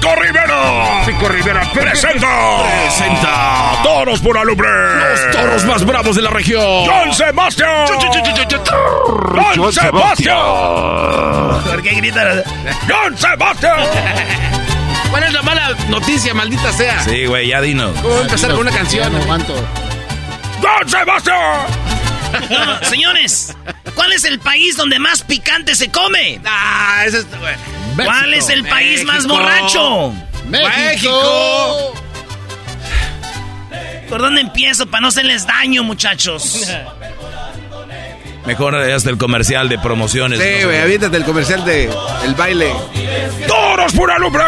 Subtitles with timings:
[0.00, 1.02] Pico Rivera.
[1.04, 2.62] Pico Rivera Presenta.
[2.62, 3.82] Presenta.
[3.82, 4.68] Toros por alumbre.
[4.68, 6.86] Los toros más bravos de la región.
[6.86, 7.86] John Sebastián.
[7.88, 10.36] John Sebastián.
[11.64, 12.44] ¿Por qué gritan?
[12.88, 13.78] John Sebastián.
[15.10, 17.02] ¿Cuál es la mala noticia, maldita sea?
[17.02, 17.90] Sí, güey, ya dinos.
[17.96, 19.12] ¿Cómo voy a empezar con una canción?
[20.62, 21.66] John Sebastián.
[22.82, 23.56] Señores,
[23.96, 26.40] ¿cuál es el país donde más picante se come?
[26.44, 27.26] Ah, ese es,
[28.04, 30.12] ¿Cuál es el país más borracho?
[30.46, 31.94] México.
[34.08, 36.66] ¿Por dónde empiezo para no hacerles daño, muchachos?
[38.46, 40.40] Mejor hasta el comercial de promociones.
[40.40, 41.90] Sí, güey, aviéntate el comercial de
[42.24, 42.72] el baile.
[43.46, 44.42] Toros por alumbre.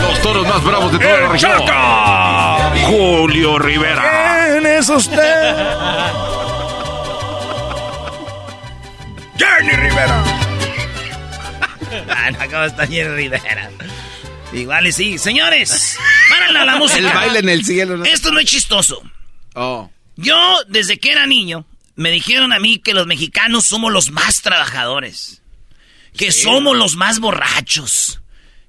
[0.00, 1.52] Los toros más bravos de toda la El región.
[1.66, 2.72] Chaca.
[2.86, 4.46] Julio Rivera.
[4.50, 5.56] ¿Quién es usted?
[9.36, 10.22] Jenny Rivera.
[12.08, 13.70] Ah, no, ¿cómo está Jenny Rivera?
[14.52, 15.18] Igual y sí.
[15.18, 15.98] Señores,
[16.30, 16.98] párale a la música.
[16.98, 17.96] El baile en el cielo.
[17.96, 18.04] ¿no?
[18.04, 19.02] Esto no es chistoso.
[19.54, 19.90] Oh.
[20.16, 21.66] Yo, desde que era niño,
[21.96, 25.42] me dijeron a mí que los mexicanos somos los más trabajadores.
[26.16, 28.20] Que somos los más borrachos.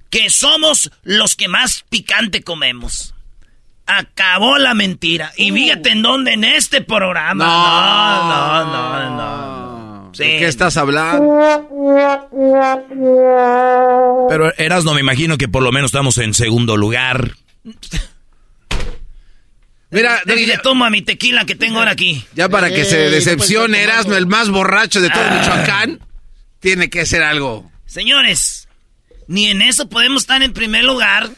[0.10, 3.14] Que somos los que más picante comemos.
[3.86, 5.32] Acabó la mentira.
[5.38, 7.46] Y fíjate en dónde, en este programa.
[7.46, 9.55] No, no, no, no.
[10.16, 10.24] Sí.
[10.24, 11.26] ¿De qué estás hablando?
[14.30, 17.36] Pero Eras no me imagino que por lo menos estamos en segundo lugar.
[19.92, 22.26] Mira, Déjale, toma mi tequila que tengo ahora aquí.
[22.34, 26.00] ya para que se decepcione Erasmo, el más borracho de todo Michoacán,
[26.60, 27.70] tiene que ser algo.
[27.86, 28.70] Señores,
[29.28, 31.30] ni en eso podemos estar en primer lugar.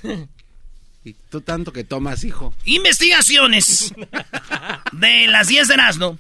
[1.04, 2.54] Y tú tanto que tomas, hijo.
[2.66, 3.94] Investigaciones
[4.92, 6.20] de las 10 de Erasmo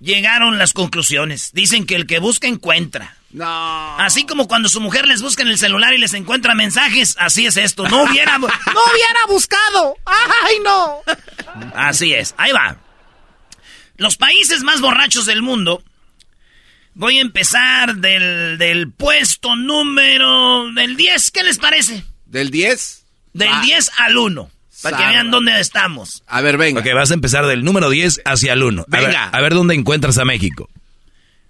[0.00, 1.52] llegaron las conclusiones.
[1.52, 3.16] Dicen que el que busca encuentra.
[3.30, 3.98] No.
[3.98, 7.46] Así como cuando su mujer les busca en el celular y les encuentra mensajes, así
[7.46, 7.86] es esto.
[7.88, 9.96] No hubiera, no hubiera buscado.
[10.04, 11.00] ¡Ay, no!
[11.74, 12.34] Así es.
[12.38, 12.78] Ahí va.
[13.96, 15.82] Los países más borrachos del mundo.
[16.94, 21.30] Voy a empezar del, del puesto número del 10.
[21.30, 22.04] ¿Qué les parece?
[22.26, 23.04] ¿Del 10?
[23.34, 23.60] Del Va.
[23.60, 24.50] 10 al 1.
[24.82, 26.22] Para que vean dónde estamos.
[26.26, 26.80] A ver, venga.
[26.80, 28.82] Ok, vas a empezar del número 10 hacia el 1.
[28.82, 29.24] A ver, Venga.
[29.28, 30.68] a ver dónde encuentras a México.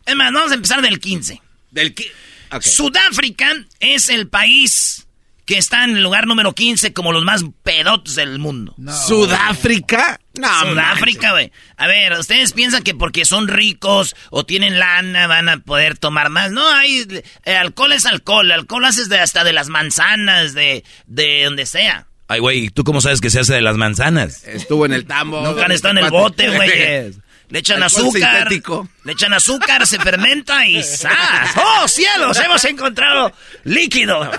[0.07, 1.41] Es más, vamos a empezar del 15.
[1.71, 2.11] Del qui-
[2.51, 2.63] Ok.
[2.63, 5.07] Sudáfrica es el país
[5.45, 8.75] que está en el lugar número 15 como los más pedotes del mundo.
[9.07, 10.21] ¿Sudáfrica?
[10.35, 11.53] No, Sudáfrica, güey.
[11.77, 16.29] A ver, ustedes piensan que porque son ricos o tienen lana van a poder tomar
[16.31, 16.51] más.
[16.51, 17.07] No, hay
[17.45, 18.51] eh, alcohol es alcohol.
[18.53, 22.07] Alcohol haces de hasta de las manzanas, de, de donde sea.
[22.29, 24.45] Ay, güey, ¿tú cómo sabes que se hace de las manzanas?
[24.45, 25.41] Estuvo en el tambo.
[25.43, 27.13] Nunca han estado en el bote, güey.
[27.51, 28.37] Le echan Alcohol azúcar.
[28.41, 28.89] sintético.
[29.05, 31.57] Le echan azúcar, se fermenta y ¡zas!
[31.57, 32.39] ¡Oh, cielos!
[32.39, 33.33] Hemos encontrado
[33.65, 34.31] líquido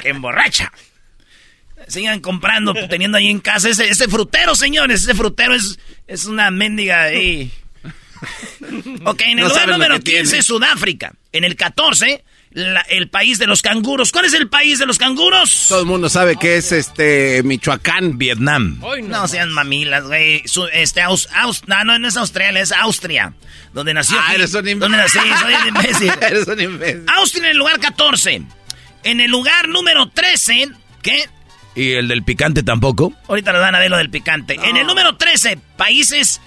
[0.00, 0.72] que emborracha.
[1.88, 5.02] Sigan comprando, teniendo ahí en casa ese, ese frutero, señores.
[5.02, 7.50] Ese frutero es, es una mendiga ahí.
[9.04, 10.20] Ok, en el No lugar número que tiene.
[10.20, 11.12] 15, Sudáfrica.
[11.32, 12.22] En el 14,
[12.54, 14.12] la- el país de los canguros.
[14.12, 15.66] ¿Cuál es el país de los canguros?
[15.68, 18.18] Todo el mundo sabe que es este Michoacán.
[18.18, 18.80] Vietnam.
[19.08, 20.42] No sean mamilas, güey.
[20.72, 23.34] Este, Aus- Aus- no, no, no es Australia, es Austria.
[23.72, 24.18] Donde nació.
[24.20, 24.80] Ah, eres un imbécil.
[24.80, 26.12] Donde nací, soy un imbécil.
[26.20, 27.04] Eres un imbécil.
[27.16, 28.42] Austria en el lugar 14.
[29.04, 30.68] En el lugar número 13,
[31.02, 31.24] ¿qué?
[31.74, 33.14] ¿Y el del picante tampoco?
[33.28, 34.58] Ahorita nos van a ver lo del picante.
[34.62, 36.40] En el número 13, países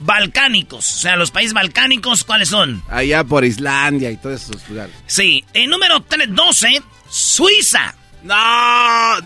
[0.00, 0.94] balcánicos.
[0.94, 2.82] O sea, los países balcánicos, ¿cuáles son?
[2.88, 4.94] Allá por Islandia y todos esos lugares.
[5.06, 5.44] Sí.
[5.54, 7.94] En número tre- 12, Suiza.
[8.22, 8.34] No,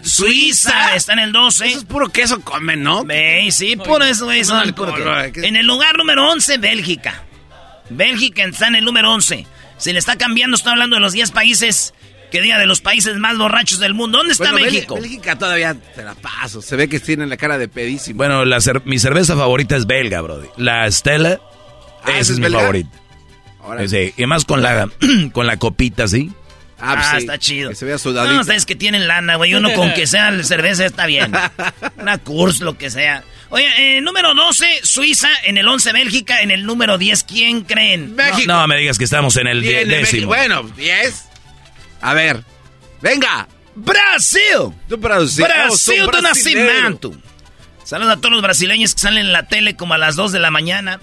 [0.02, 1.66] Suiza está en el 12.
[1.66, 3.04] Eso es puro queso comen, ¿no?
[3.04, 4.44] Ve, sí, puro eso, güey.
[4.44, 4.94] son alcohol.
[5.36, 7.22] En el lugar número 11, Bélgica.
[7.90, 9.46] Bélgica está en el número 11.
[9.78, 11.94] Se le está cambiando, estoy hablando de los 10 países
[12.32, 14.19] que diga de los países más borrachos del mundo.
[14.19, 14.96] ¿Dónde está Bueno, México?
[14.96, 16.61] Bélgica todavía te la paso.
[16.62, 18.17] Se ve que tienen la cara de pedísimo.
[18.17, 20.49] Bueno, la cer- mi cerveza favorita es belga, brody.
[20.56, 21.38] La Stella
[22.05, 22.61] Ah, es ¿esa es mi belga?
[22.61, 22.99] favorita.
[23.62, 24.88] Ahora Sí, y más con la,
[25.32, 26.32] con la copita, ¿sí?
[26.84, 27.69] Ah, pues Ah, sí, está chido.
[27.70, 28.34] Que se vea sudadito.
[28.34, 29.55] No, ustedes que tienen lana, güey.
[29.55, 31.32] Uno con que sea la cerveza está bien.
[31.99, 33.23] Una Kurs, lo que sea.
[33.50, 33.69] Oye,
[33.99, 35.29] eh, número 12, Suiza.
[35.44, 36.40] En el 11, Bélgica.
[36.40, 38.17] En el número 10, ¿quién creen?
[38.17, 38.43] México.
[38.49, 40.06] No me digas que estamos en el die- Viene México.
[40.06, 40.26] décimo.
[40.26, 41.29] Bueno, 10.
[42.02, 42.43] A ver.
[43.00, 43.49] Venga.
[43.75, 44.75] ¡Brasil!
[44.88, 45.44] Brasil.
[45.44, 46.72] Brasil Oh, de tú brasilero.
[46.72, 47.12] nacimiento.
[47.84, 50.38] Saludos a todos los brasileños que salen en la tele como a las 2 de
[50.40, 51.00] la mañana.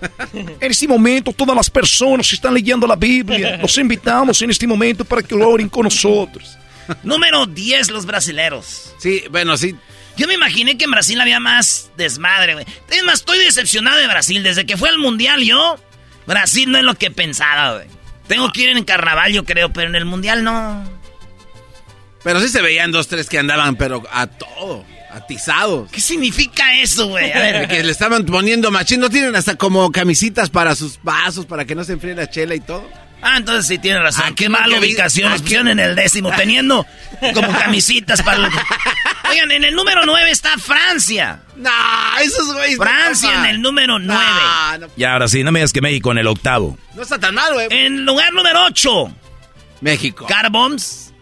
[0.32, 4.66] En este momento, todas las personas que están leyendo la Biblia, los invitamos en este
[4.66, 6.56] momento para que oren con nosotros.
[7.04, 8.92] Número 10, los brasileros.
[8.98, 9.76] Sí, bueno, sí.
[10.16, 12.66] Yo me imaginé que en Brasil había más desmadre, güey.
[12.90, 14.42] Es más, estoy decepcionado de Brasil.
[14.42, 15.78] Desde que fue al Mundial yo,
[16.26, 17.86] Brasil no es lo que pensaba, güey.
[18.32, 20.82] Tengo que ir en carnaval, yo creo, pero en el Mundial no.
[22.24, 24.84] Pero sí se veían dos, tres que andaban, pero a todo.
[25.10, 25.90] Atizados.
[25.90, 27.30] ¿Qué significa eso, güey?
[27.30, 29.00] A ver, que le estaban poniendo machín.
[29.00, 32.54] ¿No tienen hasta como camisitas para sus vasos, para que no se enfríe la chela
[32.54, 32.88] y todo?
[33.22, 34.24] Ah, entonces sí tiene razón.
[34.26, 35.30] Aquí Qué mala ubicación.
[35.30, 36.84] Nos aquí- pusieron en el décimo, teniendo
[37.34, 38.38] como camisitas para...
[38.38, 38.52] el-
[39.30, 41.40] Oigan, en el número 9 está Francia.
[41.56, 41.70] No,
[42.20, 42.76] esos güeyes.
[42.78, 44.22] no Francia en el número 9.
[44.72, 46.76] No, no, Y ahora sí, no me digas que México en el octavo.
[46.94, 47.68] no está tan mal, güey.
[47.70, 49.14] En lugar número 8,
[49.80, 50.26] México.
[50.26, 51.14] Carboms,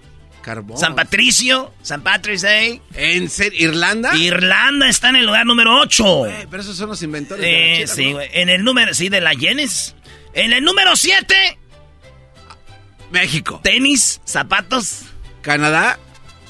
[0.42, 0.78] Carbón.
[0.78, 2.80] San Patricio, San Patrick's Day.
[2.94, 3.68] ¿En serio?
[3.68, 4.16] ¿Irlanda?
[4.16, 6.04] Irlanda está en el lugar número 8.
[6.04, 8.28] Güey, pero esos son los inventores de la Eh, sí, güey.
[8.32, 9.94] En el número, sí, de la Yenes.
[10.32, 11.58] En el número 7,
[13.10, 13.60] México.
[13.62, 15.02] tenis, zapatos.
[15.42, 15.98] Canadá.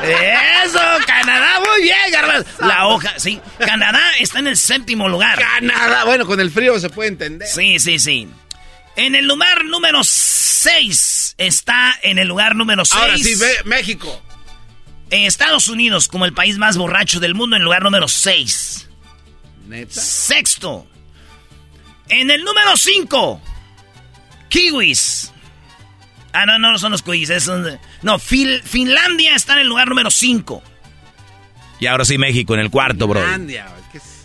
[0.03, 2.49] Eso, Canadá, muy bien, Garbanzo.
[2.65, 3.39] La hoja, sí.
[3.59, 5.37] Canadá está en el séptimo lugar.
[5.39, 6.05] Canadá.
[6.05, 7.47] Bueno, con el frío se puede entender.
[7.47, 8.27] Sí, sí, sí.
[8.95, 13.01] En el lugar número 6 está en el lugar número 6.
[13.01, 14.21] Ahora sí, ve, México.
[15.09, 18.89] En Estados Unidos, como el país más borracho del mundo, en el lugar número 6.
[19.67, 20.01] Neta.
[20.01, 20.87] Sexto.
[22.09, 23.41] En el número 5.
[24.51, 25.31] Kiwis.
[26.33, 27.29] Ah, no, no son los kiwis.
[27.29, 30.61] es un- no, Fil- Finlandia está en el lugar número 5.
[31.79, 33.21] Y ahora sí, México en el cuarto, bro.
[33.21, 33.65] Finlandia.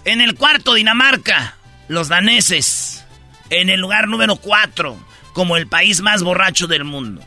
[0.04, 1.56] En el cuarto, Dinamarca.
[1.88, 3.04] Los daneses.
[3.50, 4.96] En el lugar número 4.
[5.32, 7.22] Como el país más borracho del mundo.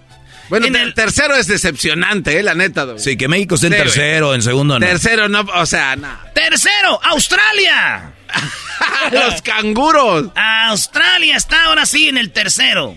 [0.50, 3.00] Bueno, En el- tercero es decepcionante, eh, la neta, güey.
[3.00, 4.86] Sí, que México esté en tercero, en segundo no.
[4.86, 6.10] Tercero no, o sea, no.
[6.34, 8.14] Tercero, Australia.
[9.12, 10.28] Los canguros.
[10.36, 12.96] Australia está ahora sí en el tercero.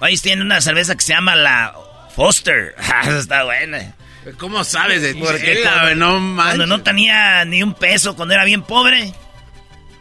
[0.00, 1.74] Ahí tiene una cerveza que se llama la
[2.14, 2.74] Foster.
[2.92, 3.94] Ah, está buena.
[4.38, 5.94] ¿Cómo sabes de Porque cuando?
[5.96, 6.56] No manches.
[6.56, 9.12] cuando no tenía ni un peso, cuando era bien pobre.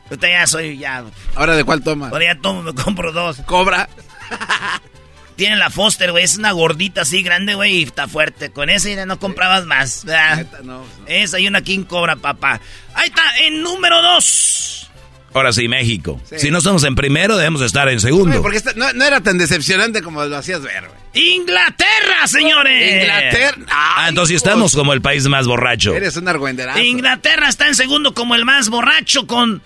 [0.06, 1.03] Ahorita ya soy, ya.
[1.36, 2.08] ¿Ahora de cuál toma?
[2.10, 3.38] Ahora ya tomo, me compro dos.
[3.46, 3.89] Cobra.
[5.36, 6.24] Tiene la Foster, güey.
[6.24, 8.52] Es una gordita así grande, güey, y está fuerte.
[8.52, 10.06] Con esa ya no comprabas más.
[10.06, 10.86] Neta, no, no.
[11.08, 12.60] Esa y una King Cobra, papá.
[12.94, 14.90] Ahí está, en número dos.
[15.36, 16.22] Ahora sí, México.
[16.30, 16.38] Sí.
[16.38, 18.40] Si no estamos en primero, debemos estar en segundo.
[18.44, 21.25] porque esta- no, no era tan decepcionante como lo hacías ver, güey.
[21.36, 23.02] Inglaterra, señores.
[23.04, 23.58] Inglaterra.
[23.70, 24.46] Ah, Ay, entonces sí hijos.
[24.48, 25.96] estamos como el país más borracho.
[25.96, 26.80] Eres un argüenderazo.
[26.80, 29.63] Inglaterra está en segundo como el más borracho con...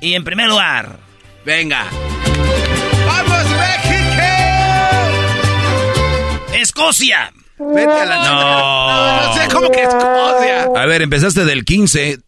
[0.00, 1.00] Y en primer lugar...
[1.44, 1.86] Venga.
[6.66, 7.32] Escocia.
[7.58, 9.22] Vete a la No.
[9.22, 10.64] No, no sé cómo que Escocia.
[10.76, 12.18] A ver, empezaste del 15.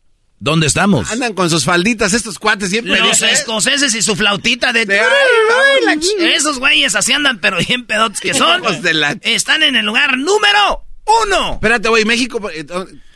[0.41, 1.11] ¿Dónde estamos?
[1.11, 2.99] Andan con sus falditas estos cuates siempre.
[3.01, 3.33] Los ¿eh?
[3.33, 4.87] escoceses y su flautita de...
[4.87, 5.99] De- Ay,
[6.33, 8.63] Esos güeyes así andan, pero bien pedotes que son.
[8.63, 10.85] Hijos de la- Están en el lugar número
[11.27, 11.55] uno.
[11.55, 12.41] Espérate, güey, México.
[12.51, 12.65] eh,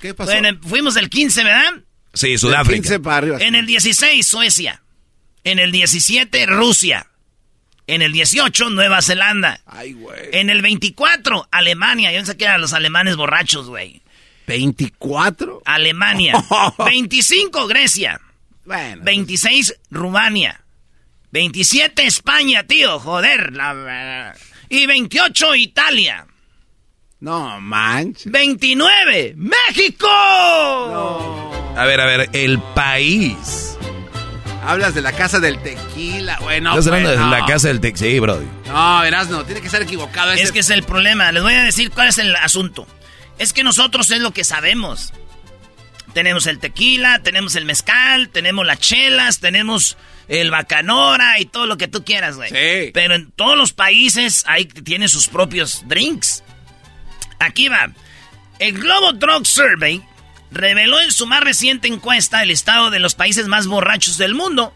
[0.00, 0.32] ¿Qué pasó?
[0.32, 1.72] Bueno, fuimos del 15, ¿verdad?
[2.12, 2.74] Sí, Del Sudáfrica.
[2.82, 3.38] 15 para arriba.
[3.40, 4.82] En el 16, Suecia.
[5.44, 7.06] En el 17, Rusia.
[7.86, 9.60] En el 18, Nueva Zelanda.
[9.66, 10.20] Ay, güey.
[10.32, 12.12] En el 24, Alemania.
[12.12, 14.02] Yo pensé que eran los alemanes borrachos, güey.
[14.46, 15.62] ¿24?
[15.64, 16.34] Alemania.
[16.78, 18.20] 25, Grecia.
[18.64, 19.02] Bueno.
[19.04, 20.60] 26, Rumania.
[21.32, 23.52] 27 España, tío, joder.
[24.68, 26.26] y 28 Italia.
[27.20, 28.30] No manches.
[28.30, 30.06] 29 México.
[31.76, 33.71] A ver, a ver, el país.
[34.62, 36.70] Hablas de la casa del tequila, bueno.
[36.70, 38.40] Estás hablando de la casa del tequila, sí, bro.
[38.66, 40.32] No, verás, no, tiene que ser equivocado.
[40.32, 41.32] Es que es el problema.
[41.32, 42.86] Les voy a decir cuál es el asunto.
[43.38, 45.12] Es que nosotros es lo que sabemos.
[46.14, 49.96] Tenemos el tequila, tenemos el mezcal, tenemos las chelas, tenemos
[50.28, 52.50] el bacanora y todo lo que tú quieras, güey.
[52.50, 52.90] Sí.
[52.94, 56.44] Pero en todos los países hay tienen sus propios drinks.
[57.40, 57.90] Aquí va.
[58.60, 60.02] El Global Drug Survey
[60.52, 64.74] reveló en su más reciente encuesta el estado de los países más borrachos del mundo.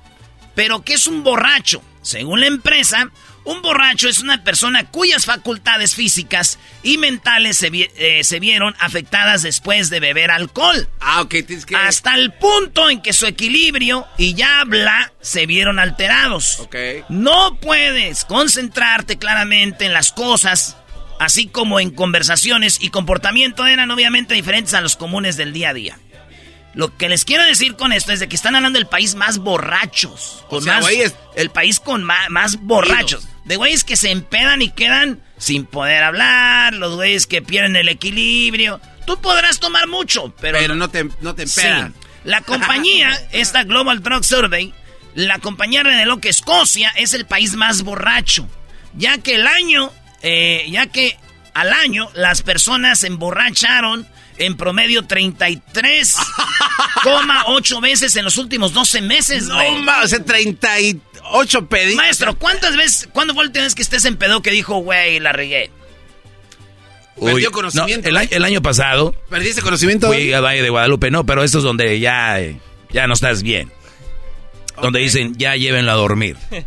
[0.54, 1.82] Pero ¿qué es un borracho?
[2.02, 3.10] Según la empresa,
[3.46, 9.88] un borracho es una persona cuyas facultades físicas y mentales se, eh, vieron afectadas después
[9.88, 10.88] de beber alcohol.
[11.00, 11.76] Ah, ok, tienes que...
[11.76, 16.58] Hasta el punto en que su equilibrio y habla se vieron alterados.
[16.58, 16.76] Ok.
[17.08, 20.76] No puedes concentrarte claramente en las cosas,
[21.18, 25.74] así como en conversaciones y comportamiento eran obviamente diferentes a los comunes del día a
[25.74, 25.98] día.
[26.74, 29.38] Lo que les quiero decir con esto es de que están hablando del país más
[29.38, 30.44] borrachos.
[30.50, 30.84] Con más,
[31.34, 33.26] El país con más, borrachos.
[33.44, 37.88] De güeyes que se empedan y quedan sin poder hablar, los güeyes que pierden el
[37.88, 38.80] equilibrio.
[39.06, 40.58] Tú podrás tomar mucho, pero...
[40.58, 41.94] Pero no te, no te empedan.
[42.24, 44.74] La compañía, esta Global Drug Survey,
[45.14, 48.46] la compañía reveló que Escocia es el país más borracho,
[48.94, 49.92] ya que el año,
[50.28, 51.16] eh, ya que
[51.54, 59.44] al año las personas se emborracharon en promedio 33,8 veces en los últimos 12 meses,
[59.44, 59.56] No,
[60.02, 61.94] o sea, 38 pedidos.
[61.94, 65.20] Maestro, ¿cuántas veces, cuándo fue la última vez que estés en pedo que dijo, güey,
[65.20, 65.70] la regué?
[67.18, 68.08] Perdió conocimiento.
[68.08, 69.14] el, año pasado.
[69.30, 70.08] ¿Perdiste conocimiento?
[70.08, 72.40] Fui a Valle de Guadalupe, no, pero esto es donde ya,
[72.90, 73.70] ya no estás bien.
[74.82, 76.36] Donde dicen, ya llévenlo a dormir.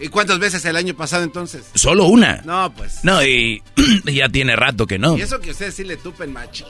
[0.00, 1.64] ¿Y cuántas veces el año pasado entonces?
[1.74, 2.42] Solo una.
[2.44, 3.00] No, pues.
[3.02, 3.62] No, y
[4.04, 5.16] ya tiene rato que no.
[5.16, 6.64] Y eso que ustedes sí le tupen machi.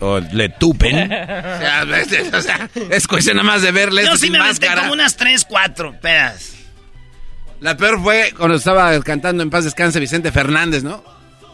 [0.00, 1.12] O le tupen.
[2.34, 4.04] o sea, es cuestión nada más de verle.
[4.04, 6.54] Yo sí me metí como unas tres, cuatro pedas.
[7.60, 11.04] La peor fue cuando estaba cantando en paz descanse Vicente Fernández, ¿no?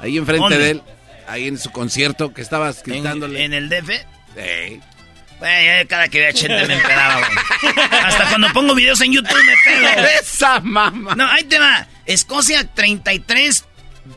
[0.01, 0.83] Ahí enfrente de él,
[1.27, 3.45] ahí en su concierto que estabas gritándole.
[3.45, 3.91] ¿En, el DF?
[4.35, 4.81] Sí.
[5.39, 7.75] Güey, cada que veía Chente me empedaba, güey.
[8.05, 10.07] Hasta cuando pongo videos en YouTube me pedo.
[10.21, 11.15] Esa mamá.
[11.15, 11.87] No, ahí te va.
[12.07, 13.65] Escocia 33,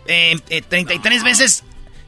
[0.07, 1.63] eh, 33 eh, veces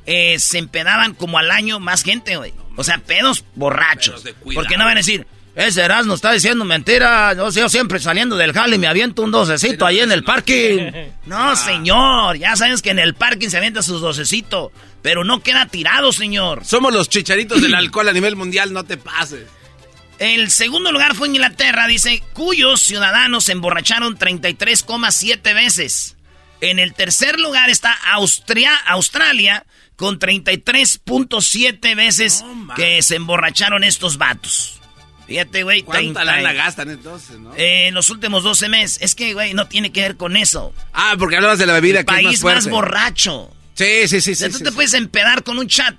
[0.06, 2.54] eh, se empedaban como al año más gente, güey.
[2.76, 4.24] O sea, pedos borrachos.
[4.54, 7.34] Porque no van a decir, ese Erasmo está diciendo mentira.
[7.34, 10.92] Yo, yo siempre saliendo del jale me aviento un docecito ahí en el parking.
[11.26, 12.38] No, señor.
[12.38, 14.72] Ya sabes que en el parking se avienta sus docecitos.
[15.02, 16.66] Pero no queda tirado, señor.
[16.66, 19.48] Somos los chicharitos del alcohol a nivel mundial, no te pases.
[20.20, 26.18] El segundo lugar fue Inglaterra, dice, cuyos ciudadanos se emborracharon 33,7 veces.
[26.62, 32.44] En el tercer lugar está Austria, Australia, con 33.7 veces
[32.76, 34.80] que se emborracharon estos vatos.
[35.28, 35.84] Fíjate, güey.
[35.84, 37.56] ¿Cuánta lana gastan entonces, no?
[37.56, 38.98] Eh, en los últimos 12 meses.
[39.02, 40.74] Es que, güey, no tiene que ver con eso.
[40.94, 42.60] Ah, porque hablabas de la bebida El que país es más, fuerte.
[42.62, 43.52] más borracho.
[43.76, 44.36] Sí, sí, sí.
[44.36, 45.96] sí, tú te puedes empedar con un chat.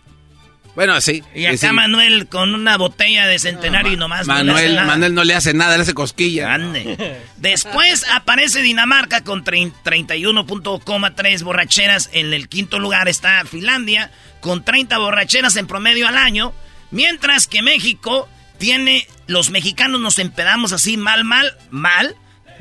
[0.77, 1.23] Bueno, sí.
[1.35, 5.35] Y acá Manuel con una botella de centenario y nomás Manuel, no Manuel no le
[5.35, 6.53] hace nada, le hace cosquilla.
[6.53, 7.21] Ande.
[7.37, 12.11] Después aparece Dinamarca con 31.3 borracheras.
[12.13, 16.53] En el quinto lugar está Finlandia con 30 borracheras en promedio al año.
[16.91, 22.17] Mientras que México tiene, los mexicanos nos empedamos así mal, mal, mal.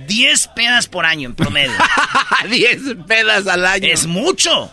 [0.07, 1.73] 10 pedas por año en promedio.
[2.49, 3.87] 10 pedas al año.
[3.87, 4.71] Es mucho.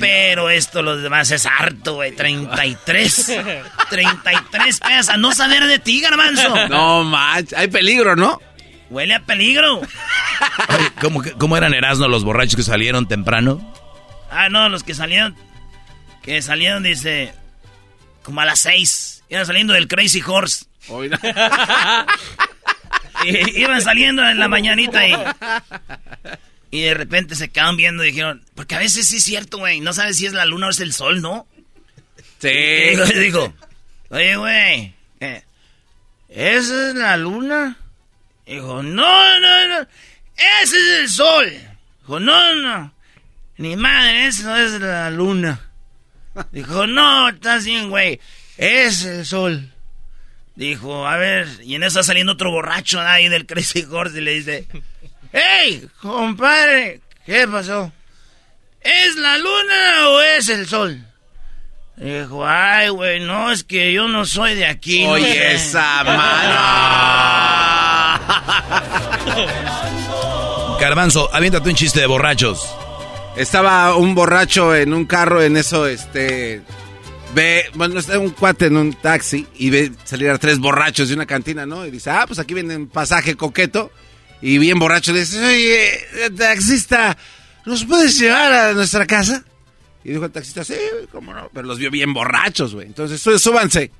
[0.00, 2.12] Pero esto, los demás, es harto, güey.
[2.14, 3.32] 33.
[3.90, 5.08] 33 pesos.
[5.08, 6.68] A no saber de ti, garbanzo.
[6.68, 7.56] No, macho.
[7.56, 8.40] Hay peligro, ¿no?
[8.90, 9.80] Huele a peligro.
[11.00, 13.74] ¿cómo, ¿cómo, eran Erasmo los borrachos que salieron temprano?
[14.30, 15.36] Ah, no, los que salieron.
[16.22, 17.34] Que salieron, dice.
[18.28, 19.24] Como a las 6.
[19.30, 20.66] Iban saliendo del Crazy Horse.
[23.24, 25.14] iban saliendo en la mañanita y.
[26.70, 29.80] Y de repente se quedaron viendo y dijeron, porque a veces sí es cierto, güey,
[29.80, 31.46] no sabes si es la luna o es el sol, ¿no?
[32.40, 32.50] Sí.
[32.50, 33.54] Y digo,
[34.10, 35.42] oye, güey, eh,
[36.28, 37.78] ¿esa es la luna?
[38.44, 39.88] Dijo, no, no, no,
[40.62, 41.50] ese es el sol.
[42.02, 42.92] Dijo, no, no,
[43.56, 45.67] ni madre, eso es la luna.
[46.52, 48.20] Dijo, no, estás bien, güey,
[48.56, 49.72] es el sol.
[50.54, 54.20] Dijo, a ver, y en eso está saliendo otro borracho ahí del Crazy Horse y
[54.22, 54.66] le dice,
[55.32, 57.00] ¡Ey, compadre!
[57.24, 57.92] ¿Qué pasó?
[58.80, 61.04] ¿Es la luna o es el sol?
[61.96, 65.04] Dijo, ay, güey, no, es que yo no soy de aquí.
[65.04, 66.88] Oye, esa mano.
[70.80, 72.68] Garbanzo, aviéntate un chiste de borrachos.
[73.38, 76.60] Estaba un borracho en un carro, en eso, este.
[77.34, 81.14] Ve, bueno, está un cuate en un taxi y ve salir a tres borrachos de
[81.14, 81.86] una cantina, ¿no?
[81.86, 83.92] Y dice, ah, pues aquí viene un pasaje coqueto.
[84.42, 87.16] Y bien borracho le dice, oye, taxista,
[87.64, 89.44] ¿nos puedes llevar a nuestra casa?
[90.02, 90.74] Y dijo el taxista, sí,
[91.12, 91.48] cómo no.
[91.54, 92.88] Pero los vio bien borrachos, güey.
[92.88, 93.92] Entonces, súbanse.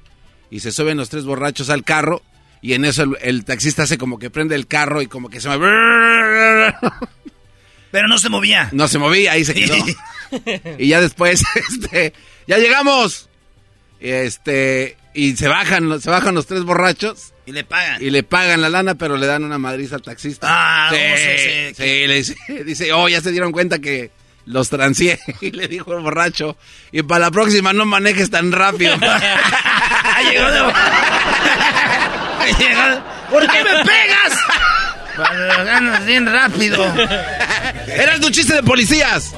[0.51, 2.23] Y se suben los tres borrachos al carro.
[2.61, 5.49] Y en eso el, taxista hace como que prende el carro y como que se
[5.49, 6.75] mueve.
[7.91, 8.69] Pero no se movía.
[8.73, 9.77] No se movía, ahí se quedó.
[10.79, 12.13] y ya después, este,
[12.47, 13.29] ya llegamos.
[14.01, 17.33] Este, y se bajan, se bajan los tres borrachos.
[17.47, 18.03] Y le pagan.
[18.03, 20.47] Y le pagan la lana, pero le dan una madriza al taxista.
[20.49, 24.11] Ah, sí, sí, sí, le dice, dice, oh, ya se dieron cuenta que
[24.45, 25.19] los transié.
[25.41, 26.57] Y le dijo el borracho,
[26.93, 28.95] y para la próxima no manejes tan rápido.
[30.31, 30.61] Llegó de...
[33.31, 34.39] ¿Por qué me pegas?
[35.17, 36.85] Para ganas bien rápido.
[37.99, 39.35] Eras un chiste de policías.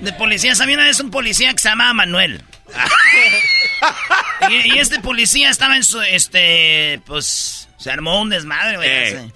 [0.00, 0.60] De policías.
[0.60, 2.42] Había una vez un policía que se llamaba Manuel.
[4.48, 8.88] y, este policía estaba en su, este, pues, se armó un desmadre, güey.
[8.88, 9.32] Eh.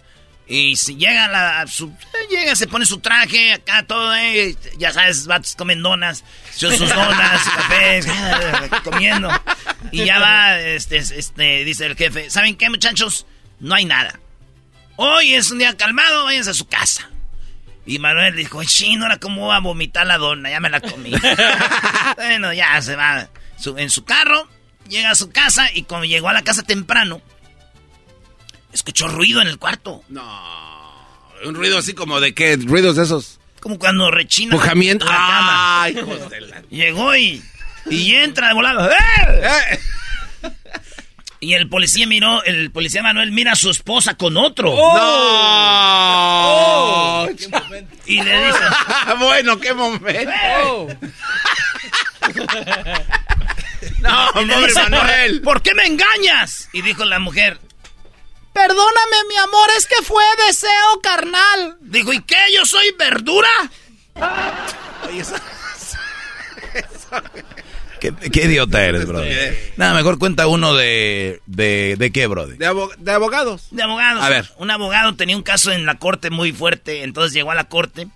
[0.47, 1.93] Y si llega a la, su,
[2.31, 7.43] llega, se pone su traje, acá todo, eh, ya sabes, vatos comen donas, sus donas,
[7.43, 8.07] cafés,
[8.85, 9.31] comiendo.
[9.91, 13.27] Y ya va, este, este, dice el jefe, ¿saben qué, muchachos?
[13.59, 14.21] No hay nada.
[14.97, 17.11] Hoy es un día calmado, váyanse a su casa.
[17.89, 21.11] Y Manuel dijo, chino, ahora cómo va a vomitar la dona, ya me la comí.
[22.17, 23.31] bueno, ya se va
[23.79, 24.47] en su carro,
[24.91, 27.23] llega a su casa y cuando llegó a la casa temprano,
[28.75, 30.05] escuchó ruido en el cuarto.
[30.11, 30.23] No,
[31.47, 33.41] un ruido así como de qué, ruidos de esos.
[33.61, 35.07] Como cuando rechina Pujamiento.
[35.07, 35.83] la cama.
[35.85, 35.97] Ay,
[36.69, 37.43] Llegó y,
[37.91, 38.91] y entra de volado.
[38.91, 38.97] ¡Eh!
[41.41, 44.73] Y el policía miró, el policía Manuel mira a su esposa con otro.
[44.75, 45.69] ¡Oh!
[47.51, 47.63] ¡No!
[48.07, 48.59] y le dice...
[49.19, 50.33] bueno, qué momento.
[50.65, 50.89] Oh.
[54.01, 55.43] no, pobre Manuel.
[55.43, 56.69] ¿Por qué me engañas?
[56.73, 57.61] Y dijo la mujer,
[58.59, 61.77] Perdóname, mi amor, es que fue deseo carnal.
[61.81, 62.35] Dijo, ¿y qué?
[62.53, 63.49] ¿Yo soy verdura?
[68.01, 69.23] ¿Qué, idiota eres, bro?
[69.77, 71.41] Nada, mejor cuenta uno de...
[71.47, 72.47] ¿De, de qué, bro?
[72.47, 73.69] De, de, abogados.
[73.71, 74.23] De abogados.
[74.23, 74.51] A ver.
[74.59, 78.09] Un abogado tenía un caso en la corte muy fuerte, entonces llegó a la corte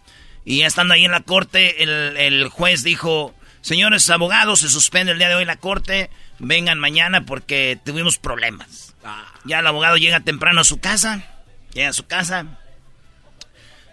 [0.45, 5.13] y ya estando ahí en la corte, el, el juez dijo, señores abogados, se suspende
[5.13, 8.95] el día de hoy la corte, vengan mañana porque tuvimos problemas.
[9.05, 9.33] Ah.
[9.45, 11.25] Ya el abogado llega temprano a su casa,
[11.73, 12.59] llega a su casa,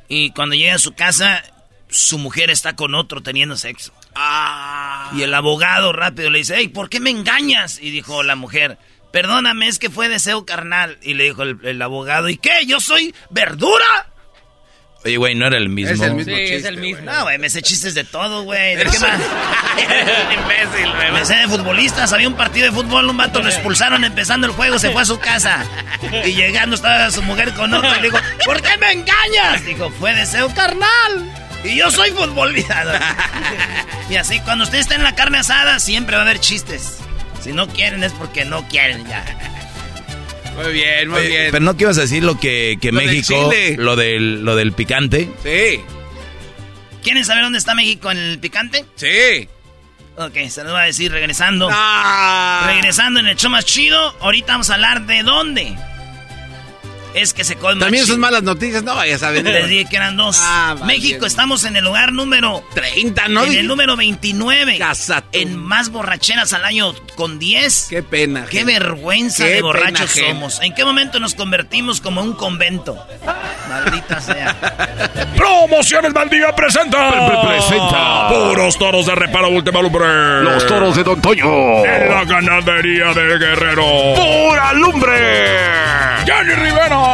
[0.10, 1.44] y cuando llega a su casa,
[1.88, 3.94] su mujer está con otro teniendo sexo.
[4.22, 5.12] Ah.
[5.16, 7.80] Y el abogado rápido le dice, hey, ¿por qué me engañas?
[7.82, 8.78] Y dijo la mujer,
[9.12, 10.98] perdóname, es que fue deseo carnal.
[11.02, 12.66] Y le dijo el abogado, ¿y qué?
[12.66, 14.10] ¿Yo soy verdura?
[15.06, 15.94] Oye, güey, no era el mismo.
[15.94, 17.10] Es el mismo sí, chiste, es el mismo.
[17.10, 18.76] No, güey, me sé chistes de todo, güey.
[18.76, 19.22] ¿De qué más?
[20.34, 21.12] imbécil, güey.
[21.14, 22.12] Me sé de futbolistas.
[22.12, 25.06] Había un partido de fútbol, un vato lo expulsaron empezando el juego, se fue a
[25.06, 25.66] su casa.
[26.26, 29.66] Y llegando estaba su mujer con otro y le dijo, ¿por qué me engañas?
[29.66, 31.49] Dijo, fue deseo carnal.
[31.64, 33.00] Y yo soy futbolista.
[34.10, 36.98] y así, cuando usted está en la carne asada, siempre va a haber chistes.
[37.42, 39.26] Si no quieren es porque no quieren ya.
[40.56, 41.52] Muy bien, muy bien.
[41.52, 45.30] Pero no que ibas a decir lo que, que México, lo del, lo del picante.
[45.44, 45.82] Sí.
[47.02, 48.86] ¿Quieren saber dónde está México en el picante?
[48.96, 49.48] Sí.
[50.18, 51.70] Ok, se lo voy a decir regresando.
[51.72, 52.64] Ah.
[52.68, 54.18] Regresando en el show más chido.
[54.20, 55.78] Ahorita vamos a hablar de dónde
[57.22, 57.86] es que se colma.
[57.86, 59.44] También son malas noticias, no vayas a ver.
[59.44, 60.38] Les dije que eran dos.
[60.42, 63.44] Ah, México, estamos en el lugar número 30, ¿no?
[63.46, 64.80] En el número 29.
[65.32, 67.88] En más borracheras al año con 10.
[67.90, 68.46] Qué pena.
[68.46, 70.60] Qué vergüenza de borrachos somos.
[70.62, 72.98] ¿En qué momento nos convertimos como un convento?
[73.70, 74.56] Maldita sea.
[75.36, 77.42] Promociones Maldía presenta.
[77.42, 78.30] presenta.
[78.30, 80.42] Puros toros de reparo última lumbre.
[80.44, 81.86] Los toros de Don Toño.
[81.86, 83.86] En la ganadería de Guerrero.
[84.16, 85.58] Pura lumbre.
[86.26, 87.09] Jenny Rivera.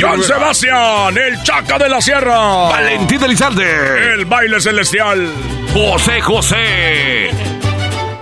[0.00, 2.68] John Sebastián, el Chaca de la Sierra.
[2.68, 4.14] Valentín Elizalde.
[4.14, 5.28] El baile celestial.
[5.72, 7.30] José José.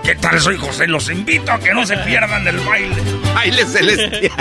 [0.03, 0.41] ¿Qué tal?
[0.41, 0.87] Soy José.
[0.87, 2.97] Los invito a que no se pierdan del baile.
[3.35, 4.33] Baile celestial.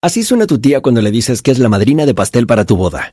[0.00, 2.76] Así suena tu tía cuando le dices que es la madrina de pastel para tu
[2.76, 3.12] boda.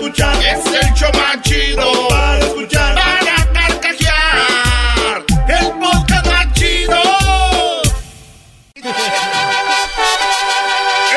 [0.00, 0.34] escuchar.
[0.36, 2.94] Es el show más chido para escuchar.
[2.94, 5.24] Para carcajear.
[5.48, 7.02] El podcast más chido.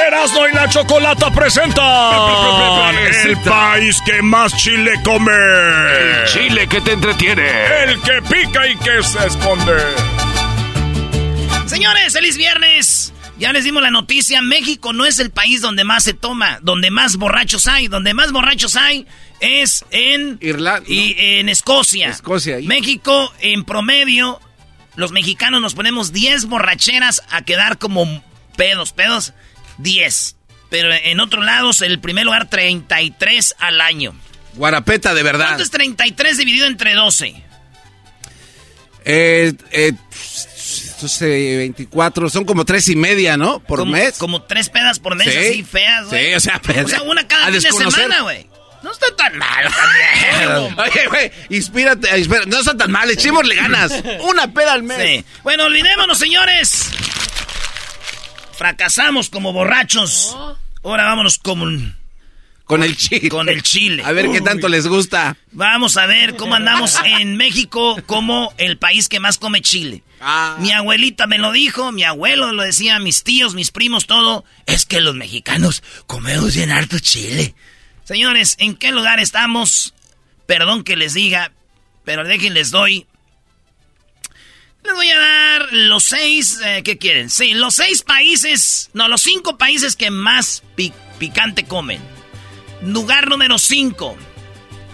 [0.08, 5.32] Erasmo y la Chocolata presentan el país que más chile come.
[5.32, 7.84] El chile que te entretiene.
[7.84, 9.78] El que pica y que se esconde.
[11.68, 13.03] Señores, feliz viernes.
[13.44, 16.92] Ya les dimos la noticia, México no es el país donde más se toma, donde
[16.92, 19.06] más borrachos hay, donde más borrachos hay
[19.42, 22.08] es en Irlanda y en Escocia.
[22.08, 22.56] Escocia.
[22.56, 22.68] ahí.
[22.68, 24.40] México en promedio
[24.96, 28.24] los mexicanos nos ponemos 10 borracheras a quedar como
[28.56, 29.34] pedos, pedos
[29.80, 30.38] 10.
[30.70, 34.16] Pero en otros lados el primer lugar 33 al año.
[34.54, 35.48] Guarapeta de verdad.
[35.48, 37.44] ¿Cuánto es 33 dividido entre 12?
[39.04, 39.92] Eh, eh,
[41.04, 43.60] entonces, 24, son como tres y media, ¿no?
[43.60, 44.18] Por como, mes.
[44.18, 45.38] Como tres pedas por mes, Sí.
[45.38, 46.28] así feas, güey.
[46.28, 48.48] Sí, o sea, O sea, una cada fin de semana, güey.
[48.82, 50.80] No está tan mal también.
[50.80, 53.94] Oye, güey, inspírate, espera, no está tan mal, echémosle ganas.
[54.28, 54.98] Una peda al mes.
[54.98, 55.26] Sí.
[55.44, 56.90] Bueno, olvidémonos, señores.
[58.58, 60.36] Fracasamos como borrachos.
[60.84, 61.98] Ahora vámonos con,
[62.66, 63.30] Con el chile.
[63.30, 64.04] con el chile.
[64.06, 65.36] A ver qué tanto les gusta.
[65.52, 70.02] Vamos a ver cómo andamos en México como el país que más come chile.
[70.22, 70.56] Ah.
[70.62, 74.46] Mi abuelita me lo dijo, mi abuelo lo decía, mis tíos, mis primos, todo.
[74.66, 77.54] Es que los mexicanos comemos bien harto chile.
[78.06, 79.94] Señores, ¿en qué lugar estamos?
[80.46, 81.52] Perdón que les diga,
[82.06, 83.06] pero déjenles doy.
[84.84, 87.30] Les voy a dar los seis, eh, ¿qué quieren?
[87.30, 92.02] Sí, los seis países, no, los cinco países que más pi- picante comen.
[92.86, 94.18] Lugar número cinco.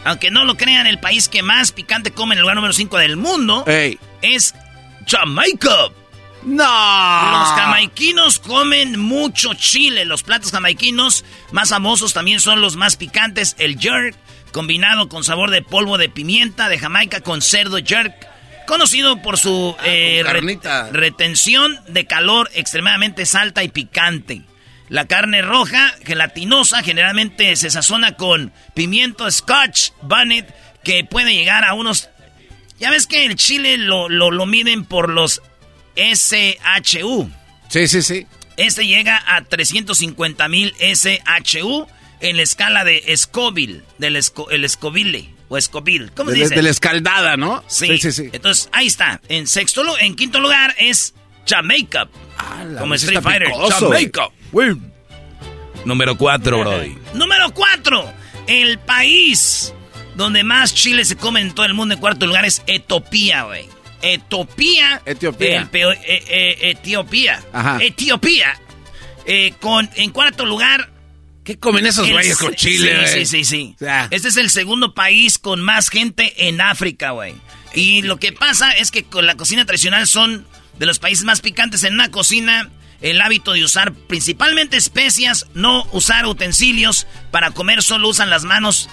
[0.06, 2.98] Aunque no lo crean, el país que más picante come en el lugar número 5
[3.00, 4.00] del mundo Ey.
[4.22, 4.56] es
[5.06, 5.76] Jamaica.
[6.44, 6.64] No.
[6.64, 10.06] Los jamaiquinos comen mucho chile.
[10.06, 13.56] Los platos jamaiquinos más famosos también son los más picantes.
[13.60, 14.16] El jerk,
[14.54, 18.14] combinado con sabor de polvo de pimienta de Jamaica con cerdo jerk.
[18.68, 20.90] Conocido por su eh, re- carnita.
[20.94, 24.44] retención de calor extremadamente alta y picante.
[24.90, 30.52] La carne roja, gelatinosa, generalmente se sazona con pimiento scotch bonnet,
[30.84, 32.10] que puede llegar a unos...
[32.80, 35.42] Ya ves que el chile lo, lo, lo miden por los
[35.96, 37.30] SHU.
[37.70, 38.26] Sí, sí, sí.
[38.58, 41.88] Este llega a 350 mil SHU
[42.20, 46.10] en la escala de Scoville, del esco- el Scoville o Scoville.
[46.16, 46.56] ¿Cómo se dice?
[46.56, 47.64] de la escaldada, ¿no?
[47.68, 47.98] Sí.
[47.98, 48.30] sí, sí.
[48.34, 49.22] Entonces, ahí está.
[49.30, 51.14] En sexto en quinto lugar es
[51.48, 52.10] Jamaica.
[52.70, 53.48] la como Street Fighter.
[53.48, 53.88] picoso.
[53.90, 54.28] Jamaica.
[55.86, 56.98] Número 4, Brody.
[57.14, 58.14] Número 4.
[58.48, 59.74] El país
[60.16, 63.66] donde más chile se come en todo el mundo en cuarto lugar es Etiopía, güey.
[64.02, 65.02] Etiopía.
[65.06, 65.70] Etiopía.
[65.72, 67.44] El eh, eh, Etiopía.
[67.54, 67.78] Ajá.
[67.82, 68.60] Etiopía.
[69.26, 70.90] Eh, con, en cuarto lugar.
[71.44, 73.76] ¿Qué comen esos güeyes con chile, Sí, sí, sí, sí.
[73.76, 74.08] O sea.
[74.12, 77.34] Este es el segundo país con más gente en África, güey.
[77.74, 80.46] Y lo que pasa es que con la cocina tradicional son
[80.78, 82.70] de los países más picantes en una cocina.
[83.02, 88.90] El hábito de usar principalmente especias, no usar utensilios para comer, solo usan las manos.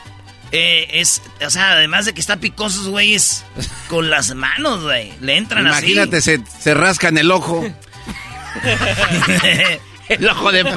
[0.52, 3.44] Eh, es, o sea, además de que está picosos, güeyes,
[3.88, 5.12] con las manos, güey.
[5.20, 7.64] Le entran Imagínate, se, se rascan el ojo.
[7.64, 7.74] así.
[10.08, 10.62] el ojo de.
[10.62, 10.70] No.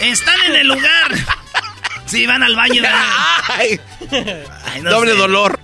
[0.00, 1.14] Están en el lugar.
[2.06, 2.82] Sí, van al baño.
[3.48, 5.18] Ay, Ay, no doble sé.
[5.18, 5.60] dolor.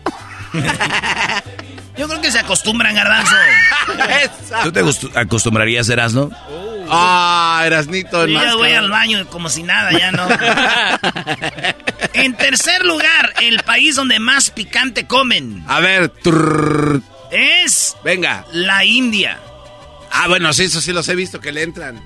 [1.97, 3.35] Yo creo que se acostumbran, garbanzo.
[4.65, 6.31] ¿Tú te acostu- acostumbrarías, Erasno?
[6.89, 8.27] Ah, Erasnito.
[8.27, 10.27] Yo ya voy al baño como si nada, ya no.
[12.15, 18.45] en tercer lugar, el país donde más picante comen A ver, trrr, es venga.
[18.53, 19.39] la India.
[20.11, 22.01] Ah, bueno, sí, eso sí los he visto que le entran.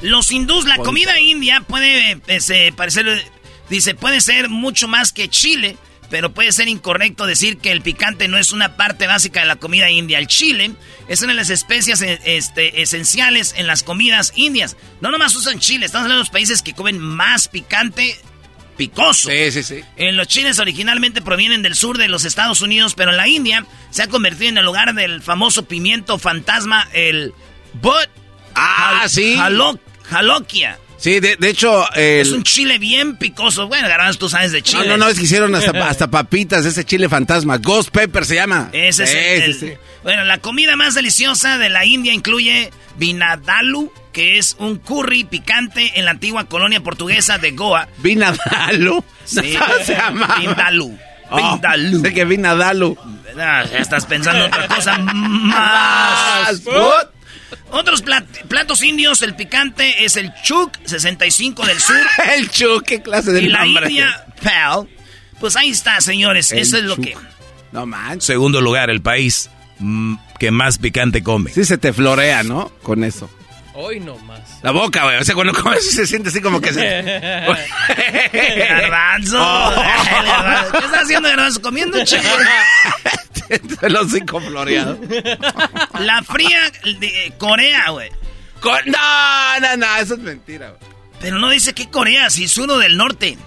[0.00, 3.24] Los hindús, la comida india puede eh, se parecer
[3.68, 5.76] Dice, puede ser mucho más que chile,
[6.12, 9.56] pero puede ser incorrecto decir que el picante no es una parte básica de la
[9.56, 10.18] comida india.
[10.18, 10.72] El chile
[11.08, 14.76] es una de las especias eh, este, esenciales en las comidas indias.
[15.00, 18.14] No nomás usan chile, estamos hablando de los países que comen más picante
[18.76, 19.30] picoso.
[19.30, 19.80] Sí, sí, sí.
[19.96, 23.64] En los chiles originalmente provienen del sur de los Estados Unidos, pero en la India
[23.88, 27.32] se ha convertido en el lugar del famoso pimiento fantasma, el
[27.80, 28.10] but.
[28.54, 29.34] Ah, sí.
[30.10, 30.78] Jalokia.
[31.02, 31.84] Sí, de, hecho...
[31.96, 33.66] Es un chile bien picoso.
[33.66, 34.84] Bueno, Garbanzo, tú sabes de chile.
[34.84, 37.58] No, no, no, es que hicieron hasta, hasta papitas, ese chile fantasma.
[37.58, 38.70] Ghost Pepper se llama.
[38.72, 44.54] Ese es el, Bueno, la comida más deliciosa de la India incluye vinadalu, que es
[44.60, 47.88] un curry picante en la antigua colonia portuguesa de Goa.
[47.98, 49.04] ¿Vinadalu?
[49.24, 50.36] Sí, se llama.
[50.38, 50.96] Vindalu.
[51.30, 51.60] Oh,
[52.00, 52.96] sé que Vinadalu.
[53.36, 56.62] Ah, ya estás pensando otra cosa más.
[57.72, 58.04] Otros
[58.48, 61.96] platos indios, el picante es el chuk, 65 del sur.
[62.36, 64.88] el chuk, qué clase de Y la India, pal.
[65.40, 66.52] Pues ahí está, señores.
[66.52, 67.16] Eso es lo que.
[67.72, 68.24] No manches.
[68.24, 71.50] Segundo lugar, el país mm, que más picante come.
[71.50, 72.70] Sí, se te florea, ¿no?
[72.82, 73.30] Con eso.
[73.74, 74.40] Hoy no más.
[74.62, 75.16] La boca, güey.
[75.16, 77.02] O sea, cuando comes se siente así como que se.
[78.68, 79.38] Garbanzo.
[79.40, 79.82] Oh.
[80.72, 81.62] ¿Qué estás haciendo, Garbanzo?
[81.62, 82.22] Comiendo chico.
[83.82, 84.98] El hocico floreado.
[86.00, 88.10] La fría de Corea, güey.
[88.86, 90.92] No, no, no, eso es mentira, güey.
[91.20, 93.38] Pero no dice que Corea, si es uno del norte.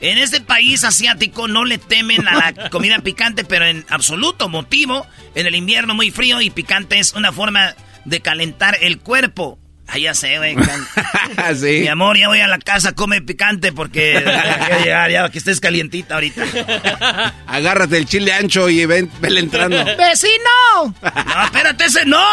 [0.00, 5.06] En este país asiático no le temen a la comida picante, pero en absoluto motivo,
[5.34, 9.58] en el invierno muy frío y picante es una forma de calentar el cuerpo.
[9.88, 10.56] Ah, ya sé, güey.
[11.54, 11.80] sí.
[11.80, 14.20] Mi amor, ya voy a la casa, come picante porque
[14.66, 17.34] quiero llegar, ya que estés calientita ahorita.
[17.46, 19.76] Agárrate el chile ancho y ven, ven entrando.
[19.96, 20.94] ¡Vecino!
[21.02, 22.24] No, espérate, ese no.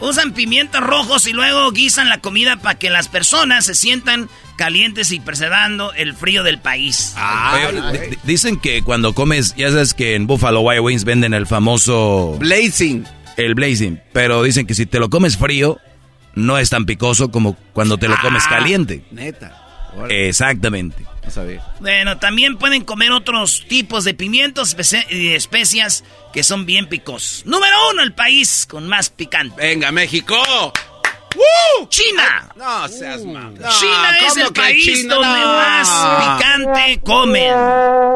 [0.00, 5.10] Usan pimientos rojos y luego guisan la comida para que las personas se sientan calientes
[5.12, 7.14] y preservando el frío del país.
[7.16, 7.92] Ah,
[8.24, 12.36] dicen que cuando comes, ya sabes que en Buffalo Wild Wings venden el famoso...
[12.38, 13.06] Blazing.
[13.38, 14.02] El blazing.
[14.12, 15.80] Pero dicen que si te lo comes frío,
[16.34, 19.04] no es tan picoso como cuando te lo comes ah, caliente.
[19.10, 19.56] Neta.
[20.08, 21.04] Exactamente.
[21.80, 24.76] Bueno, también pueden comer otros tipos de pimientos
[25.10, 27.42] y especias que son bien picos.
[27.46, 29.54] Número uno, el país con más picante.
[29.56, 30.36] Venga, México.
[31.88, 32.48] ¡China!
[32.56, 33.54] no seas malo.
[33.78, 37.52] China es el país donde más picante comen.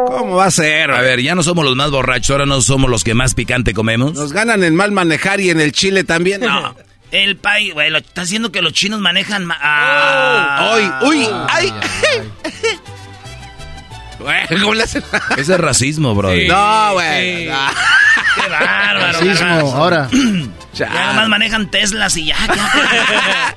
[0.07, 0.91] ¿Cómo va a ser?
[0.91, 3.73] A ver, ya no somos los más borrachos, ahora no somos los que más picante
[3.73, 4.15] comemos.
[4.15, 6.41] Nos ganan en mal manejar y en el chile también.
[6.41, 6.77] No.
[7.11, 9.49] El país, güey, lo está haciendo que los chinos manejan.
[9.53, 10.77] Ah.
[10.77, 11.09] ¡Uy!
[11.09, 11.29] ¡Uy!
[11.49, 11.73] ¡Ay!
[14.61, 15.03] ¿Cómo le hacen?
[15.37, 16.31] Ese es racismo, bro.
[16.31, 17.47] No, güey.
[17.47, 19.21] Qué bárbaro.
[19.21, 20.09] Racismo, ahora.
[20.75, 22.37] Ya nomás manejan Teslas y ya.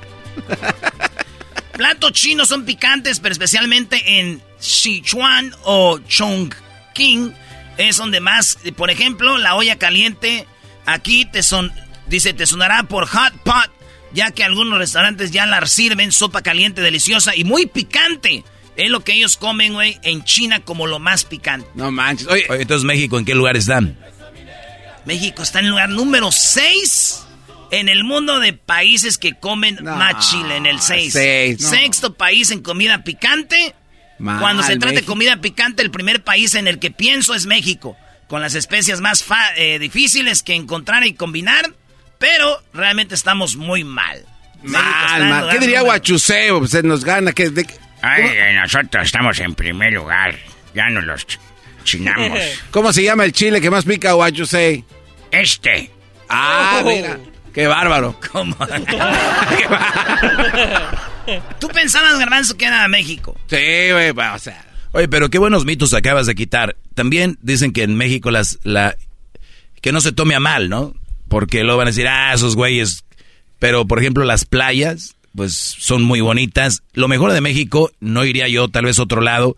[1.72, 7.34] Platos chinos son picantes, pero especialmente en Sichuan o Chongqing
[7.76, 10.46] es donde más, por ejemplo, la olla caliente
[10.86, 11.72] aquí te son
[12.08, 13.70] Dice, te sonará por hot pot,
[14.12, 18.44] ya que algunos restaurantes ya la sirven sopa caliente deliciosa y muy picante.
[18.76, 21.68] Es lo que ellos comen, güey, en China como lo más picante.
[21.74, 22.28] No manches.
[22.28, 23.98] Oye, entonces México, ¿en qué lugar están?
[25.04, 27.24] México está en el lugar número 6
[27.70, 31.12] en el mundo de países que comen más chile, en el 6.
[31.58, 33.74] Sexto país en comida picante.
[34.18, 37.96] Cuando se trata de comida picante, el primer país en el que pienso es México.
[38.26, 39.24] Con las especias más
[39.56, 41.72] eh, difíciles que encontrar y combinar.
[42.18, 44.24] Pero realmente estamos muy mal.
[44.62, 45.50] Mal, mal.
[45.50, 46.66] ¿Qué diría Guachuseo?
[46.66, 47.32] Se nos gana.
[47.32, 47.50] que
[48.02, 50.34] Ay, nosotros estamos en primer lugar.
[50.74, 51.26] Ya no los
[51.84, 52.38] chinamos.
[52.70, 54.84] ¿Cómo se llama el chile que más pica Guachusei?
[55.30, 55.90] Este.
[56.28, 56.88] Ah, oh.
[56.88, 57.18] mira.
[57.52, 58.18] Qué bárbaro.
[58.32, 58.56] ¿Cómo?
[61.60, 63.36] Tú pensabas, Garbanzo, que era México.
[63.48, 64.64] Sí, güey, o sea.
[64.92, 66.76] Oye, pero qué buenos mitos acabas de quitar.
[66.94, 68.96] También dicen que en México las, la,
[69.80, 70.94] que no se tome a mal, ¿no?
[71.28, 73.04] Porque luego van a decir, ah, esos güeyes.
[73.58, 76.82] Pero, por ejemplo, las playas, pues son muy bonitas.
[76.92, 79.56] Lo mejor de México, no iría yo tal vez a otro lado,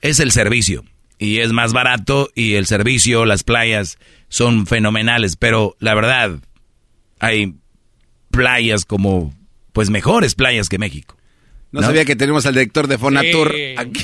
[0.00, 0.84] es el servicio.
[1.18, 3.98] Y es más barato y el servicio, las playas
[4.28, 5.36] son fenomenales.
[5.36, 6.38] Pero la verdad,
[7.20, 7.54] hay
[8.30, 9.32] playas como,
[9.72, 11.16] pues mejores playas que México.
[11.70, 14.00] No, sabía que tenemos al director de Fonatur aquí.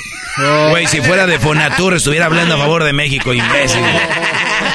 [0.70, 3.81] Güey, si fuera de Fonatur estuviera hablando a favor de México, imbécil.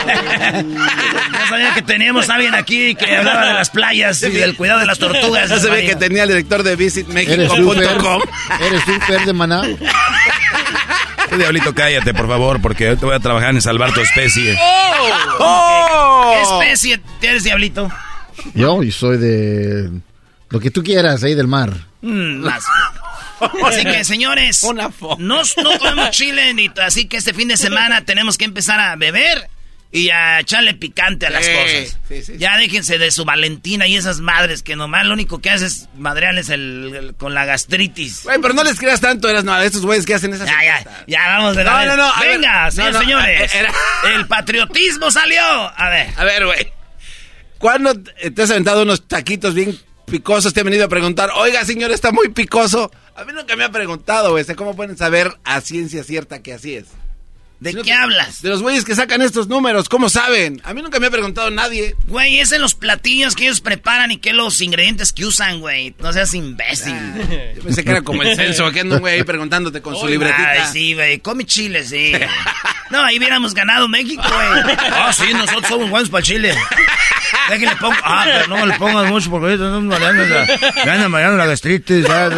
[0.05, 4.79] No sabía que teníamos a alguien aquí que hablaba de las playas y del cuidado
[4.79, 5.49] de las tortugas.
[5.49, 8.21] No sabía que tenía el director de visitmexico.com.
[8.61, 9.63] ¿Eres un Fer de Maná?
[11.37, 14.57] diablito, cállate, por favor, porque hoy te voy a trabajar en salvar tu especie.
[15.39, 16.33] ¡Oh!
[16.33, 17.91] ¿Qué, especie eres, diablito?
[18.53, 19.91] Yo, y soy de...
[20.49, 21.73] Lo que tú quieras, ahí del mar.
[22.01, 22.47] Mm,
[23.65, 28.37] Así que, señores, no, no comemos chile, ni, así que este fin de semana tenemos
[28.37, 29.49] que empezar a beber
[29.95, 32.37] y a echarle picante a las cosas.
[32.37, 35.87] ya déjense de su Valentina y esas madres que nomás lo único que hace es
[35.95, 38.23] madrearles el, con la gastritis.
[38.25, 41.03] Güey, pero no les creas tanto, eras no, estos güeyes que hacen esas Ya, ya,
[41.07, 42.11] ya vamos de No, no, no.
[42.19, 43.55] Venga, ver, no, señores.
[43.55, 43.73] era-
[44.15, 45.41] El patriotismo salió.
[45.41, 46.09] A ver.
[46.17, 46.71] A ver, güey.
[47.57, 50.53] ¿Cuándo te has aventado unos taquitos bien picosos?
[50.53, 52.91] Te han venido a preguntar, oiga, señor, está muy picoso.
[53.15, 54.43] A mí nunca me ha preguntado, güey.
[54.55, 56.87] ¿Cómo pueden saber a ciencia cierta que así es?
[57.59, 58.41] ¿De qué hablas?
[58.41, 60.61] De los güeyes que sacan estos números, ¿cómo saben?
[60.65, 61.95] A mí nunca me ha preguntado nadie.
[62.07, 65.95] Güey, es en los platillos que ellos preparan y que los ingredientes que usan, güey.
[65.99, 66.95] No seas imbécil.
[67.55, 70.07] Yo pensé que era como el censo, que anda un güey ahí preguntándote con su
[70.07, 70.51] libretita.
[70.51, 71.19] Ay, sí, güey.
[71.19, 72.11] Come chile, sí.
[72.89, 74.75] No, ahí hubiéramos ganado México, güey.
[74.91, 76.55] Ah, sí, nosotros somos buenos para el chile.
[77.49, 77.95] Ya que le pongo...
[78.03, 80.45] Ah, pero no me le pongas mucho porque ahorita no me mareando la,
[80.85, 82.05] me anda mareando la gastritis.
[82.07, 82.29] Ya,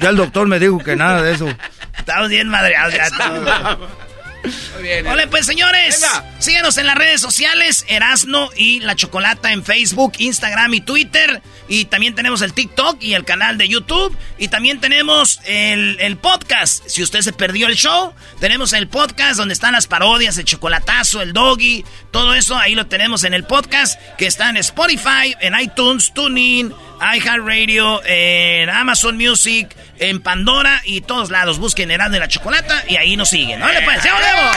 [0.00, 1.48] ya el doctor me dijo que nada de eso.
[1.96, 3.78] Estamos bien madreados ya todos.
[4.44, 5.06] Muy bien.
[5.06, 6.24] Hola, pues señores, Venga.
[6.38, 11.42] síganos en las redes sociales, Erasno y La Chocolata en Facebook, Instagram y Twitter.
[11.68, 14.16] Y también tenemos el TikTok y el canal de YouTube.
[14.38, 16.86] Y también tenemos el, el podcast.
[16.86, 21.20] Si usted se perdió el show, tenemos el podcast donde están las parodias, el chocolatazo,
[21.22, 25.58] el doggy, todo eso ahí lo tenemos en el podcast que está en Spotify, en
[25.58, 31.58] iTunes, TuneIn, iHeartRadio, en Amazon Music, en Pandora y todos lados.
[31.58, 33.60] Busquen Erasno y La Chocolata y ahí nos siguen.
[33.60, 34.56] ¡Ya volvemos!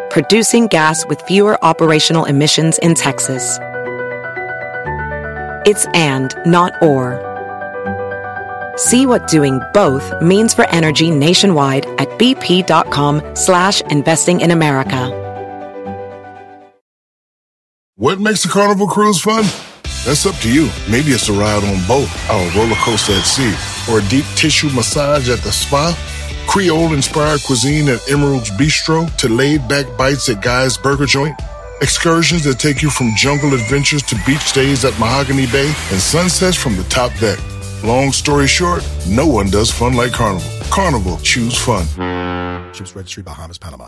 [0.11, 3.57] producing gas with fewer operational emissions in Texas.
[5.65, 7.19] It's and, not or.
[8.75, 15.17] See what doing both means for energy nationwide at bp.com slash investing in America.
[17.95, 19.43] What makes a carnival cruise fun?
[20.05, 20.69] That's up to you.
[20.89, 23.53] Maybe it's a ride on boat, a roller coaster at sea,
[23.91, 25.95] or a deep tissue massage at the spa.
[26.47, 31.39] Creole inspired cuisine at Emerald's Bistro to laid back bites at Guy's Burger Joint.
[31.81, 36.55] Excursions that take you from jungle adventures to beach stays at Mahogany Bay and sunsets
[36.57, 37.39] from the top deck.
[37.83, 40.47] Long story short, no one does fun like Carnival.
[40.69, 41.85] Carnival, choose fun.
[42.73, 43.87] Ships Registry, Bahamas, Panama.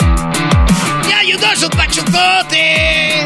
[0.00, 3.24] ¡Ya ayudó su pachucote!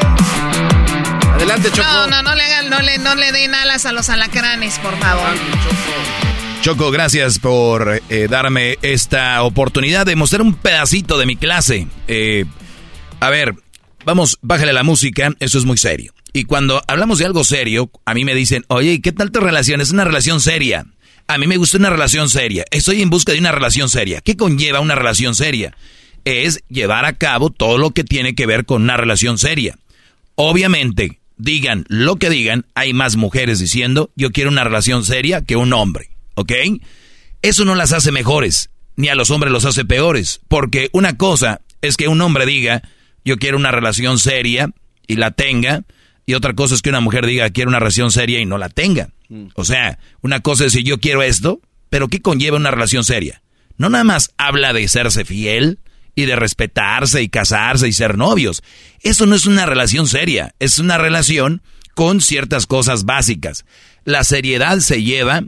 [1.34, 1.82] Adelante, Choco.
[1.86, 4.96] No, no, no le, hagan- no, le, no le den alas a los alacranes, por
[4.98, 5.34] favor.
[5.36, 6.37] Choco,
[6.90, 11.86] gracias por eh, darme esta oportunidad de mostrar un pedacito de mi clase.
[12.06, 12.44] Eh,
[13.20, 13.54] a ver,
[14.04, 16.12] vamos, bájale la música, eso es muy serio.
[16.32, 19.40] Y cuando hablamos de algo serio, a mí me dicen, oye, ¿y ¿qué tal tu
[19.40, 19.80] relación?
[19.80, 20.86] Es una relación seria.
[21.26, 22.64] A mí me gusta una relación seria.
[22.70, 24.20] Estoy en busca de una relación seria.
[24.20, 25.76] ¿Qué conlleva una relación seria?
[26.24, 29.78] Es llevar a cabo todo lo que tiene que ver con una relación seria.
[30.34, 35.56] Obviamente, digan lo que digan, hay más mujeres diciendo, yo quiero una relación seria que
[35.56, 36.52] un hombre, ¿ok?
[37.42, 41.60] Eso no las hace mejores, ni a los hombres los hace peores, porque una cosa
[41.82, 42.82] es que un hombre diga,
[43.24, 44.70] yo quiero una relación seria
[45.06, 45.82] y la tenga,
[46.26, 48.68] y otra cosa es que una mujer diga, quiero una relación seria y no la
[48.68, 49.10] tenga.
[49.54, 53.42] O sea, una cosa es decir, yo quiero esto, pero ¿qué conlleva una relación seria?
[53.76, 55.78] No nada más habla de serse fiel
[56.14, 58.62] y de respetarse y casarse y ser novios.
[59.02, 61.62] Eso no es una relación seria, es una relación
[61.94, 63.64] con ciertas cosas básicas.
[64.04, 65.42] La seriedad se lleva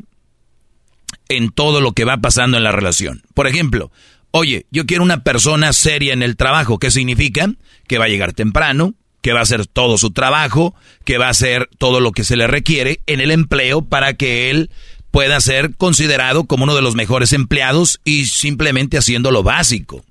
[1.30, 3.22] en todo lo que va pasando en la relación.
[3.32, 3.90] Por ejemplo,
[4.32, 6.78] oye, yo quiero una persona seria en el trabajo.
[6.78, 7.50] ¿Qué significa?
[7.86, 11.30] Que va a llegar temprano, que va a hacer todo su trabajo, que va a
[11.30, 14.70] hacer todo lo que se le requiere en el empleo para que él
[15.10, 20.04] pueda ser considerado como uno de los mejores empleados y simplemente haciendo lo básico.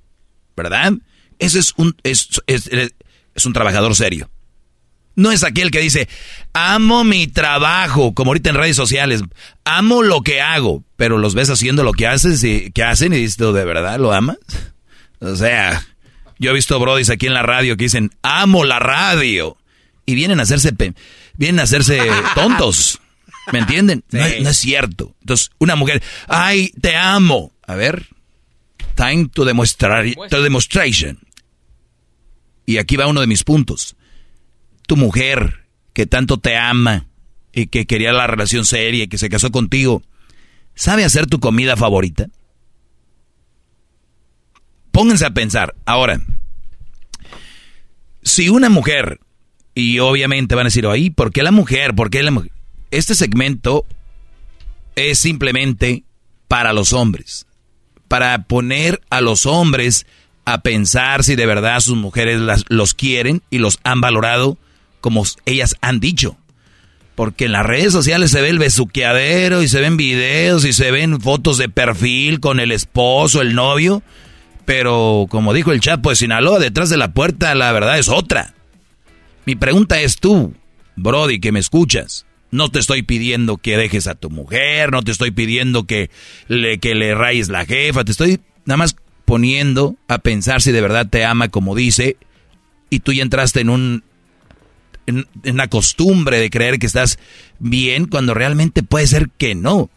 [0.55, 0.93] ¿Verdad?
[1.37, 2.69] Ese es un, es, es,
[3.35, 4.29] es un trabajador serio.
[5.19, 6.07] No es aquel que dice,
[6.53, 9.21] amo mi trabajo, como ahorita en redes sociales,
[9.65, 13.17] amo lo que hago, pero los ves haciendo lo que haces y que hacen y
[13.17, 14.37] dices, ¿tú de verdad lo amas?
[15.19, 15.85] O sea,
[16.37, 19.57] yo he visto brodis aquí en la radio que dicen, amo la radio.
[20.05, 20.71] Y vienen a hacerse,
[21.35, 21.99] vienen a hacerse
[22.35, 22.99] tontos.
[23.51, 24.03] ¿Me entienden?
[24.11, 25.15] No, es- no es cierto.
[25.21, 27.51] Entonces, una mujer, ay, te amo.
[27.67, 28.07] A ver,
[28.95, 31.19] time to, demostrar, to demonstration.
[32.65, 33.95] Y aquí va uno de mis puntos.
[34.89, 37.05] Tu mujer, que tanto te ama
[37.53, 40.01] y que quería la relación seria y que se casó contigo,
[40.73, 42.25] ¿sabe hacer tu comida favorita?
[44.89, 45.75] Pónganse a pensar.
[45.85, 46.19] Ahora,
[48.23, 49.19] si una mujer,
[49.75, 51.93] y obviamente van a decir, ahí, ¿por qué la mujer?
[51.93, 52.51] ¿Por qué la mujer?
[52.89, 53.85] Este segmento
[54.95, 56.03] es simplemente
[56.47, 57.45] para los hombres,
[58.07, 60.07] para poner a los hombres
[60.45, 64.57] a pensar si de verdad sus mujeres los quieren y los han valorado
[65.01, 66.37] como ellas han dicho.
[67.15, 70.91] Porque en las redes sociales se ve el besuqueadero y se ven videos y se
[70.91, 74.01] ven fotos de perfil con el esposo, el novio.
[74.65, 78.53] Pero como dijo el Chapo de Sinaloa, detrás de la puerta la verdad es otra.
[79.45, 80.53] Mi pregunta es tú,
[80.95, 82.25] Brody, que me escuchas.
[82.51, 86.09] No te estoy pidiendo que dejes a tu mujer, no te estoy pidiendo que
[86.47, 88.95] le, que le rayes la jefa, te estoy nada más
[89.25, 92.17] poniendo a pensar si de verdad te ama como dice
[92.89, 94.03] y tú ya entraste en un
[95.09, 97.19] en, una costumbre de creer que estás
[97.59, 99.89] bien cuando realmente puede ser que no.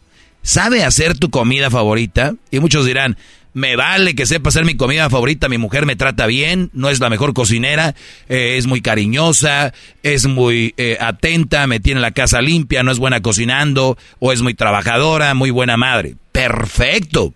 [0.42, 2.34] ¿Sabe hacer tu comida favorita?
[2.50, 3.16] Y muchos dirán,
[3.54, 7.00] me vale que sepa hacer mi comida favorita, mi mujer me trata bien, no es
[7.00, 7.94] la mejor cocinera,
[8.28, 12.98] eh, es muy cariñosa, es muy eh, atenta, me tiene la casa limpia, no es
[12.98, 16.16] buena cocinando, o es muy trabajadora, muy buena madre.
[16.32, 17.34] Perfecto.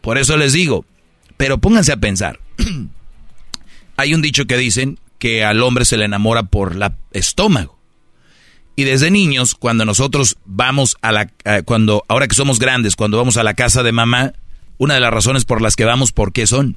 [0.00, 0.84] Por eso les digo,
[1.36, 2.38] pero pónganse a pensar.
[3.96, 7.78] Hay un dicho que dicen que al hombre se le enamora por la estómago.
[8.76, 11.30] Y desde niños, cuando nosotros vamos a la,
[11.64, 14.34] cuando, ahora que somos grandes, cuando vamos a la casa de mamá,
[14.76, 16.76] una de las razones por las que vamos, ¿por qué son?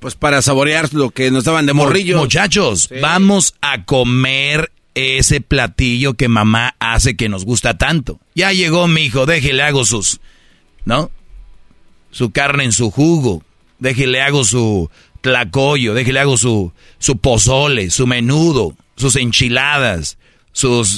[0.00, 2.18] Pues para saborear lo que nos daban de morrillo.
[2.18, 8.18] Muchachos, vamos a comer ese platillo que mamá hace que nos gusta tanto.
[8.34, 10.20] Ya llegó mi hijo, déjele hago sus,
[10.84, 11.12] ¿no?
[12.10, 13.44] Su carne en su jugo,
[13.78, 14.90] déjele hago su
[15.22, 20.18] tlacoyo, déjele hago su, su pozole, su menudo, sus enchiladas,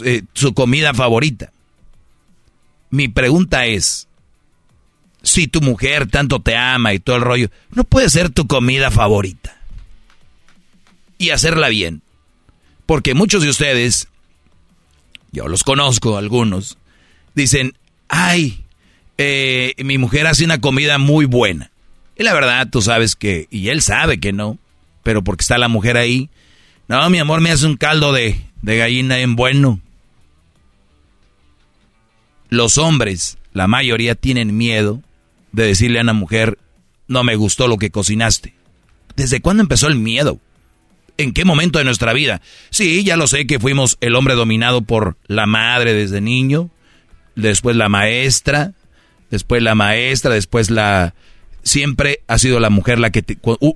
[0.05, 1.53] eh, su comida favorita.
[2.91, 4.09] Mi pregunta es,
[5.23, 8.91] si tu mujer tanto te ama y todo el rollo, no puede ser tu comida
[8.91, 9.57] favorita.
[11.19, 12.03] Y hacerla bien.
[12.87, 14.09] Porque muchos de ustedes,
[15.33, 16.77] yo los conozco algunos,
[17.35, 17.75] dicen,
[18.09, 18.65] ay,
[19.17, 21.71] eh, mi mujer hace una comida muy buena.
[22.17, 24.59] Y la verdad, tú sabes que, y él sabe que no,
[25.03, 26.31] pero porque está la mujer ahí,
[26.87, 29.81] no, mi amor, me hace un caldo de, de gallina en bueno.
[32.51, 35.03] Los hombres, la mayoría, tienen miedo
[35.53, 36.59] de decirle a una mujer,
[37.07, 38.55] no me gustó lo que cocinaste?
[39.17, 40.39] ¿Desde cuándo empezó el miedo?
[41.17, 42.43] ¿En qué momento de nuestra vida?
[42.71, 46.71] Sí, ya lo sé que fuimos el hombre dominado por la madre desde niño,
[47.37, 48.73] después la maestra,
[49.31, 51.15] después la maestra, después la...
[51.65, 53.25] Siempre ha sido la mujer la que...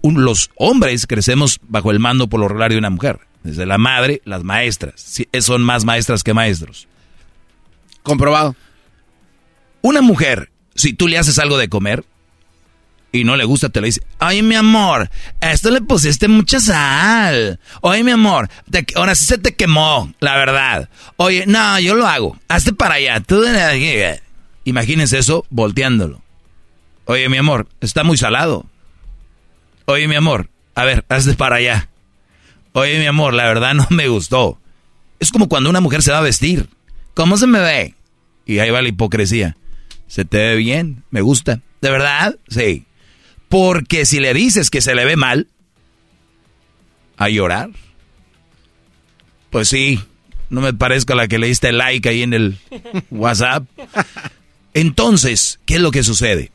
[0.03, 3.21] los hombres crecemos bajo el mando por lo regular de una mujer.
[3.43, 5.23] Desde la madre, las maestras.
[5.41, 6.87] son más maestras que maestros.
[8.03, 8.55] Comprobado.
[9.81, 12.05] Una mujer si tú le haces algo de comer
[13.11, 15.11] y no le gusta, te lo dice, ay mi amor,
[15.41, 17.59] a esto le pusiste mucha sal.
[17.81, 18.49] Oye mi amor,
[18.95, 20.89] ahora sí se te quemó, la verdad.
[21.17, 22.39] Oye, no, yo lo hago.
[22.49, 23.21] Hazte para allá.
[23.21, 23.43] Tú...
[24.65, 26.23] Imagínense eso volteándolo.
[27.11, 28.67] Oye mi amor, está muy salado.
[29.87, 31.89] Oye mi amor, a ver, hazte para allá.
[32.75, 34.61] Oye mi amor, la verdad no me gustó.
[35.19, 36.69] Es como cuando una mujer se va a vestir.
[37.15, 37.95] ¿Cómo se me ve?
[38.45, 39.57] Y ahí va la hipocresía.
[40.07, 41.63] Se te ve bien, me gusta.
[41.81, 42.37] ¿De verdad?
[42.49, 42.85] Sí.
[43.49, 45.47] Porque si le dices que se le ve mal,
[47.17, 47.71] a llorar.
[49.49, 49.99] Pues sí,
[50.51, 52.59] no me parezco a la que le diste like ahí en el
[53.11, 53.65] WhatsApp.
[54.75, 56.53] Entonces, ¿qué es lo que sucede?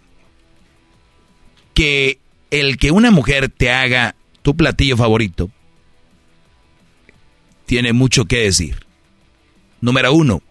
[1.73, 2.19] Que
[2.51, 5.49] el que una mujer te haga tu platillo favorito
[7.65, 8.85] tiene mucho que decir.
[9.81, 10.41] Número uno,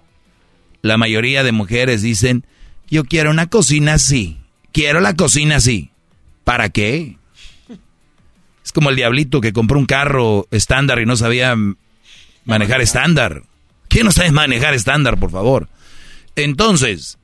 [0.82, 2.44] la mayoría de mujeres dicen,
[2.90, 4.38] yo quiero una cocina así.
[4.72, 5.90] Quiero la cocina así.
[6.44, 7.16] ¿Para qué?
[8.64, 11.54] Es como el diablito que compró un carro estándar y no sabía
[12.44, 13.44] manejar estándar.
[13.88, 15.68] ¿Quién no sabe manejar estándar, por favor?
[16.36, 17.18] Entonces,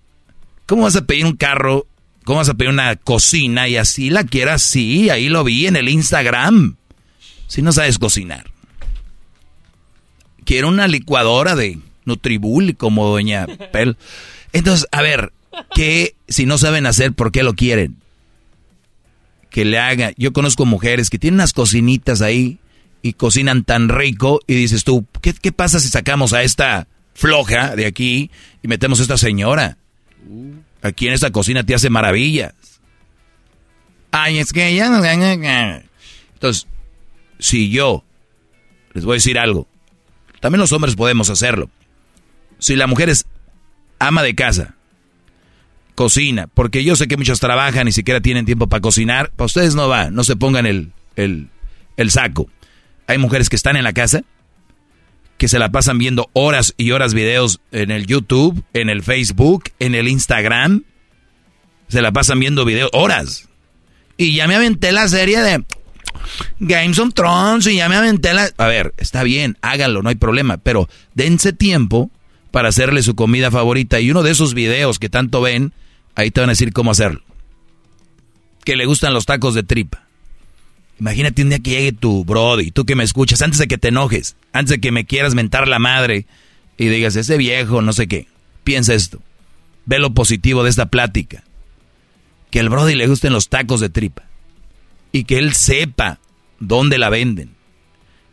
[0.66, 1.86] ¿cómo vas a pedir un carro?
[2.28, 4.60] ¿Cómo vas a pedir una cocina y así la quieras?
[4.60, 6.76] Sí, ahí lo vi en el Instagram.
[7.46, 8.50] Si no sabes cocinar.
[10.44, 13.96] Quiero una licuadora de Nutribul como doña Pel.
[14.52, 15.32] Entonces, a ver,
[15.74, 17.96] que si no saben hacer, ¿por qué lo quieren?
[19.48, 20.12] Que le haga.
[20.18, 22.58] Yo conozco mujeres que tienen unas cocinitas ahí
[23.00, 27.74] y cocinan tan rico y dices tú, ¿qué, qué pasa si sacamos a esta floja
[27.74, 28.30] de aquí
[28.62, 29.78] y metemos a esta señora?
[30.82, 32.54] Aquí en esta cocina te hace maravillas.
[34.10, 34.86] Ay, es que ella...
[36.34, 36.66] Entonces,
[37.38, 38.04] si yo
[38.94, 39.66] les voy a decir algo,
[40.40, 41.70] también los hombres podemos hacerlo.
[42.58, 43.26] Si la mujer es
[43.98, 44.76] ama de casa,
[45.94, 49.74] cocina, porque yo sé que muchos trabajan, ni siquiera tienen tiempo para cocinar, para ustedes
[49.74, 51.50] no va, no se pongan el, el,
[51.96, 52.48] el saco.
[53.08, 54.22] Hay mujeres que están en la casa,
[55.38, 59.70] que se la pasan viendo horas y horas videos en el YouTube, en el Facebook,
[59.78, 60.82] en el Instagram.
[61.88, 63.48] Se la pasan viendo videos horas.
[64.16, 65.64] Y ya me aventé la serie de
[66.58, 68.50] Games of Thrones y ya me aventé la...
[68.58, 72.10] A ver, está bien, háganlo, no hay problema, pero dense tiempo
[72.50, 74.00] para hacerle su comida favorita.
[74.00, 75.72] Y uno de esos videos que tanto ven,
[76.16, 77.22] ahí te van a decir cómo hacerlo.
[78.64, 80.07] Que le gustan los tacos de tripa.
[81.00, 83.88] Imagínate un día que llegue tu brody, tú que me escuchas, antes de que te
[83.88, 86.26] enojes, antes de que me quieras mentar la madre
[86.76, 88.26] y digas, ese viejo, no sé qué.
[88.64, 89.20] Piensa esto.
[89.86, 91.44] Ve lo positivo de esta plática.
[92.50, 94.24] Que al brody le gusten los tacos de tripa.
[95.12, 96.18] Y que él sepa
[96.60, 97.50] dónde la venden.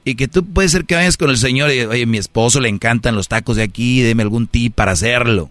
[0.04, 2.70] Y que tú puedes ser que vayas con el señor y, oye, mi esposo le
[2.70, 5.50] encantan los tacos de aquí, deme algún tip para hacerlo.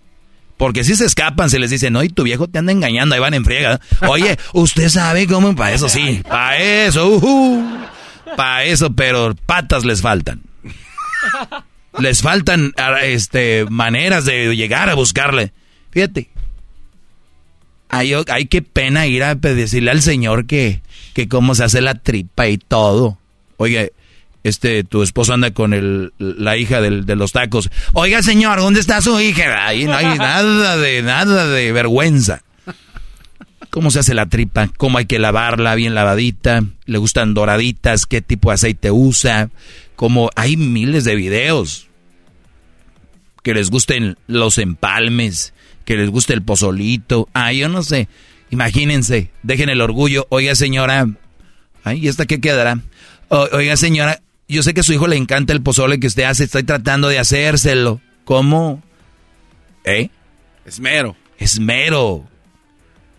[0.56, 3.20] Porque si se escapan, se les dice, no, y tu viejo te anda engañando, ahí
[3.20, 3.80] van en friega.
[4.08, 7.78] Oye, usted sabe cómo, para eso sí, para eso, uh,
[8.36, 10.42] para eso, pero patas les faltan.
[11.98, 15.52] Les faltan este, maneras de llegar a buscarle.
[15.90, 16.28] Fíjate,
[17.88, 20.82] hay, hay que pena ir a decirle al señor que,
[21.14, 23.18] que cómo se hace la tripa y todo.
[23.56, 23.92] Oye,
[24.44, 27.70] este, tu esposo anda con el, la hija del, de los tacos.
[27.94, 29.66] Oiga, señor, ¿dónde está su hija?
[29.66, 32.42] Ahí no hay nada de, nada de vergüenza.
[33.70, 34.68] ¿Cómo se hace la tripa?
[34.76, 36.62] ¿Cómo hay que lavarla bien lavadita?
[36.84, 38.06] ¿Le gustan doraditas?
[38.06, 39.48] ¿Qué tipo de aceite usa?
[39.96, 41.88] Como hay miles de videos.
[43.42, 47.28] Que les gusten los empalmes, que les guste el pozolito.
[47.32, 48.08] Ah, yo no sé.
[48.50, 50.26] Imagínense, dejen el orgullo.
[50.28, 51.08] Oiga, señora.
[51.82, 52.78] Ay, ¿y esta qué quedará?
[53.28, 56.44] oiga, señora, yo sé que a su hijo le encanta el pozole que usted hace,
[56.44, 58.00] estoy tratando de hacérselo.
[58.24, 58.82] ¿Cómo?
[59.84, 60.10] ¿Eh?
[60.64, 61.16] Esmero.
[61.38, 62.24] Esmero.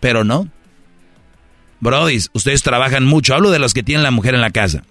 [0.00, 0.48] Pero no.
[1.80, 3.34] Brodis, ustedes trabajan mucho.
[3.34, 4.84] Hablo de los que tienen la mujer en la casa.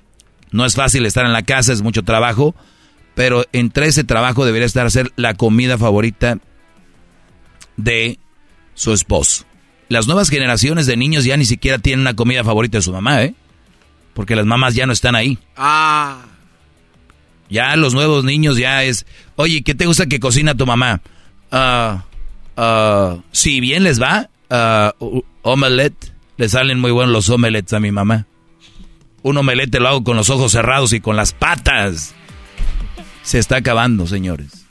[0.52, 2.56] No es fácil estar en la casa, es mucho trabajo.
[3.16, 6.38] Pero entre ese trabajo debería estar hacer la comida favorita
[7.78, 8.20] de
[8.74, 9.46] su esposo.
[9.88, 13.24] Las nuevas generaciones de niños ya ni siquiera tienen una comida favorita de su mamá,
[13.24, 13.36] ¿eh?
[14.16, 15.38] Porque las mamás ya no están ahí.
[15.58, 16.24] Ah.
[17.50, 19.06] Ya los nuevos niños ya es,
[19.36, 21.02] oye, ¿qué te gusta que cocina tu mamá?
[21.52, 22.06] Ah,
[22.58, 24.30] ah, si bien les va,
[25.00, 28.26] uh, omelette, le salen muy buenos los omelettes a mi mamá.
[29.22, 32.16] Un omelette lo hago con los ojos cerrados y con las patas.
[33.22, 34.66] Se está acabando, señores.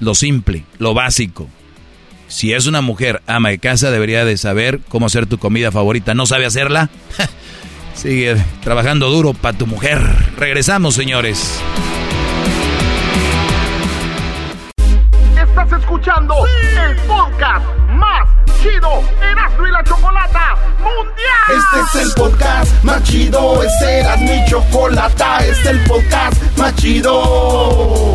[0.00, 1.48] Lo simple, lo básico.
[2.28, 6.14] Si es una mujer ama de casa, debería de saber cómo hacer tu comida favorita.
[6.14, 6.88] ¿No sabe hacerla?
[7.94, 9.98] Sigue trabajando duro para tu mujer.
[10.36, 11.60] Regresamos, señores.
[15.36, 16.34] Estás escuchando
[16.86, 18.28] el podcast más
[18.62, 21.10] chido Erasmo y la Chocolata Mundial.
[21.48, 23.62] Este es el podcast más chido.
[23.62, 25.38] Este era mi chocolata.
[25.38, 28.14] Este es el podcast más chido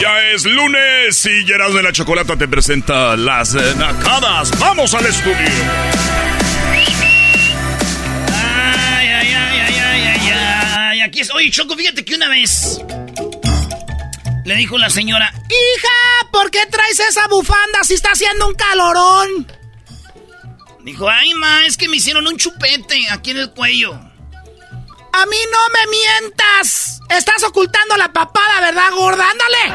[0.00, 4.56] Ya es lunes y Gerardo de la Chocolata te presenta las eh, nacadas.
[4.58, 5.34] ¡Vamos al estudio!
[8.30, 10.30] Ay, ay, ay, ay, ay, ay,
[10.76, 11.00] ay.
[11.00, 11.30] Aquí es.
[11.32, 12.78] Oye, Choco, fíjate que una vez
[14.44, 19.46] le dijo la señora: Hija, ¿por qué traes esa bufanda si está haciendo un calorón?
[20.84, 23.98] Dijo: Ay, ma, es que me hicieron un chupete aquí en el cuello.
[25.22, 27.00] A mí no me mientas.
[27.08, 29.24] Estás ocultando la papada, ¿verdad, gorda?
[29.30, 29.72] Ándale.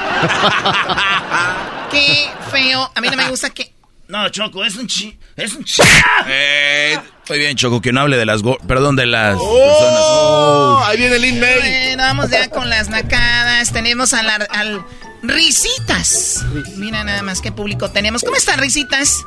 [1.92, 2.90] Qué feo.
[2.94, 3.74] A mí no me gusta que.
[4.08, 5.18] No, Choco, es un chi.
[5.38, 5.82] Es un chi.
[6.28, 8.42] Eh, Muy bien, Choco, que no hable de las...
[8.44, 10.82] go- Perdón, de las ¡Oh!
[10.86, 11.60] Ahí viene May.
[11.60, 13.72] Bueno, vamos ya con las nacadas.
[13.72, 14.84] Tenemos a la- al
[15.24, 16.44] Risitas.
[16.76, 18.24] Mira nada más qué público tenemos.
[18.24, 19.24] ¿Cómo están, Risitas?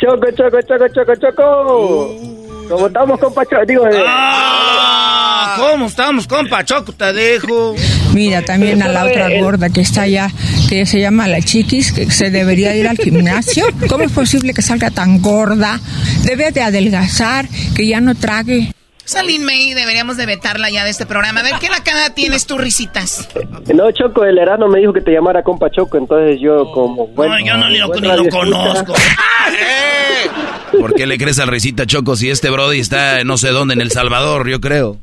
[0.00, 2.41] Choco, choco, choco, choco, choco.
[2.68, 3.66] ¿Cómo estamos, compa Choco?
[3.66, 6.64] Digo, eh, Ah, ¿Cómo estamos, compa?
[6.64, 7.74] Choco, te dejo.
[8.14, 10.30] Mira, también a la otra gorda que está allá,
[10.68, 13.66] que se llama la chiquis, que se debería ir al gimnasio.
[13.88, 15.80] ¿Cómo es posible que salga tan gorda?
[16.24, 18.72] Debe de adelgazar, que ya no trague.
[19.04, 21.40] Salín May, deberíamos de vetarla ya de este programa.
[21.40, 23.28] A ver, ¿qué nacada tienes tú, Risitas?
[23.74, 27.08] no, Choco, el Erasmo me dijo que te llamara compa Choco, entonces yo como...
[27.08, 28.94] Bueno, yo no lo- ni lo conozco.
[30.78, 33.80] ¿Por qué le crees al risita Choco si este Brody está no sé dónde, en
[33.80, 34.96] El Salvador, yo creo?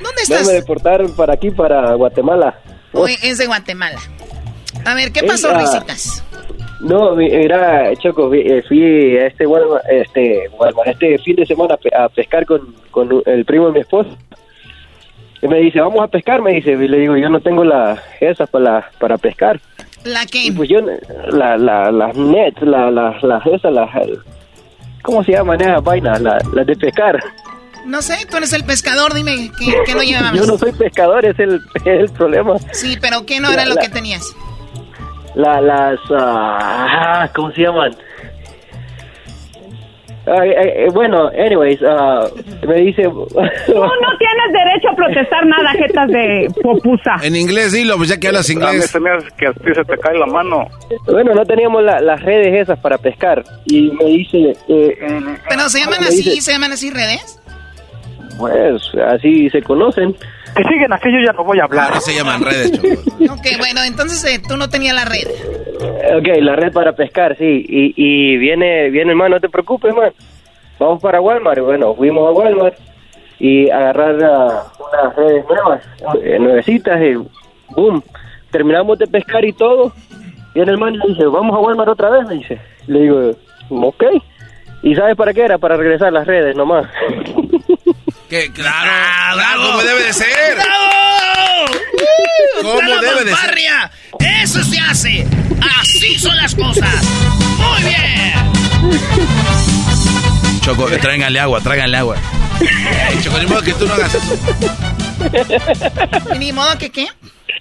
[0.00, 0.46] ¿Dónde No estás?
[0.46, 2.58] me deportaron para aquí, para Guatemala.
[2.92, 3.98] Hoy es de Guatemala.
[4.84, 6.22] A ver, ¿qué pasó, Ella- Risitas?
[6.82, 11.74] No, mi- mira, Choco, eh, fui a este, Walmart- este, Walmart, este fin de semana
[11.74, 14.10] a pe- a pescar con, con el primo de mi esposa.
[15.40, 16.72] Y me dice, vamos a pescar, me dice.
[16.72, 19.60] Y le digo, yo no tengo la esas para, para pescar.
[20.04, 20.44] ¿La qué?
[20.46, 20.80] Y pues yo,
[21.30, 23.88] la, la, las nets, la, la, las esas, las,
[25.02, 26.20] ¿cómo se llaman esas vainas?
[26.20, 27.22] Las las de pescar.
[27.86, 30.34] No sé, tú eres el pescador, dime, ¿qué, qué no llevabas?
[30.34, 32.56] Yo no soy pescador, es el, es el problema.
[32.72, 34.24] Sí, pero ¿qué no era La- lo la- que tenías?
[35.34, 37.92] La, las, ah, ¿cómo se llaman?
[40.24, 42.28] Ay, ay, eh, bueno, anyways, ah,
[42.68, 43.02] me dice...
[43.02, 47.16] Tú no tienes derecho a protestar nada, jetas de popusa.
[47.24, 48.88] En inglés, dilo, pues ya que hablas A mí inglés.
[48.90, 50.68] se me hace que a ti se te cae la mano.
[51.06, 53.42] Bueno, no teníamos la- las redes esas para pescar.
[53.64, 54.96] Y me dice, eh,
[55.48, 56.22] ¿Pero se llaman me así?
[56.22, 57.40] dice- ¿Se llaman así redes?
[58.38, 60.14] pues así se conocen.
[60.56, 62.00] Que siguen así, yo ya no voy a hablar.
[62.00, 62.72] se llaman redes,
[63.30, 65.26] Ok, bueno, entonces eh, tú no tenías la red.
[66.16, 67.64] Ok, la red para pescar, sí.
[67.68, 70.12] Y, y viene, viene, hermano, no te preocupes, man.
[70.78, 71.60] Vamos para Walmart.
[71.60, 72.74] Bueno, fuimos a Walmart
[73.38, 75.82] y agarrar ah, unas redes nuevas,
[76.22, 77.14] eh, nuevecitas, y
[77.74, 78.02] boom.
[78.50, 79.92] Terminamos de pescar y todo.
[80.54, 82.60] Y el hermano le dice, vamos a Walmart otra vez, me dice.
[82.86, 83.30] Le digo,
[83.70, 84.04] ok.
[84.82, 85.58] ¿Y sabes para qué era?
[85.58, 86.86] Para regresar las redes nomás.
[88.32, 88.90] Que, claro,
[89.34, 90.54] claro, como debe de ser.
[90.54, 91.66] ¡Bravo!
[92.62, 93.90] ¿Cómo ¡Está la debe de ser?
[94.42, 95.26] ¡Eso se hace!
[95.78, 97.04] ¡Así son las cosas!
[97.58, 98.32] ¡Muy bien!
[100.62, 102.16] Choco, tráiganle agua, tráiganle agua.
[102.62, 104.38] Ey, Choco, ni modo que tú no hagas eso.
[106.38, 107.08] Ni modo que qué.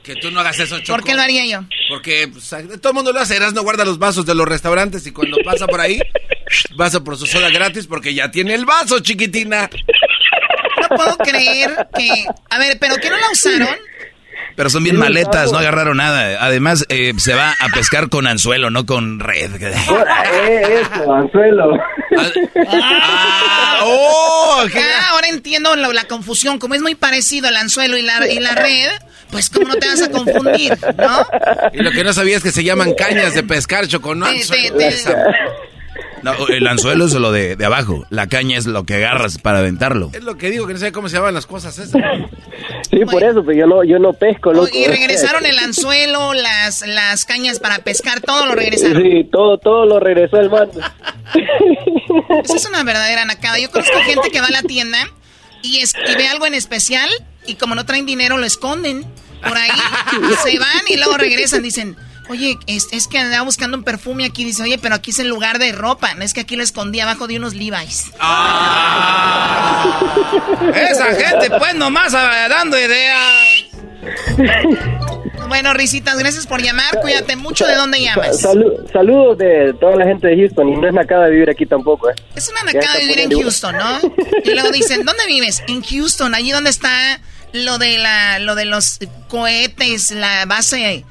[0.03, 0.99] Que tú no hagas eso, Choco.
[0.99, 1.65] ¿Por qué lo haría yo?
[1.89, 2.47] Porque pues,
[2.79, 3.37] todo el mundo lo hace.
[3.41, 5.99] no guarda los vasos de los restaurantes y cuando pasa por ahí,
[6.77, 9.69] pasa por su soda gratis porque ya tiene el vaso, chiquitina.
[10.95, 12.25] Puedo creer que...
[12.49, 13.67] A ver, ¿pero qué no la usaron?
[14.55, 16.43] Pero son bien maletas, no agarraron nada.
[16.45, 19.51] Además, eh, se va a pescar con anzuelo, no con red.
[19.63, 21.77] eh, eso, anzuelo.
[22.67, 26.59] Ah, oh, Ah, ahora entiendo lo- la confusión.
[26.59, 28.89] Como es muy parecido el anzuelo y la, y la red,
[29.31, 31.25] pues cómo no te vas a confundir, ¿no?
[31.73, 34.31] Y lo que no sabía es que se llaman cañas de pescar, Choco, no Te-
[34.37, 34.77] anzuelo.
[34.77, 34.95] te-
[36.23, 38.05] No, el anzuelo es lo de, de abajo.
[38.09, 40.09] La caña es lo que agarras para aventarlo.
[40.13, 42.01] Es lo que digo, que no sé cómo se llaman las cosas esas.
[42.89, 44.69] Sí, por eso, pero yo no, yo no pesco, loco.
[44.73, 49.01] Y regresaron el anzuelo, las, las cañas para pescar, todo lo regresaron.
[49.01, 50.79] Sí, todo, todo lo regresó el mando.
[52.43, 53.59] Esa es una verdadera nacada.
[53.59, 54.97] Yo conozco gente que va a la tienda
[55.61, 57.09] y, es, y ve algo en especial
[57.45, 59.05] y como no traen dinero lo esconden
[59.41, 59.71] por ahí.
[60.43, 61.63] se van y luego regresan.
[61.63, 61.95] Dicen,
[62.31, 64.43] oye, es, es que andaba buscando un perfume aquí.
[64.43, 66.13] Dice, oye, pero aquí es el lugar de ropa.
[66.15, 68.11] No es que aquí lo escondí abajo de unos Levi's.
[70.73, 73.19] Esa gente, pues, nomás ah, dando ideas.
[75.47, 76.97] Bueno, Risitas, gracias por llamar.
[77.01, 77.65] Cuídate mucho.
[77.67, 78.41] ¿De dónde llamas?
[78.41, 82.09] Salu- saludos de toda la gente de Houston y no es nacada vivir aquí tampoco,
[82.09, 82.13] ¿eh?
[82.35, 83.99] Es una nacada vivir en Houston, ¿no?
[84.45, 85.61] Y luego dicen, ¿dónde vives?
[85.67, 87.19] En Houston, allí donde está
[87.51, 91.03] lo de la, lo de los cohetes, la base,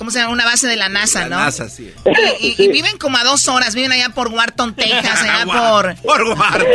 [0.00, 0.32] ¿cómo se llama?
[0.32, 1.36] Una base de la NASA, ¿no?
[1.36, 1.92] NASA, sí.
[2.40, 5.94] Y, y- y viven como a dos horas, viven allá por Wharton, Texas, allá por...
[6.02, 6.66] Por Wharton.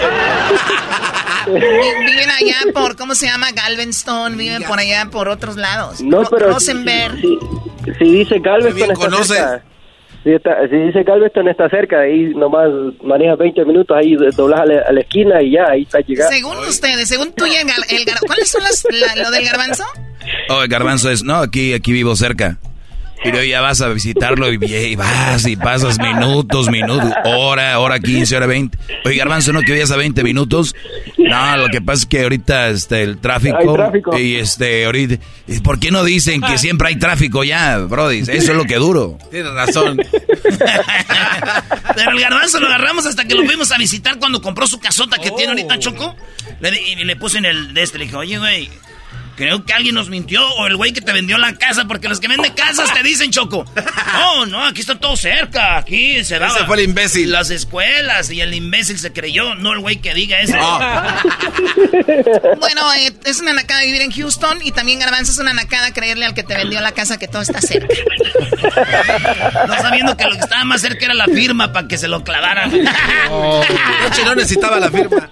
[1.47, 3.47] vi- Viven allá por, ¿cómo se llama?
[3.51, 6.01] Galveston, viven por allá por otros lados.
[6.01, 7.19] No, Ro- pero si, Rosenberg.
[7.19, 7.39] si-
[7.99, 9.63] si dice Galveston está cerca.
[10.23, 12.67] Si, está- si dice Galveston está cerca, ahí nomás
[13.03, 16.31] manejas 20 minutos, ahí doblas a la, a la esquina y ya, ahí está llegando.
[16.33, 19.45] Según ustedes, según tú y el, gar- el gar- ¿Cuáles son las, la- lo del
[19.45, 19.83] garbanzo?
[20.49, 22.57] Oh, el garbanzo es, no, aquí, aquí vivo cerca.
[23.25, 27.99] Y luego ya vas a visitarlo y, y vas y pasas minutos, minutos, hora, hora
[27.99, 28.77] 15, hora 20.
[29.05, 30.75] Oye, Garbanzo, ¿no que vayas a 20 minutos?
[31.17, 34.19] No, lo que pasa es que ahorita este, el tráfico, Hay tráfico.
[34.19, 35.15] y este, ahorita,
[35.47, 38.19] ¿y ¿por qué no dicen que siempre hay tráfico ya, Brody?
[38.19, 39.17] Eso es lo que duro.
[39.31, 39.97] Tienes razón.
[41.95, 45.17] Pero el garbanzo lo agarramos hasta que lo fuimos a visitar cuando compró su casota
[45.17, 46.15] que tiene ahorita Choco.
[46.59, 48.69] Le, di- y le puse en el de este, le dije, oye, güey,
[49.35, 52.19] creo que alguien nos mintió o el güey que te vendió la casa, porque los
[52.19, 53.65] que venden casas te dicen, Choco.
[54.13, 56.47] No, no, aquí está todo cerca, aquí se da.
[56.47, 57.31] Ese fue el imbécil.
[57.31, 60.55] Las escuelas y el imbécil se creyó, no el güey que diga eso.
[60.57, 61.21] Ah.
[62.59, 66.25] Bueno, eh, es una nacada vivir en Houston y también Garbanzo es una nacada creerle
[66.25, 67.93] al que te vendió la casa que todo está cerca.
[69.67, 72.23] No sabiendo que lo que estaba más cerca era la firma para que se lo
[72.23, 72.71] clavaran.
[73.29, 73.61] No,
[74.25, 75.29] no necesitaba la firma.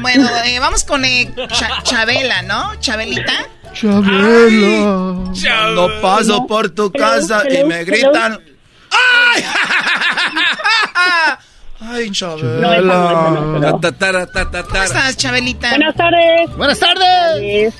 [0.00, 2.74] Bueno, eh, vamos con eh, Cha- Chabela, ¿no?
[2.80, 3.32] Chabelita.
[3.72, 5.32] Chabela.
[5.74, 8.38] No paso por tu casa y me gritan.
[11.80, 13.70] Ay, Chabela.
[13.80, 15.70] Ta, ta, ta, ta, ta, ¿Cómo estás, Chabelita?
[15.70, 16.56] Buenas tardes.
[16.56, 17.74] Buenas tardes.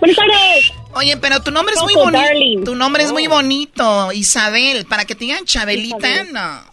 [0.00, 0.72] Buenas tardes.
[0.94, 2.64] Oye, pero tu nombre es muy bonito.
[2.64, 4.84] Tu nombre es muy bonito, Isabel.
[4.86, 6.32] Para que te digan Chabelita, Isabel.
[6.32, 6.70] no.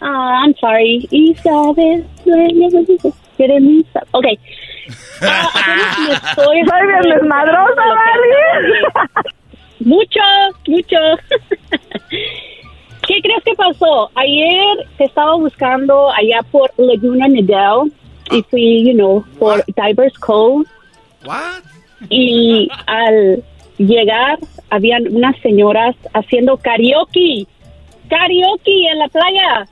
[0.00, 1.08] Ah, I'm sorry.
[1.10, 2.06] Isabel.
[3.38, 3.98] Berenice.
[4.10, 4.26] Ok.
[5.22, 6.64] Ah, apenas me estoy...
[6.66, 9.38] Soy bien desmadrosa, Barbie.
[9.80, 10.20] Mucho,
[10.66, 10.96] mucho.
[13.06, 14.10] ¿Qué crees que pasó?
[14.16, 17.90] Ayer te estaba buscando allá por Laguna Nidal
[18.30, 20.66] y fui, you know, por Divers Cove.
[21.24, 21.62] What?
[22.10, 23.42] Y al
[23.78, 24.38] llegar,
[24.70, 27.46] habían unas señoras haciendo karaoke.
[28.10, 29.68] Karaoke en la playa.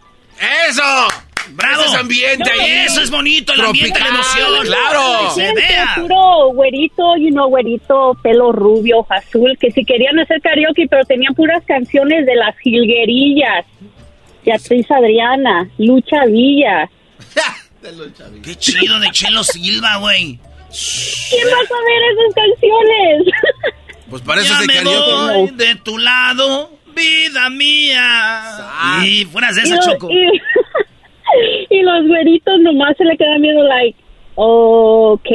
[0.68, 1.25] ¡Eso!
[1.50, 1.82] ¡Bravo!
[1.82, 2.70] Ese es ambiente ahí.
[2.86, 4.66] Eso es bonito, el ambiente, la Tropical, emoción.
[4.66, 5.34] claro.
[5.34, 5.94] Que se vea.
[5.96, 11.04] puro güerito, you know, güerito, pelo rubio, ojo azul, que si querían hacer karaoke, pero
[11.04, 13.64] tenían puras canciones de las jilguerillas.
[14.44, 16.88] Beatriz Adriana, Lucha Villa.
[18.42, 20.38] Qué chido de Chelo Silva, güey.
[21.30, 23.34] ¿Quién va a saber esas canciones?
[24.08, 25.34] Pues para eso ya se me karaoke.
[25.34, 29.00] voy de tu lado, vida mía.
[29.04, 30.08] Y fueras de y, esa, Choco.
[30.12, 30.40] y, y
[31.86, 33.96] los güeritos nomás se le quedan viendo like,
[34.34, 35.28] ok.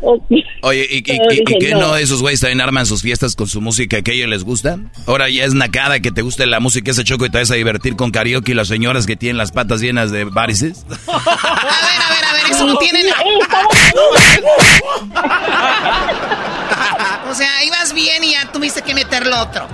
[0.00, 0.44] okay.
[0.62, 4.10] Oye, ¿y, y, qué no esos güeyes también arman sus fiestas con su música que
[4.12, 4.78] a ellos les gusta?
[5.06, 7.54] Ahora ya es nacada que te guste la música ese choco y te vas a
[7.54, 10.84] divertir con karaoke y las señoras que tienen las patas llenas de varices.
[11.08, 13.68] A ver, a ver, a ver, eso no tiene estaba-
[17.30, 19.66] O sea, ibas bien y ya tuviste que meterlo otro.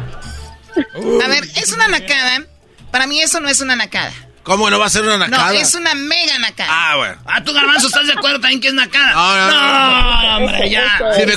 [1.25, 2.45] A ver, es una nacada.
[2.91, 4.13] Para mí eso no es una nacada.
[4.43, 5.55] ¿Cómo no va a ser una No, nacada?
[5.55, 6.69] es una mega nacada.
[6.73, 7.17] Ah, bueno.
[7.27, 9.13] Ah, tú, Garbanzo, ¿estás de acuerdo también que es nacada?
[9.13, 10.37] No, no, no.
[10.47, 10.99] hombre, ya.
[11.17, 11.37] Sí me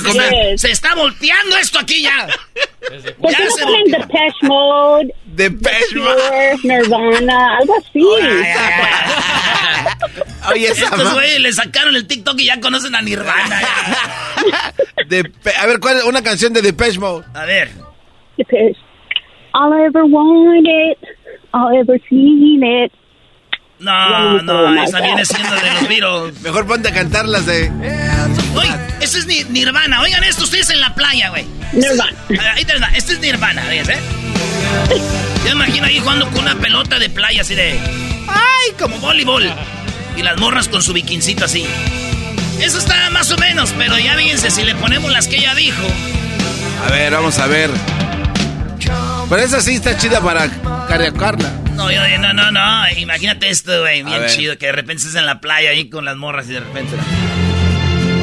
[0.58, 2.26] se, está volteando esto aquí ya.
[3.18, 4.00] ¿Por Ya qué no se ponen volteó.
[4.00, 8.00] Depeche Mode, Depeche Cure, Nirvana, algo así?
[10.52, 13.60] Oye, Estos güeyes le sacaron el TikTok y ya conocen a Nirvana.
[15.60, 17.24] A ver, ¿cuál es una canción de Depeche Mode?
[17.34, 17.70] A ver.
[18.36, 18.76] Depeche.
[19.54, 20.96] All I ever wanted,
[21.78, 22.92] ever seen it.
[23.78, 26.40] No, no, esa viene siendo de los Beatles.
[26.42, 27.70] Mejor ponte a cantar las de...
[28.54, 30.00] Oye, este es Ni- Nirvana.
[30.00, 31.44] Oigan esto, ustedes en la playa, güey.
[31.74, 32.16] Nirvana.
[32.40, 32.88] Ah, Ahí te va.
[32.94, 33.98] Este es Nirvana, ¿ves, eh?
[35.44, 37.78] Yo me imagino ahí jugando con una pelota de playa así de...
[38.28, 38.72] ¡Ay!
[38.78, 39.44] Como voleibol.
[40.16, 41.66] Y las morras con su bikincito así.
[42.60, 45.82] Eso está más o menos, pero ya fíjense, si le ponemos las que ella dijo...
[46.86, 47.70] A ver, vamos a ver.
[49.28, 50.48] Pero esa sí está chida para
[50.88, 51.52] karaokearla.
[51.74, 52.60] No, yo, no, no, no.
[52.96, 54.02] Imagínate esto, güey.
[54.02, 54.30] Bien ver.
[54.30, 54.56] chido.
[54.56, 56.96] Que de repente estés en la playa ahí con las morras y de repente...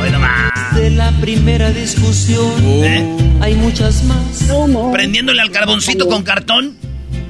[0.02, 0.76] Hoy nomás.
[0.76, 2.52] De la primera discusión
[2.84, 3.38] ¿Eh?
[3.42, 4.50] hay muchas más.
[4.92, 6.76] Prendiéndole al carboncito con cartón.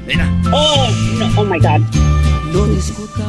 [0.07, 0.29] Mira.
[0.51, 2.12] Oh, no, oh my God.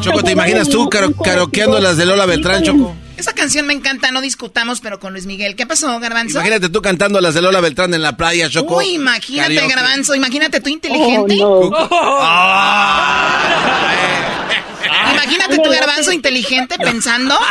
[0.01, 2.95] Choco, ¿te imaginas tú karo- karaokeando las de Lola Beltrán, Choco?
[3.17, 5.55] Esa canción me encanta, no discutamos, pero con Luis Miguel.
[5.57, 6.39] ¿Qué pasó, Garbanzo?
[6.39, 8.79] Imagínate tú cantando las de Lola Beltrán en la playa, Choco.
[8.79, 9.75] Uy, imagínate, Karaoke.
[9.75, 10.15] Garbanzo.
[10.15, 11.39] Imagínate tú inteligente.
[11.41, 11.71] Oh,
[15.13, 17.35] Imagínate tu garbanzo inteligente pensando.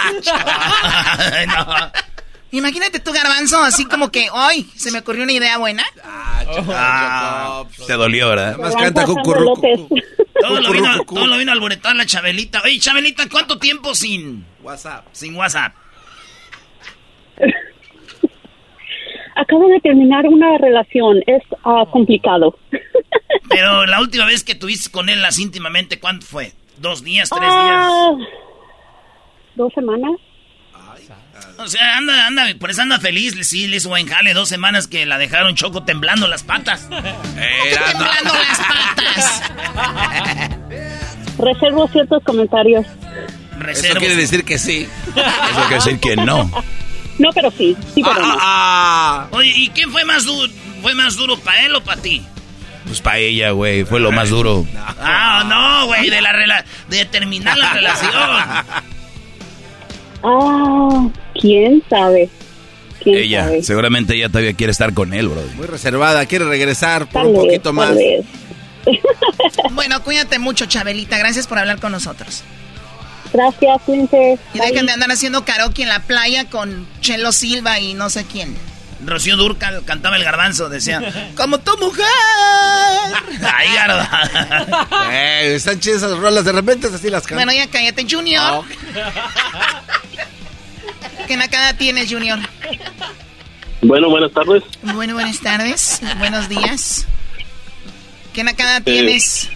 [1.48, 1.92] No.
[2.54, 4.68] Imagínate tu garbanzo así como que, ¡ay!
[4.76, 5.84] Se me ocurrió una idea buena.
[6.04, 8.58] Ah, te dolió, ¿verdad?
[8.60, 9.08] Más canta.
[9.08, 9.80] López.
[10.40, 12.62] Todo lo vino, todo lo vino a alboretar la Chabelita.
[12.64, 15.08] Oye, Chabelita, ¿cuánto tiempo sin WhatsApp.
[15.14, 15.74] sin WhatsApp?
[19.36, 21.24] Acabo de terminar una relación.
[21.26, 22.56] Es ah, complicado.
[23.50, 26.52] Pero la última vez que tuviste con él las íntimamente, ¿cuánto fue?
[26.78, 28.12] ¿Dos días, tres Ah,
[29.56, 30.12] ¿Dos semanas?
[31.58, 33.36] O sea, anda, anda, por eso anda feliz.
[33.48, 36.90] Sí, le hizo buen jale dos semanas que la dejaron choco temblando las patas.
[36.90, 39.42] temblando las patas.
[41.38, 42.86] Reservo ciertos comentarios.
[43.68, 44.88] Eso quiere decir que sí.
[45.16, 46.50] Eso quiere decir que no.
[47.20, 47.78] No, pero sí.
[47.94, 48.38] Sí, pero no.
[48.40, 49.28] Ah.
[49.32, 50.52] Oye, ¿y quién fue más duro?
[50.82, 52.24] ¿Fue más duro para él o para ti?
[52.86, 54.66] Pues para ella, güey, fue lo más duro.
[55.00, 58.14] Ah, no, güey, de la rela de terminar la relación.
[60.24, 61.08] Ah,
[61.40, 62.30] quién sabe.
[63.04, 63.64] ¿Quién Ella, sabe?
[63.64, 65.42] seguramente ella todavía quiere estar con él, bro.
[65.56, 67.92] Muy reservada, quiere regresar por Tal un vez, poquito más.
[69.72, 71.18] Bueno, cuídate mucho, Chabelita.
[71.18, 72.44] Gracias por hablar con nosotros.
[73.32, 74.38] Gracias, cuídense.
[74.54, 78.26] Y dejen de andar haciendo karaoke en la playa con Chelo Silva y no sé
[78.26, 78.56] quién.
[79.06, 82.06] Rocío Durcal cantaba el garbanzo, decía, como tu mujer.
[83.54, 84.10] Ay, garba.
[85.12, 87.46] Eh, están chidas esas rolas, de repente así las cantan.
[87.46, 88.64] Bueno, ya cállate, Junior.
[91.28, 92.40] ¿Qué nacada tienes, Junior?
[93.82, 94.64] Bueno, buenas tardes.
[94.82, 96.02] Bueno, buenas tardes.
[96.18, 97.06] Buenos días.
[98.34, 99.50] ¿Qué nacada tienes?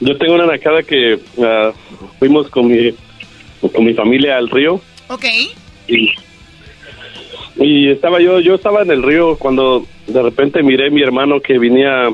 [0.00, 1.72] Yo tengo una nacada que ah,
[2.18, 2.94] fuimos con mi,
[3.72, 5.24] con mi familia al río Ok.
[5.88, 6.10] y,
[7.58, 11.40] y estaba yo, yo estaba en el río cuando de repente miré a mi hermano
[11.40, 12.08] que venía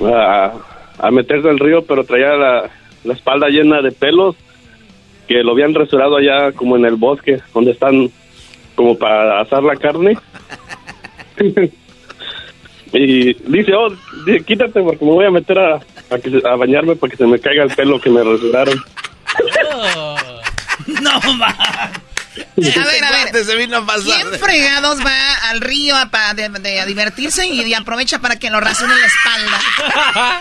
[0.00, 0.52] a,
[0.98, 2.70] a meterse al río, pero traía la,
[3.04, 4.36] la espalda llena de pelos
[5.26, 8.10] que lo habían rasurado allá como en el bosque, donde están
[8.74, 10.18] como para asar la carne.
[12.92, 13.90] y dice, oh,
[14.26, 15.76] dice, quítate porque me voy a meter a,
[16.10, 18.78] a, que a bañarme para que se me caiga el pelo que me rasuraron.
[20.86, 21.10] No,
[22.56, 23.44] A ver, a ver.
[23.44, 24.04] Se vino a pasar.
[24.04, 28.36] ¿Quién fregados va al río a, pa- de- de- a divertirse y, y aprovecha para
[28.38, 30.40] que lo rasuren la espalda?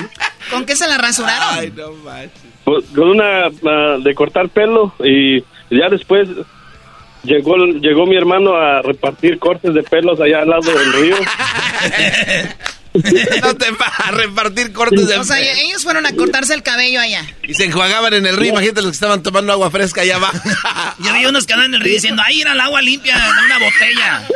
[0.50, 1.58] ¿Con qué se la rasuraron?
[1.58, 2.32] Ay, no manches.
[2.64, 5.40] Pues, Con una ah, de cortar pelo y
[5.70, 6.28] ya después
[7.22, 11.16] llegó llegó mi hermano a repartir cortes de pelos allá al lado del río.
[13.42, 17.00] No te va a repartir cortes de O sea, ellos fueron a cortarse el cabello
[17.00, 17.24] allá.
[17.42, 20.38] Y se enjuagaban en el río, imagínate los que estaban tomando agua fresca allá abajo.
[20.98, 23.44] Yo vi unos que andaban en el río diciendo, ahí era el agua limpia de
[23.44, 24.28] una botella.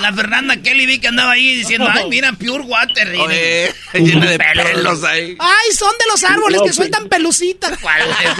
[0.00, 3.08] La Fernanda Kelly vi que andaba ahí diciendo, ay, mira, pure water.
[3.16, 5.36] Oye, llena de pelos ahí.
[5.38, 7.78] Ay, son de los árboles No, que sueltan pelucitas.
[7.78, 8.36] ¿Cuál es,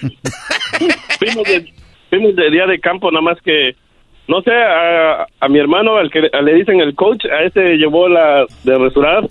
[0.00, 0.16] güey?
[1.18, 1.74] Fuimos de,
[2.10, 3.76] fuimos de día de campo, nada más que,
[4.28, 8.08] no sé, a, a mi hermano, al que le dicen el coach, a ese llevó
[8.08, 9.26] la de rasurar,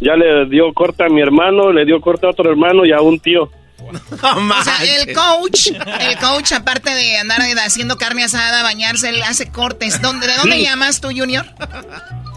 [0.00, 3.00] ya le dio corte a mi hermano, le dio corte a otro hermano y a
[3.00, 3.50] un tío.
[4.20, 5.68] O sea, el coach,
[6.00, 10.02] el coach, aparte de andar haciendo carne asada, bañarse, él hace cortes.
[10.02, 10.64] ¿Dónde, ¿De dónde Sí.
[10.64, 11.46] llamas tú, Junior?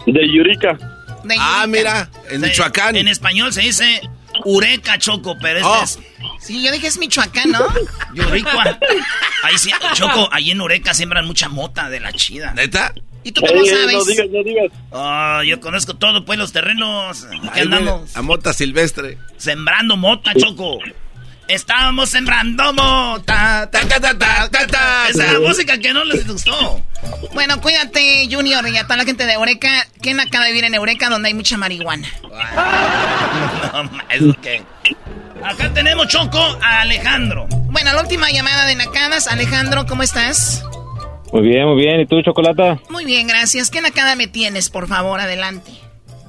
[0.06, 0.78] De Yurica.
[1.24, 2.96] De Ah, mira, en Michoacán.
[2.96, 4.00] En español se dice
[4.44, 5.82] Ureca Choco, pero este Oh.
[5.82, 5.98] es
[6.40, 7.60] Sí, yo dije es Michoacán, ¿no?
[8.14, 8.78] Yuricua.
[9.44, 12.52] Ahí sí, Choco, ahí en Ureca siembran mucha mota de la chida.
[12.54, 12.92] ¿Neta?
[13.24, 13.94] ¿Y tú cómo Ey, ey, sabes?
[13.94, 14.72] no digas, no digas.
[14.90, 17.24] Oh, yo conozco todo, pues, los terrenos.
[17.28, 19.18] Güey, andamos A mota silvestre.
[19.36, 20.78] sembrando mota, Choco.
[21.48, 23.68] Estábamos sembrando mota.
[23.70, 25.08] Ta, ta, ta, ta, ta, ta.
[25.08, 26.80] Esa música que no les gustó.
[27.34, 29.68] Bueno, cuídate, Junior, y a toda la gente de Eureka.
[30.00, 32.08] ¿Quién acaba de vivir en Eureka donde hay mucha marihuana?
[33.72, 34.62] No, ma, ¿eso qué?
[35.42, 37.46] Acá tenemos, Choco, a Alejandro.
[37.70, 39.28] Bueno, la última llamada de Nacadas.
[39.28, 40.62] Alejandro, ¿cómo estás?
[41.32, 42.00] Muy bien, muy bien.
[42.00, 42.78] ¿Y tú, Chocolata?
[42.90, 43.70] Muy bien, gracias.
[43.70, 45.18] ¿Qué Nakada me tienes, por favor?
[45.20, 45.72] Adelante.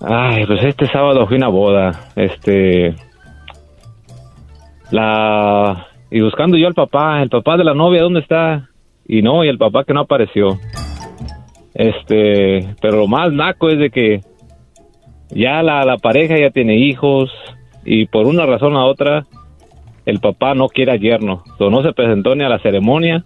[0.02, 2.10] Ay, pues este sábado fui a una boda.
[2.16, 2.96] Este.
[4.94, 5.88] La.
[6.12, 8.70] Y buscando yo al papá, el papá de la novia, ¿dónde está?
[9.08, 10.60] Y no, y el papá que no apareció.
[11.74, 12.76] Este.
[12.80, 14.22] Pero lo más naco es de que.
[15.32, 17.32] Ya la, la pareja ya tiene hijos.
[17.84, 19.26] Y por una razón u otra.
[20.06, 21.44] El papá no quiere al yerno.
[21.60, 23.24] No se presentó ni a la ceremonia.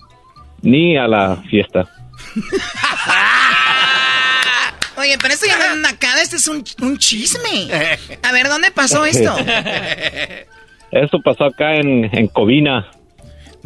[0.61, 1.83] Ni a la fiesta.
[4.97, 7.67] Oye, pero esto ya no es Nakada, este es un, un chisme.
[8.23, 9.35] A ver, ¿dónde pasó esto?
[10.91, 12.87] Esto pasó acá en, en Covina.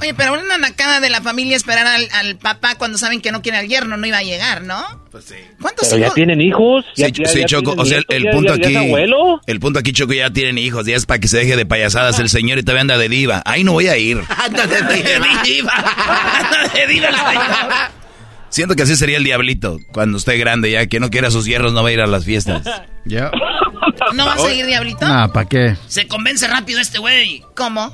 [0.01, 3.43] Oye, pero una Nakada de la familia esperar al, al papá cuando saben que no
[3.43, 4.81] quiere al yerno no iba a llegar, ¿no?
[5.11, 5.35] Pues sí.
[5.61, 6.83] ¿Cuántos Pero ya tienen hijos.
[6.95, 8.79] Sí, Ya- ya- sí, ya Choco, o sea, el, nietos, el ya- punto ya- ya
[8.79, 9.41] aquí, abuelo.
[9.45, 12.17] el punto aquí, Choco, ya tienen hijos, ya es para que se deje de payasadas
[12.19, 13.43] el señor y todavía anda de diva.
[13.45, 14.19] Ahí no voy a ir.
[14.43, 14.81] Anda de
[15.43, 15.73] diva.
[15.75, 17.91] Anda de diva el señor.
[18.49, 21.45] Siento que así sería el diablito cuando esté grande ya, que no quiera a sus
[21.45, 22.63] hierros, no va a ir a las fiestas.
[23.05, 23.29] Ya.
[24.13, 25.07] ¿No vas a ir, Diablito?
[25.07, 25.75] Nah, ¿para qué?
[25.87, 27.43] Se convence rápido este güey.
[27.55, 27.93] ¿Cómo?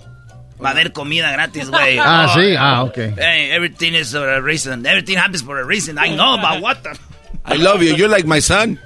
[0.63, 1.97] Va a haber comida gratis, güey.
[2.01, 2.97] Ah, sí, ah, ok.
[3.17, 4.85] Hey, everything is for a reason.
[4.85, 5.97] Everything happens for a reason.
[5.97, 6.97] I know, but what the...
[7.45, 8.79] I love you, you're like my son.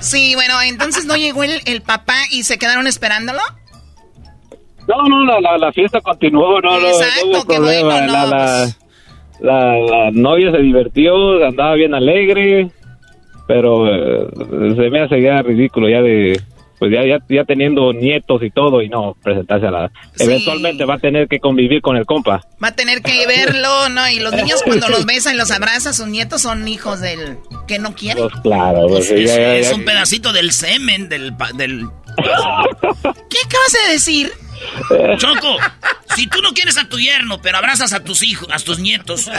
[0.00, 3.40] Sí, bueno, entonces no llegó el, el papá y se quedaron esperándolo.
[4.88, 7.88] No, no, la, la, la fiesta continuó, no, no, Exacto, no hubo qué problema.
[7.90, 8.78] bueno, la, no, la, pues.
[9.40, 12.70] la, la novia se divirtió, andaba bien alegre,
[13.54, 14.28] pero eh,
[14.76, 16.40] se me hace ya ridículo ya de...
[16.78, 19.92] Pues ya, ya, ya teniendo nietos y todo, y no presentarse a la...
[20.18, 22.40] Eventualmente va a tener que convivir con el compa.
[22.62, 24.08] Va a tener que verlo, ¿no?
[24.08, 27.36] Y los niños cuando los besan y los abrazan, sus nietos son hijos del
[27.68, 28.26] que no quieren.
[28.30, 31.36] Pues claro, pues, Es, ya- ya- es ya- un pedacito del semen del...
[31.36, 31.86] pa- del...
[32.22, 34.32] ¿Qué acabas de decir?
[35.18, 35.56] Choco,
[36.16, 39.30] si tú no quieres a tu yerno, pero abrazas a tus hijos, a tus nietos,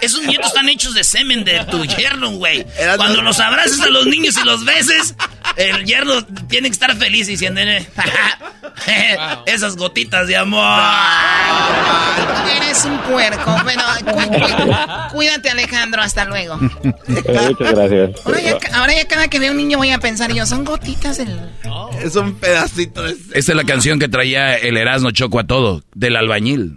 [0.00, 2.66] esos nietos están hechos de semen de tu yerno, güey.
[2.96, 5.14] Cuando los abrazas a los niños y los beses,
[5.56, 7.60] el yerno tiene que estar feliz diciendo,
[9.46, 10.80] esas gotitas de amor.
[12.56, 16.58] Eres un puerco, pero cu- cu- cuídate Alejandro, hasta luego.
[16.84, 18.10] Eh, Muchas gracias.
[18.24, 21.18] Ahora ya, ahora ya cada que veo un niño voy a pensar yo, son gotitas
[21.18, 21.38] del...
[22.02, 23.12] Es un pedacito de...
[23.32, 26.76] Esta es la canción que traía el Erasmo Choco a todo, del albañil.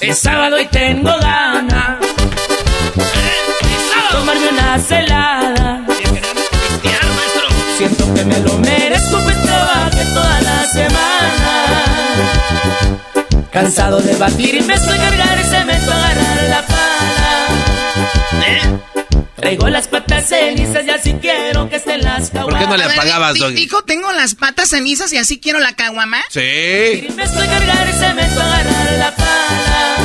[0.00, 2.10] Es sábado y tengo ganas
[4.10, 5.84] tomarme una celada.
[7.76, 11.84] Siento que me lo merezco, pues trabajé toda la semana.
[13.50, 17.00] Cansado de batir y me estoy cargar y se me a agarrar la pala.
[19.40, 22.50] Traigo las patas cenizas y así quiero que estén las caguamas.
[22.50, 23.54] ¿Por qué no le apagabas, Doggy?
[23.54, 26.18] Dijo, tengo las patas cenizas y así quiero la caguama.
[26.30, 26.40] Sí.
[26.40, 29.96] Me estoy cargar y se me agarrar la pala.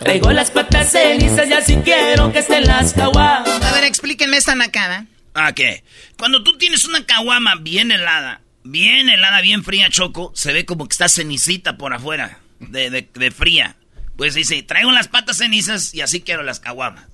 [0.00, 3.48] Traigo las patas cenizas y así quiero que estén las caguamas.
[3.62, 5.06] A ver, explíquenme esta nacada.
[5.34, 5.84] ¿A qué?
[6.18, 10.86] Cuando tú tienes una caguama bien helada, bien helada, bien fría, Choco, se ve como
[10.88, 13.76] que está cenicita por afuera, de, de- de fría.
[14.16, 17.04] Pues dice, traigo las patas cenizas y así quiero las caguamas.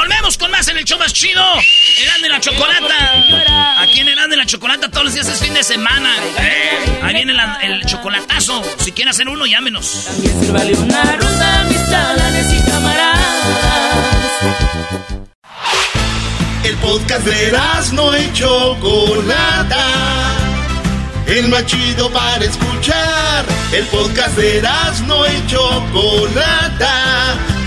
[0.00, 1.42] Volvemos con más en el show más chido.
[2.02, 3.82] Eran de la chocolata.
[3.82, 6.08] Aquí en Eran de la chocolata todos los días es fin de semana.
[6.38, 8.62] Eh, ahí viene la- el chocolatazo.
[8.78, 9.84] Si quieren hacer uno, llámenos.
[10.40, 14.16] Sírvale una ronda a mis chalanes y camaradas.
[16.64, 17.58] El podcast de
[17.92, 19.86] no y Chocolata.
[21.26, 23.44] El más chido para escuchar.
[23.70, 24.62] El podcast de
[25.06, 27.36] no y Chocolata.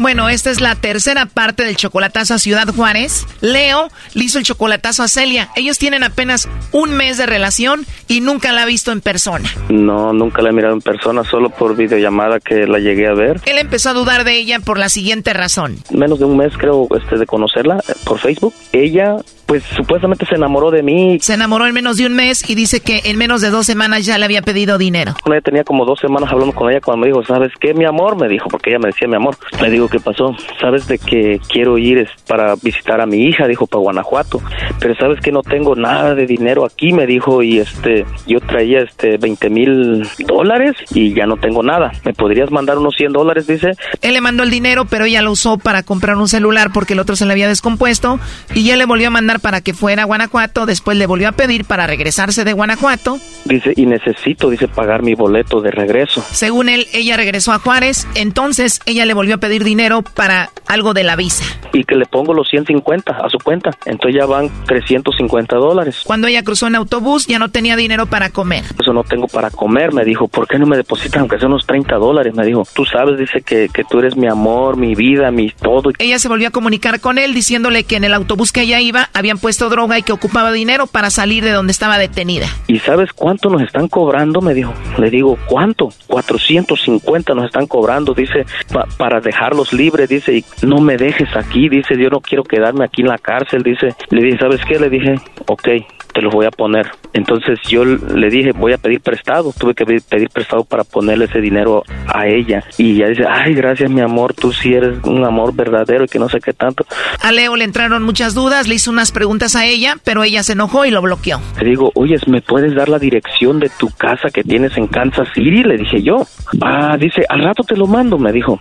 [0.00, 3.26] Bueno, esta es la tercera parte del chocolatazo a Ciudad Juárez.
[3.42, 5.50] Leo le hizo el chocolatazo a Celia.
[5.56, 9.50] Ellos tienen apenas un mes de relación y nunca la ha visto en persona.
[9.68, 13.42] No, nunca la he mirado en persona, solo por videollamada que la llegué a ver.
[13.44, 15.76] Él empezó a dudar de ella por la siguiente razón.
[15.90, 18.54] Menos de un mes creo este, de conocerla eh, por Facebook.
[18.72, 19.16] Ella,
[19.50, 21.18] pues supuestamente se enamoró de mí.
[21.20, 24.06] Se enamoró en menos de un mes y dice que en menos de dos semanas
[24.06, 25.16] ya le había pedido dinero.
[25.26, 28.14] Ella tenía como dos semanas hablando con ella cuando me dijo, ¿sabes qué, mi amor?
[28.16, 29.36] Me dijo, porque ella me decía mi amor.
[29.60, 30.36] Le digo, ¿qué pasó?
[30.60, 33.48] ¿Sabes de que quiero ir es, para visitar a mi hija?
[33.48, 34.40] Dijo, para Guanajuato.
[34.78, 36.92] Pero ¿sabes que no tengo nada de dinero aquí?
[36.92, 41.90] Me dijo, y este, yo traía este 20 mil dólares y ya no tengo nada.
[42.04, 43.48] ¿Me podrías mandar unos 100 dólares?
[43.48, 43.72] Dice.
[44.00, 47.00] Él le mandó el dinero, pero ella lo usó para comprar un celular porque el
[47.00, 48.20] otro se le había descompuesto
[48.54, 50.66] y ya le volvió a mandar para que fuera a Guanajuato.
[50.66, 53.18] Después le volvió a pedir para regresarse de Guanajuato.
[53.44, 56.24] Dice, y necesito, dice, pagar mi boleto de regreso.
[56.30, 58.06] Según él, ella regresó a Juárez.
[58.14, 61.44] Entonces ella le volvió a pedir dinero para algo de la visa.
[61.72, 63.70] Y que le pongo los 150 a su cuenta.
[63.86, 66.02] Entonces ya van 350 dólares.
[66.04, 68.64] Cuando ella cruzó en autobús, ya no tenía dinero para comer.
[68.80, 70.28] Eso no tengo para comer, me dijo.
[70.28, 72.34] ¿Por qué no me depositan aunque sea unos 30 dólares?
[72.34, 72.66] Me dijo.
[72.74, 75.90] Tú sabes, dice que, que tú eres mi amor, mi vida, mi todo.
[75.98, 79.08] Ella se volvió a comunicar con él diciéndole que en el autobús que ella iba
[79.30, 82.46] habían puesto droga y que ocupaba dinero para salir de donde estaba detenida.
[82.66, 84.40] ¿Y sabes cuánto nos están cobrando?
[84.40, 84.74] Me dijo.
[84.98, 85.90] Le digo, ¿cuánto?
[86.08, 91.68] 450 nos están cobrando, dice, pa- para dejarlos libres, dice, y no me dejes aquí,
[91.68, 93.94] dice, yo no quiero quedarme aquí en la cárcel, dice.
[94.10, 94.78] Le dije, ¿sabes qué?
[94.80, 95.14] Le dije,
[95.46, 95.68] ok,
[96.12, 96.90] te los voy a poner.
[97.12, 101.24] Entonces yo le dije, voy a pedir prestado, tuve que pedir, pedir prestado para ponerle
[101.26, 102.64] ese dinero a ella.
[102.78, 106.18] Y ella dice, ay, gracias mi amor, tú sí eres un amor verdadero y que
[106.18, 106.84] no sé qué tanto.
[107.20, 109.19] A Leo le entraron muchas dudas, le hizo unas preguntas
[109.54, 111.40] a ella, pero ella se enojó y lo bloqueó.
[111.60, 115.28] Le digo, oye, ¿me puedes dar la dirección de tu casa que tienes en Kansas
[115.34, 115.62] City?
[115.62, 116.26] Le dije yo.
[116.60, 118.58] Ah, dice, al rato te lo mando, me dijo.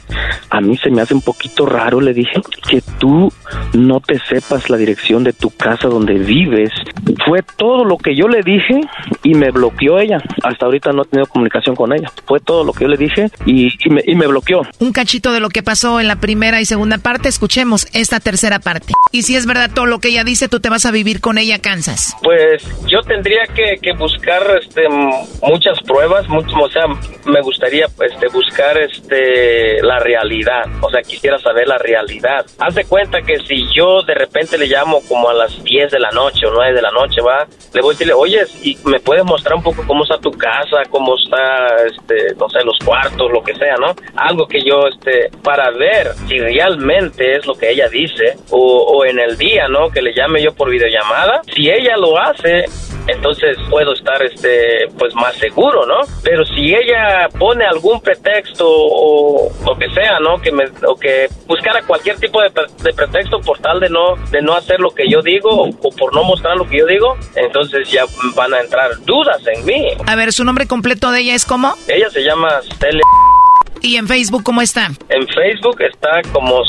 [0.49, 3.31] A mí se me hace un poquito raro, le dije, que tú
[3.73, 6.71] no te sepas la dirección de tu casa donde vives.
[7.25, 8.81] Fue todo lo que yo le dije
[9.23, 10.17] y me bloqueó ella.
[10.43, 12.11] Hasta ahorita no he tenido comunicación con ella.
[12.25, 14.61] Fue todo lo que yo le dije y, y me, y me bloqueó.
[14.79, 18.59] Un cachito de lo que pasó en la primera y segunda parte, escuchemos esta tercera
[18.59, 18.93] parte.
[19.11, 21.37] Y si es verdad todo lo que ella dice, tú te vas a vivir con
[21.37, 22.15] ella a Kansas.
[22.23, 24.87] Pues yo tendría que, que buscar este,
[25.41, 26.85] muchas pruebas, mucho, o sea,
[27.25, 32.45] me gustaría este, buscar este, la realidad, o sea, quisiera saber la realidad.
[32.59, 35.99] Haz de cuenta que si yo de repente le llamo como a las 10 de
[35.99, 38.99] la noche o 9 de la noche, va, le voy a decirle, oye, ¿y me
[38.99, 43.31] puedes mostrar un poco cómo está tu casa, cómo está, este, no sé, los cuartos,
[43.31, 43.93] lo que sea, ¿no?
[44.15, 49.05] Algo que yo, este, para ver si realmente es lo que ella dice, o, o
[49.05, 49.89] en el día, ¿no?
[49.89, 51.41] Que le llame yo por videollamada.
[51.53, 52.65] Si ella lo hace,
[53.07, 56.01] entonces puedo estar este pues más seguro, ¿no?
[56.23, 60.39] Pero si ella pone algún pretexto o lo que sea, ¿no?
[60.41, 62.51] Que me o que buscara cualquier tipo de,
[62.83, 65.91] de pretexto por tal de no de no hacer lo que yo digo o, o
[65.91, 68.03] por no mostrar lo que yo digo, entonces ya
[68.35, 69.87] van a entrar dudas en mí.
[70.05, 71.73] A ver, ¿su nombre completo de ella es cómo?
[71.87, 73.03] Ella se llama Celia.
[73.81, 74.87] ¿Y en Facebook cómo está?
[75.09, 76.63] En Facebook está como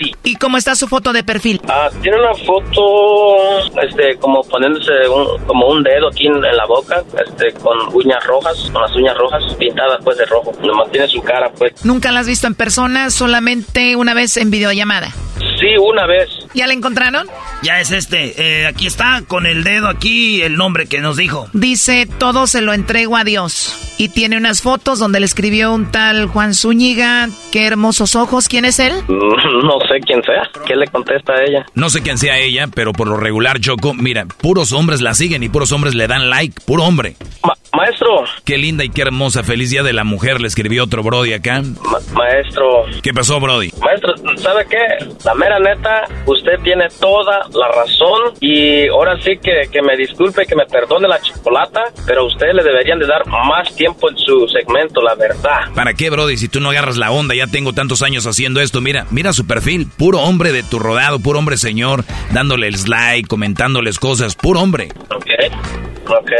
[0.00, 0.14] sí.
[0.24, 1.60] ¿Y cómo está su foto de perfil?
[1.68, 6.66] Ah, tiene una foto, este, como poniéndose un, como un dedo aquí en, en la
[6.66, 10.52] boca, este, con uñas rojas, con las uñas rojas pintadas pues de rojo.
[10.62, 11.84] Nomás tiene su cara pues.
[11.84, 15.08] ¿Nunca la has visto en persona, solamente una vez en videollamada?
[15.58, 16.28] Sí, una vez.
[16.54, 17.26] ¿Ya la encontraron?
[17.62, 18.34] Ya es este.
[18.62, 21.48] eh, aquí está, con el dedo aquí, el nombre que nos dijo.
[21.52, 23.76] Dice, todo se lo entrego a Dios.
[23.98, 28.64] Y tiene unas fotos donde le escribió un tal Juan Zúñiga, qué hermosos ojos, ¿quién
[28.64, 28.92] es él?
[29.08, 30.48] No sé quién sea.
[30.66, 31.66] ¿Qué le contesta a ella?
[31.74, 35.42] No sé quién sea ella, pero por lo regular, Choco, mira, puros hombres la siguen
[35.42, 37.16] y puros hombres le dan like, puro hombre.
[37.72, 38.24] Maestro.
[38.44, 41.62] Qué linda y qué hermosa, feliz día de la mujer, le escribió otro Brody acá.
[42.12, 42.84] Maestro.
[43.02, 43.70] ¿Qué pasó, Brody?
[43.80, 45.06] Maestro, ¿sabe qué?
[45.24, 50.46] La mera neta, usted tiene toda la razón y ahora sí que, que me disculpe,
[50.46, 54.16] que me perdone la chocolata, pero a usted le deberían de dar más tiempo en
[54.18, 55.72] su segmento, la verdad.
[55.74, 56.36] ¿Para qué, Brody?
[56.36, 58.80] Si tú no agarras la onda, ya tengo tantos años haciendo esto.
[58.80, 63.98] Mira, mira su perfil, puro hombre de tu rodado, puro hombre señor, dándoles like, comentándoles
[63.98, 64.88] cosas, puro hombre.
[65.10, 65.30] Ok,
[66.06, 66.30] ok.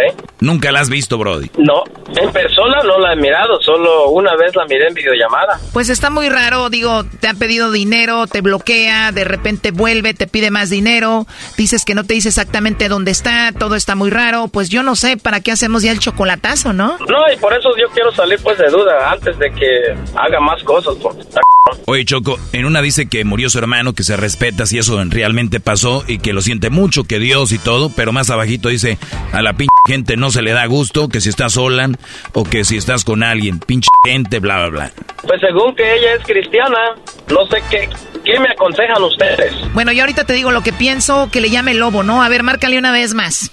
[0.41, 1.51] Nunca la has visto, Brody.
[1.59, 1.85] No,
[2.17, 5.61] en persona no la he mirado, solo una vez la miré en videollamada.
[5.73, 10.27] Pues está muy raro, digo, te ha pedido dinero, te bloquea, de repente vuelve, te
[10.27, 14.49] pide más dinero, dices que no te dice exactamente dónde está, todo está muy raro,
[14.49, 16.99] pues yo no sé, ¿para qué hacemos ya el chocolatazo, no?
[17.09, 20.63] No, y por eso yo quiero salir pues de duda antes de que haga más
[20.65, 21.41] cosas, porque está
[21.87, 25.61] Oye, Choco, en una dice que murió su hermano, que se respeta si eso realmente
[25.61, 28.99] pasó y que lo siente mucho, que Dios y todo, pero más abajito dice,
[29.33, 31.91] a la pinche gente no se le da gusto, que si estás sola
[32.33, 34.93] o que si estás con alguien, pinche gente, bla, bla, bla.
[35.23, 36.79] Pues según que ella es cristiana,
[37.31, 37.89] no sé qué,
[38.25, 39.53] qué me aconsejan ustedes.
[39.73, 42.23] Bueno, yo ahorita te digo lo que pienso, que le llame lobo, ¿no?
[42.23, 43.51] A ver, márcale una vez más.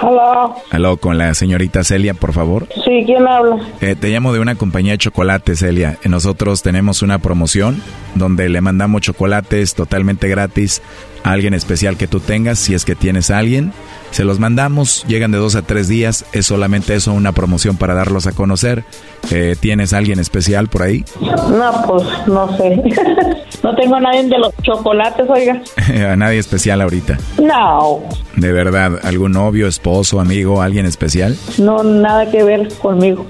[0.00, 0.54] Hola.
[0.70, 2.68] Aló, con la señorita Celia, por favor.
[2.84, 3.58] Sí, ¿quién habla?
[3.80, 5.98] Eh, te llamo de una compañía de chocolate, Celia.
[6.04, 7.82] Eh, Nosotros tenemos una promoción
[8.14, 10.82] donde le mandamos chocolates totalmente gratis
[11.24, 13.72] a alguien especial que tú tengas, si es que tienes a alguien.
[14.10, 16.24] Se los mandamos, llegan de dos a tres días.
[16.32, 18.84] Es solamente eso, una promoción para darlos a conocer.
[19.30, 21.04] Eh, ¿Tienes a alguien especial por ahí?
[21.20, 22.82] No, pues no sé.
[23.62, 25.60] no tengo a nadie de los chocolates, oiga.
[26.12, 27.18] a nadie especial ahorita.
[27.42, 28.02] No,
[28.36, 31.36] De verdad, ¿algún novio, esposo, amigo, alguien especial?
[31.58, 33.26] no, nada que ver conmigo.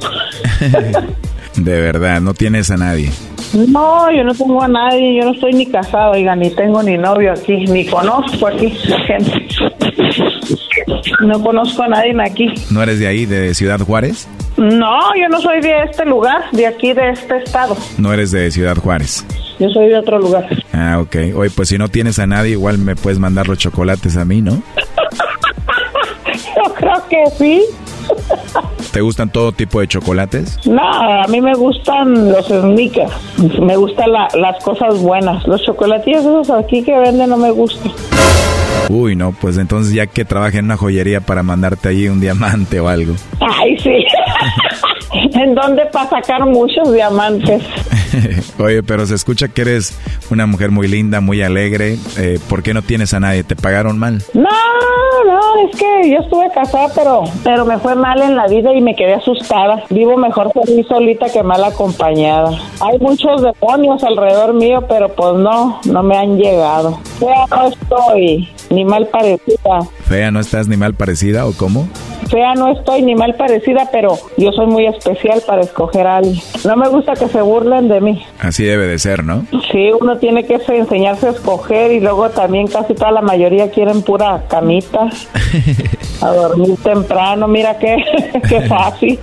[1.56, 3.10] De verdad, no tienes a nadie.
[3.54, 6.98] No, yo no tengo a nadie, yo no estoy ni casado, oiga, ni tengo ni
[6.98, 8.70] novio aquí, ni conozco aquí
[9.06, 9.48] gente.
[11.20, 12.52] No conozco a nadie aquí.
[12.70, 14.28] ¿No eres de ahí, de Ciudad Juárez?
[14.56, 17.76] No, yo no soy de este lugar, de aquí, de este estado.
[17.96, 19.24] No eres de Ciudad Juárez.
[19.58, 20.46] Yo soy de otro lugar.
[20.72, 21.16] Ah, ok.
[21.36, 24.42] Oye, pues si no tienes a nadie, igual me puedes mandar los chocolates a mí,
[24.42, 24.52] ¿no?
[26.56, 27.64] Yo creo que sí.
[28.92, 30.66] ¿Te gustan todo tipo de chocolates?
[30.66, 33.12] No, a mí me gustan los sneakers.
[33.60, 35.46] Me gustan la- las cosas buenas.
[35.46, 37.92] Los chocolatillos esos aquí que venden no me gustan.
[38.88, 42.80] Uy, no, pues entonces ya que trabaja en una joyería para mandarte ahí un diamante
[42.80, 43.14] o algo.
[43.40, 43.90] Ay, sí.
[45.34, 47.62] ¿En dónde para sacar muchos diamantes?
[48.58, 49.98] Oye, pero se escucha que eres
[50.30, 51.96] una mujer muy linda, muy alegre.
[52.16, 53.44] Eh, ¿Por qué no tienes a nadie?
[53.44, 54.22] ¿Te pagaron mal?
[54.34, 54.48] No,
[55.26, 58.80] no, es que yo estuve casada, pero, pero me fue mal en la vida y
[58.80, 59.82] me quedé asustada.
[59.90, 62.50] Vivo mejor feliz solita que mal acompañada.
[62.80, 66.98] Hay muchos demonios alrededor mío, pero pues no, no me han llegado.
[67.18, 69.80] Fea no estoy, ni mal parecida.
[70.08, 71.88] ¿Fea no estás ni mal parecida o cómo?
[72.30, 76.40] Fea no estoy ni mal parecida, pero yo soy muy especial para escoger a alguien.
[76.64, 78.24] No me gusta que se burlen de mí.
[78.40, 79.44] Así debe de ser, ¿no?
[79.70, 84.02] Sí, uno tiene que enseñarse a escoger y luego también casi toda la mayoría quieren
[84.02, 85.08] pura camita.
[86.20, 87.96] A dormir temprano, mira qué,
[88.48, 89.18] qué fácil.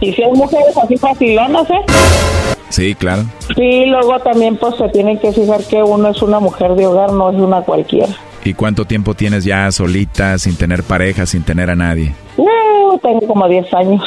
[0.00, 1.84] y si hay mujeres así facilonas, ¿eh?
[2.70, 3.24] Sí, claro.
[3.56, 7.12] Sí, luego también pues se tienen que fijar que uno es una mujer de hogar,
[7.12, 8.14] no es una cualquiera.
[8.44, 12.14] ¿Y cuánto tiempo tienes ya solita, sin tener pareja, sin tener a nadie?
[12.36, 14.02] Uh, tengo como 10 años.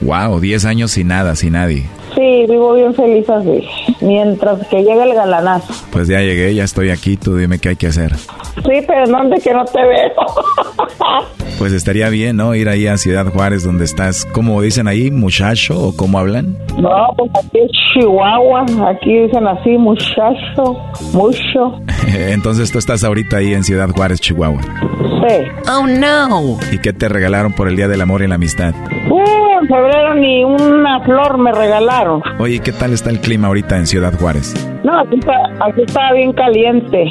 [0.00, 1.84] Wow, 10 años sin nada, sin nadie.
[2.14, 3.66] Sí, vivo bien feliz así.
[4.00, 5.72] Mientras que llegue el galanazo.
[5.90, 8.14] Pues ya llegué, ya estoy aquí, tú dime qué hay que hacer.
[8.16, 10.12] Sí, pero ¿dónde que no te veo?
[11.58, 12.54] Pues estaría bien, ¿no?
[12.54, 15.10] Ir ahí a Ciudad Juárez, donde estás, ¿cómo dicen ahí?
[15.12, 16.58] ¿Muchacho o cómo hablan?
[16.76, 18.66] No, pues aquí es Chihuahua.
[18.90, 20.76] Aquí dicen así, muchacho,
[21.12, 21.80] mucho.
[22.12, 24.60] Entonces tú estás ahorita ahí en Ciudad Juárez, Chihuahua.
[24.60, 25.36] Sí.
[25.70, 26.58] Oh, no.
[26.72, 28.74] ¿Y qué te regalaron por el Día del Amor y la Amistad?
[29.10, 29.33] Uh,
[29.64, 32.22] en febrero ni una flor me regalaron.
[32.38, 34.54] Oye, ¿qué tal está el clima ahorita en Ciudad Juárez?
[34.84, 35.32] No, aquí está,
[35.64, 37.06] aquí está bien caliente.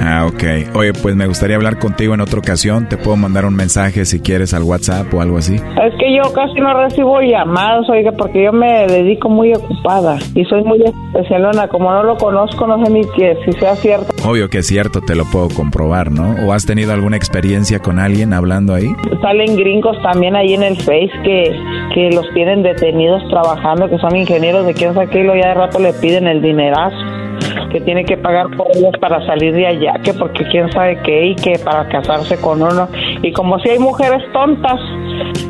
[0.00, 0.76] Ah, ok.
[0.76, 2.88] Oye, pues me gustaría hablar contigo en otra ocasión.
[2.88, 5.56] Te puedo mandar un mensaje si quieres al WhatsApp o algo así.
[5.56, 10.44] Es que yo casi no recibo llamados, oiga, porque yo me dedico muy ocupada y
[10.44, 11.66] soy muy especialona.
[11.66, 14.14] Como no lo conozco, no sé ni que si sea cierto.
[14.24, 16.36] Obvio que es cierto, te lo puedo comprobar, ¿no?
[16.46, 18.86] ¿O has tenido alguna experiencia con alguien hablando ahí?
[19.20, 21.50] Salen gringos también ahí en el Face que,
[21.96, 25.78] que los tienen detenidos trabajando, que son ingenieros de quién sabe qué, ya de rato
[25.78, 27.15] le piden el dinerazo
[27.70, 31.26] que tiene que pagar por ellos para salir de allá, que porque quién sabe qué
[31.26, 32.88] y que para casarse con uno.
[33.22, 34.80] Y como si hay mujeres tontas,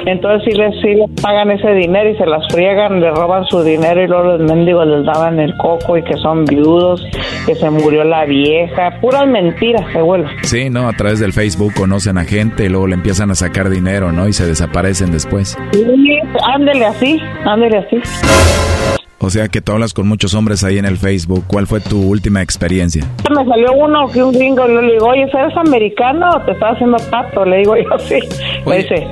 [0.06, 3.62] entonces sí les, sí les pagan ese dinero y se las friegan, le roban su
[3.62, 7.05] dinero y luego los mendigos les daban el coco y que son viudos,
[7.47, 10.28] que se murió la vieja, puras mentiras, se vuelve.
[10.43, 10.88] Sí, ¿no?
[10.88, 14.28] A través del Facebook conocen a gente y luego le empiezan a sacar dinero, ¿no?
[14.28, 15.56] Y se desaparecen después.
[15.72, 18.95] Sí, ándele así, ándele así.
[19.27, 21.43] O sea que tú hablas con muchos hombres ahí en el Facebook.
[21.48, 23.05] ¿Cuál fue tu última experiencia?
[23.28, 26.74] Me salió uno que un gringo, yo le digo, oye, ¿eres americano o te estás
[26.74, 27.44] haciendo pato?
[27.44, 28.20] Le digo yo, sí.
[28.65, 29.05] Me dice,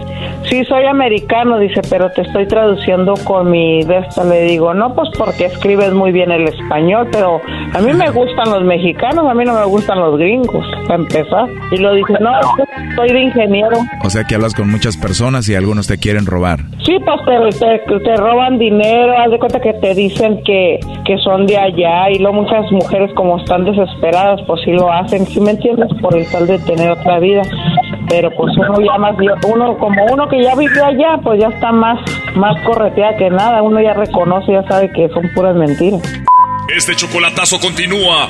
[0.54, 4.22] sí, soy americano, dice, pero te estoy traduciendo con mi de esta.
[4.24, 7.40] Le digo, no, pues porque escribes muy bien el español, pero
[7.72, 11.48] a mí me gustan los mexicanos, a mí no me gustan los gringos, para empezar.
[11.72, 12.30] Y lo dice, no,
[12.94, 13.76] soy de ingeniero.
[14.04, 16.60] O sea que hablas con muchas personas y algunos te quieren robar.
[16.84, 21.18] Sí, pues te, te, te roban dinero, haz de cuenta que te dicen que, que
[21.18, 25.40] son de allá y luego muchas mujeres como están desesperadas, pues sí lo hacen, ¿sí
[25.40, 25.88] me entiendes?
[26.00, 27.42] Por el tal de tener otra vida.
[28.08, 29.14] Pero pues uno ya más,
[29.46, 31.98] uno como uno que ya vivió allá, pues ya está más,
[32.34, 36.02] más correteada que nada, uno ya reconoce, ya sabe que son puras mentiras.
[36.68, 38.28] Este chocolatazo continúa.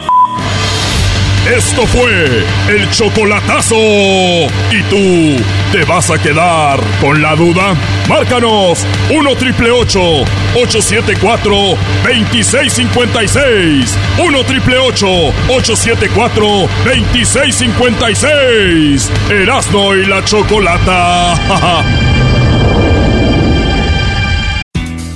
[1.46, 3.76] Esto fue el chocolatazo.
[3.76, 5.36] ¿Y tú
[5.72, 7.74] te vas a quedar con la duda?
[8.08, 11.54] Márcanos 1 triple 874
[12.02, 13.94] 2656.
[14.24, 16.46] 1 triple 874
[16.84, 19.10] 2656.
[19.30, 21.34] Erasno y la chocolata.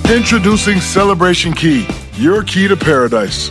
[0.14, 1.86] Introducing Celebration Key,
[2.18, 3.50] your key to paradise.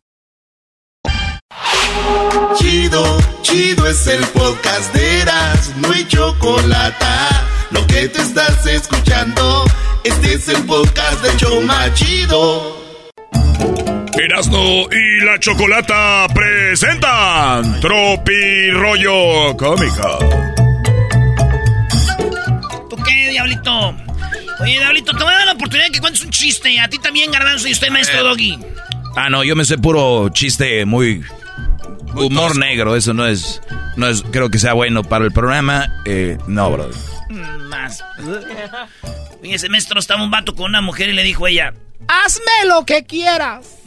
[2.55, 7.05] Chido, chido es el podcast de Eras, no hay chocolate.
[7.71, 9.65] Lo que te estás escuchando,
[10.03, 12.81] este es el podcast de Choma Chido.
[14.13, 20.19] Erasno y la chocolata presentan Tropi Rollo Cómica.
[22.89, 23.95] ¿Tú qué, Diablito?
[24.59, 26.79] Oye, Diablito, te voy a dar la oportunidad de que cuentes un chiste.
[26.79, 28.59] A ti también, Garbanzo, y usted, maestro Doggy.
[29.15, 31.23] Ah, no, yo me sé puro chiste muy
[32.15, 33.61] humor negro, eso no es,
[33.95, 36.01] no es, creo que sea bueno para el programa.
[36.05, 36.95] Eh, no, brother.
[37.29, 38.03] Mm, Más.
[39.41, 41.73] Oye, ese maestro estaba un vato con una mujer y le dijo ella,
[42.07, 43.77] hazme lo que quieras.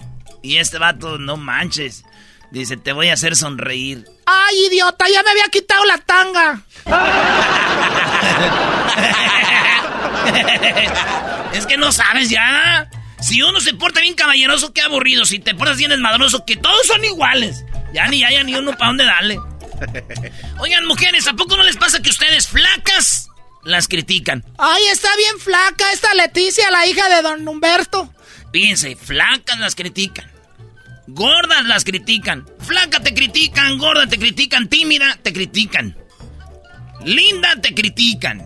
[0.42, 2.04] Y este vato, no manches.
[2.50, 4.04] Dice, te voy a hacer sonreír.
[4.26, 6.60] Ay, idiota, ya me había quitado la tanga.
[11.52, 12.88] es que no sabes ya.
[13.24, 15.24] Si uno se porta bien caballeroso, qué aburrido.
[15.24, 17.64] Si te portas bien desmadroso, que todos son iguales.
[17.94, 19.38] Ya ni haya ni uno para dónde darle.
[20.58, 23.28] Oigan, mujeres, ¿a poco no les pasa que ustedes flacas
[23.62, 24.44] las critican?
[24.58, 28.12] Ay, está bien flaca esta Leticia, la hija de don Humberto.
[28.52, 30.30] Fíjense, flacas las critican.
[31.06, 32.46] Gordas las critican.
[32.60, 35.96] Flaca te critican, gorda te critican, tímida te critican.
[37.06, 38.44] Linda te critican.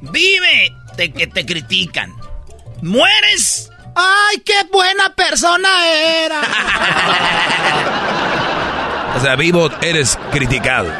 [0.00, 2.12] Vive te, que te critican.
[2.82, 3.70] Mueres.
[3.96, 6.40] ¡Ay, qué buena persona era!
[9.16, 10.92] o sea, vivo eres criticado.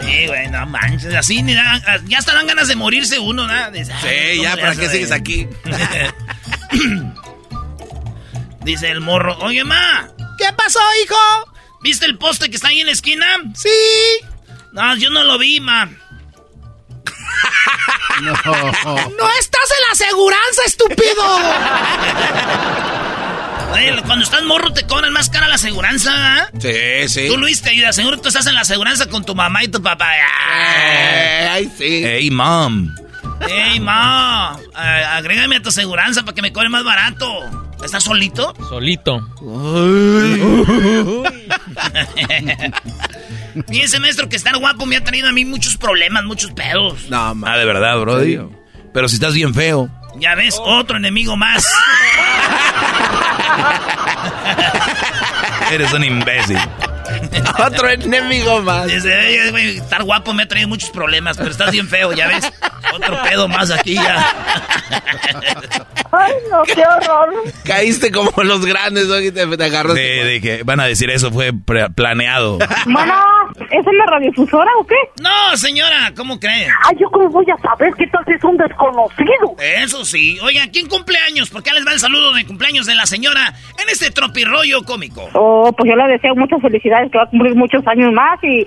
[0.00, 1.14] Sí, güey, no manches.
[1.14, 3.70] Así ni da, ya estarán ganas de morirse uno, ¿no?
[3.72, 5.48] Dice, sí, ya, ¿para qué sigues aquí?
[8.62, 10.08] Dice el morro, oye, ma.
[10.38, 11.16] ¿Qué pasó, hijo?
[11.82, 13.26] ¿Viste el poste que está ahí en la esquina?
[13.54, 13.68] Sí.
[14.72, 15.88] No, yo no lo vi, ma.
[18.22, 18.32] No.
[18.32, 21.22] no estás en la aseguranza, estúpido.
[23.72, 27.06] Oye, cuando estás morro te cobran más cara la aseguranza, ¿eh?
[27.08, 27.28] Sí, sí.
[27.28, 27.94] Tú, Luis, te ayudas.
[27.96, 30.10] Seguro tú estás en la aseguranza con tu mamá y tu papá.
[30.16, 32.02] Eh, ay, sí.
[32.04, 32.94] Hey, mom.
[33.48, 34.58] Hey, ma.
[34.74, 37.26] agrégame a tu aseguranza para que me cobre más barato.
[37.82, 38.54] ¿Estás solito?
[38.68, 39.26] Solito.
[43.68, 47.08] Fíjense, maestro, que estar guapo me ha traído a mí muchos problemas, muchos pedos.
[47.08, 47.34] No.
[47.44, 48.40] Ah, de verdad, brody.
[48.92, 49.88] Pero si estás bien feo.
[50.16, 51.64] Ya ves, otro enemigo más.
[55.70, 56.58] Eres un imbécil.
[57.66, 58.86] Otro enemigo más.
[58.86, 62.50] Desde, estar guapo me ha traído muchos problemas, pero estás bien feo, ya ves.
[62.94, 64.26] Otro pedo más aquí ya.
[66.12, 67.34] Ay, no, qué horror.
[67.64, 69.20] Caíste como los grandes, ¿no?
[69.20, 70.00] Y te, te agarraste.
[70.00, 72.58] De, de, que van a decir eso fue planeado.
[72.86, 73.14] Bueno,
[73.70, 74.96] ¿es en la radiodifusora o qué?
[75.22, 76.68] No, señora, ¿cómo cree?
[76.84, 79.56] Ay, yo cómo voy a saber que tal es un desconocido.
[79.58, 80.38] Eso sí.
[80.42, 81.50] Oiga, ¿quién cumpleaños?
[81.50, 85.28] ¿Por qué les va el saludo de cumpleaños de la señora en este tropirroyo cómico?
[85.34, 88.66] Oh, pues yo le deseo muchas felicidades, que va a cumplir muchos años más y,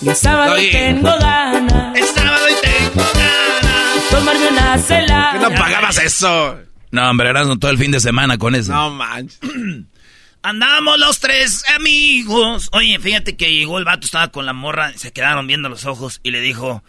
[0.00, 0.70] Y el sábado Oye.
[0.70, 1.96] tengo ganas.
[1.98, 4.10] Es sábado y tengo ganas.
[4.10, 5.30] Tomarme una cela.
[5.32, 6.58] ¿Qué no pagabas eso?
[6.90, 8.72] No, hombre, eras todo el fin de semana con eso.
[8.72, 9.38] No manches.
[10.42, 12.68] Andamos los tres amigos.
[12.72, 16.20] Oye, fíjate que llegó el vato, estaba con la morra, se quedaron viendo los ojos
[16.22, 16.82] y le dijo,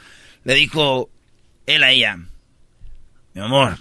[0.44, 1.10] le dijo
[1.65, 2.19] él a ella,
[3.34, 3.80] mi amor.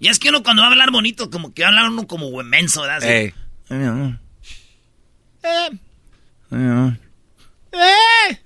[0.00, 2.06] Y es que uno cuando va a hablar bonito, como que va a hablar uno
[2.06, 2.96] como huemenso, ¿verdad?
[2.96, 3.34] Así, Ey.
[3.68, 4.18] "Ay, mi amor.
[5.42, 5.70] Eh,
[6.50, 6.92] Ay, mi amor.
[7.72, 8.40] eh.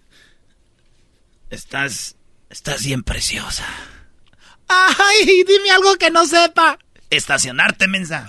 [1.54, 2.16] Estás,
[2.50, 3.64] estás bien preciosa.
[4.66, 6.78] Ay, dime algo que no sepa.
[7.10, 8.26] Estacionarte, mensa.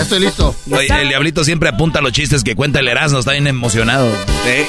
[0.00, 0.56] Ya estoy listo.
[0.70, 4.10] Oye, el diablito siempre apunta a los chistes que cuenta el Erasmo, está bien emocionado.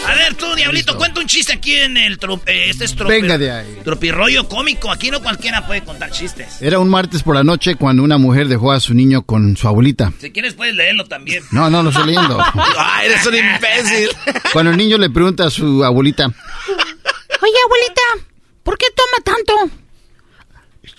[0.05, 2.19] A ver, tú, Diablito, cuenta un chiste aquí en el...
[2.19, 3.77] tro- eh, este es tropi- Venga de ahí.
[3.85, 4.91] Tropirroyo cómico.
[4.91, 6.61] Aquí no cualquiera puede contar chistes.
[6.61, 9.69] Era un martes por la noche cuando una mujer dejó a su niño con su
[9.69, 10.11] abuelita.
[10.19, 11.43] Si quieres puedes leerlo también.
[11.51, 12.37] No, no lo estoy leyendo.
[12.77, 14.09] Ay, eres un imbécil.
[14.51, 18.29] Cuando el niño le pregunta a su abuelita, Oye, abuelita,
[18.63, 19.75] ¿por qué toma tanto?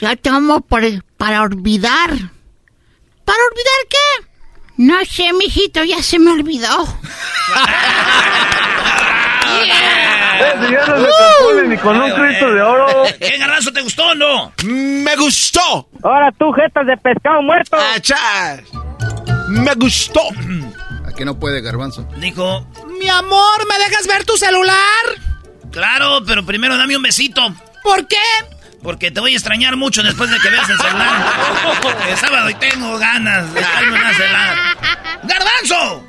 [0.00, 0.88] Ya tomo para,
[1.18, 2.10] para olvidar.
[3.24, 4.26] ¿Para olvidar qué?
[4.78, 6.68] No sé, mijito, ya se me olvidó.
[9.52, 12.86] Ese ya no se compone ni con un Cristo de oro.
[13.18, 14.52] ¿Qué garrazo te gustó o no?
[14.64, 15.88] Me gustó.
[16.02, 17.76] Ahora tú, jetas de pescado muerto.
[17.76, 18.60] Achá.
[19.48, 20.20] Me gustó.
[21.06, 22.08] ¿a qué no puede, garbanzo?
[22.16, 22.66] Dijo,
[22.98, 24.76] Mi amor, ¿me dejas ver tu celular?
[25.70, 27.40] claro, pero primero dame un besito.
[27.82, 28.16] ¿Por qué?
[28.82, 31.32] Porque te voy a extrañar mucho después de que veas el celular.
[32.12, 34.76] Es sábado y tengo ganas de darme una celada.
[35.22, 36.06] ¡Garbanzo!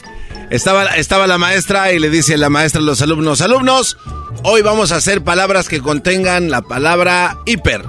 [0.49, 3.97] Estaba, estaba la maestra y le dice la maestra a los alumnos, alumnos,
[4.43, 7.83] hoy vamos a hacer palabras que contengan la palabra hiper.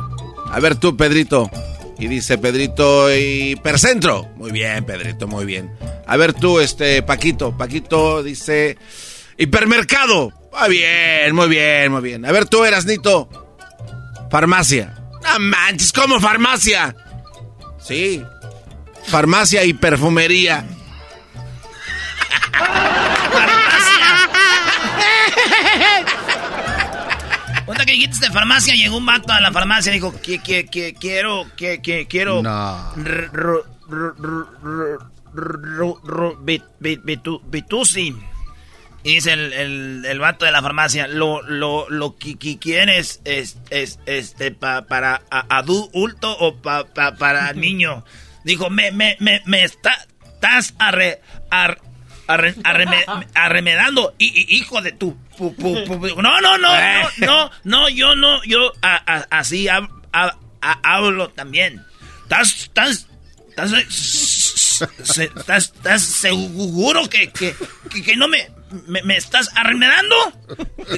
[0.51, 1.51] A ver tú, Pedrito.
[1.98, 4.28] Y dice Pedrito, hipercentro.
[4.36, 5.70] Muy bien, Pedrito, muy bien.
[6.06, 7.56] A ver tú, este, Paquito.
[7.56, 8.78] Paquito dice,
[9.36, 10.32] hipermercado.
[10.59, 12.24] Muy bien, muy bien, muy bien.
[12.24, 13.44] A ver tú, Erasnito.
[14.35, 14.93] Farmacia.
[15.23, 16.93] No manches, ¿cómo farmacia?
[17.78, 18.20] Sí.
[19.06, 20.66] Farmacia y perfumería.
[27.65, 30.94] Cuenta que dijiste de farmacia, llegó un vato a la farmacia y dijo, que, que,
[30.98, 32.43] quiero, que, quiero...
[32.43, 32.93] No.
[39.05, 43.21] Y dice el, el, el vato de la farmacia, lo, lo, lo que, que quieres
[43.25, 48.03] es, es, este, pa- para adulto o pa- pa- para niño.
[48.45, 49.95] Dijo, me, me, me, me está,
[50.25, 51.21] estás arre,
[51.51, 51.79] ar-
[52.27, 53.05] arre- arreme-
[53.35, 55.19] arremedando, y, y- hijo de tu...
[55.37, 59.67] pu- pu- pu- no, no, no, no, no, no, yo no, yo a- a- así
[59.67, 60.39] hab- a-
[60.83, 61.83] hablo también.
[62.23, 63.07] Estás, estás,
[65.09, 67.55] estás, estás seguro que, que,
[67.91, 68.49] que, que no me,
[68.87, 70.15] me, me estás arremedando?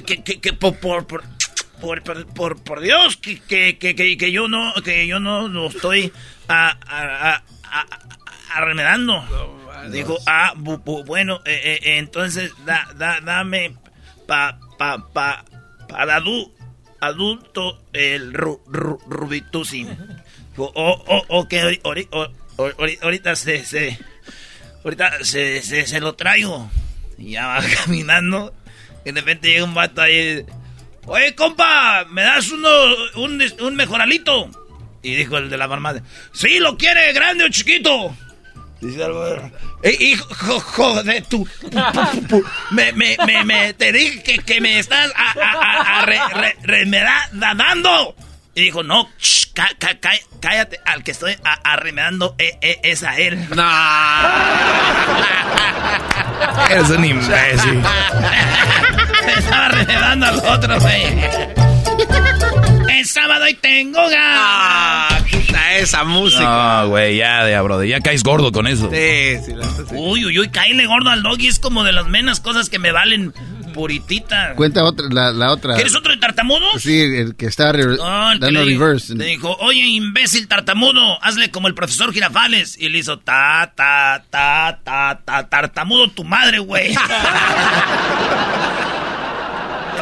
[0.06, 1.22] Que, que, que por, por, por,
[2.34, 6.12] por, por, Dios, que, que, que, que, yo no, que yo no, no estoy
[6.48, 7.86] a, a- a-
[8.54, 9.24] arremedando.
[9.90, 13.76] Dijo, ah, bu- bu- bueno, eh, eh, eh, entonces da, da, dame
[14.26, 15.44] pa, pa, pa,
[15.88, 16.50] para adu-
[17.00, 19.84] adulto el ru, ru- rubitusi.
[19.84, 21.52] Dijo, oh, oh, ok,
[21.84, 23.98] ori- ahorita se, se,
[24.82, 26.68] ahorita se, se, se lo traigo.
[27.18, 28.54] Y ya va caminando.
[29.04, 30.44] Y de repente llega un vato ahí.
[31.06, 32.68] Oye, compa, ¿me das uno,
[33.16, 34.50] un, un mejoralito?
[35.02, 36.02] Y dijo el de la farmacia.
[36.32, 38.14] Sí, lo quiere, grande o chiquito.
[38.80, 39.24] Dice algo.
[39.82, 41.44] Eh, hijo jo- de tu.
[41.46, 46.04] pu- pu- pu- Me, me, me, me- te dije que, que me estás a, a
[46.04, 48.16] re- re- remeda- da- dando.
[48.56, 53.02] Y dijo, no, sh, ca- ca- ca- cállate, al que estoy arremedando eh, eh, es
[53.02, 53.34] a él.
[56.70, 57.82] Eres un imbécil.
[59.36, 61.04] Estaba arremedando al otro, güey.
[62.98, 65.22] Es sábado y tengo ganas.
[65.76, 66.42] esa música.
[66.82, 67.86] No, güey, ya, de brother.
[67.88, 68.88] Ya caes gordo con eso.
[68.90, 71.48] Sí, sí, la- Uy, uy, uy, caíle gordo al doggy.
[71.48, 73.34] Es como de las menos cosas que me valen
[73.76, 74.54] puritita.
[74.56, 75.74] Cuenta otra, la, la otra.
[75.74, 76.82] ¿Quieres otro de tartamudos?
[76.82, 79.14] Sí, el que está re- el que dando le, reverse.
[79.14, 82.76] le dijo, oye, imbécil tartamudo, hazle como el profesor Girafales.
[82.78, 86.92] Y le hizo, ta, ta, ta, ta, ta, tartamudo tu madre, güey.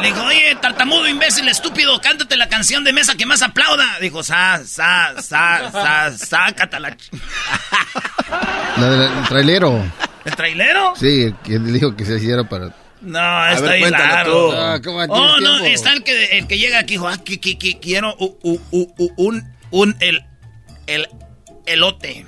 [0.01, 3.85] Le dijo, oye, tartamudo, imbécil, estúpido, cántate la canción de mesa que más aplauda.
[4.01, 6.97] Dijo, sa, sa, sa, sa, sácatela.
[8.77, 9.83] La del trailero.
[10.25, 10.93] ¿El trailero?
[10.97, 12.71] Sí, le dijo que se hiciera para...
[13.05, 14.51] No, está ver, ahí largo.
[14.53, 15.65] Ah, ¿cómo tienes oh, no, tiempo?
[15.65, 19.95] está el que, el que llega aquí, dijo, ah, que, que- que quiero un, un,
[19.99, 20.23] el,
[20.87, 21.07] el,
[21.65, 22.25] elote.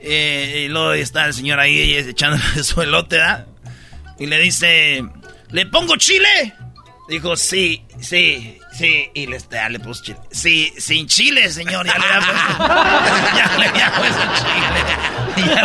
[0.00, 3.46] Eh, y luego está el señor ahí echando su elote, ¿verdad?
[4.18, 5.02] Y le dice,
[5.50, 6.54] ¿le pongo chile?
[7.08, 9.10] Dijo, sí, sí, sí.
[9.14, 10.18] Y le, ya le puso chile.
[10.30, 11.86] Sí, sin chile, señor.
[11.86, 12.64] Ya le había puesto,
[13.36, 14.84] ya le había puesto chile.
[15.54, 15.62] Ya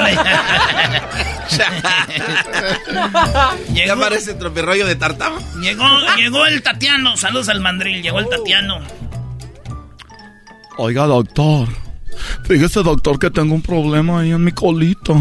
[3.73, 5.39] le- Ya parece tropirroyo de tartama.
[5.61, 5.85] Llegó,
[6.17, 7.17] llegó el Tatiano.
[7.17, 8.01] Saludos al mandril.
[8.01, 8.79] Llegó el Tatiano.
[10.77, 11.67] Oiga, doctor.
[12.45, 15.13] Fíjese, doctor, que tengo un problema ahí en mi colita.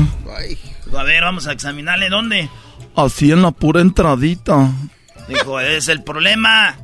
[0.96, 2.48] A ver, vamos a examinarle dónde.
[2.96, 4.70] Así en la pura entradita.
[5.28, 6.74] Dijo, es el problema.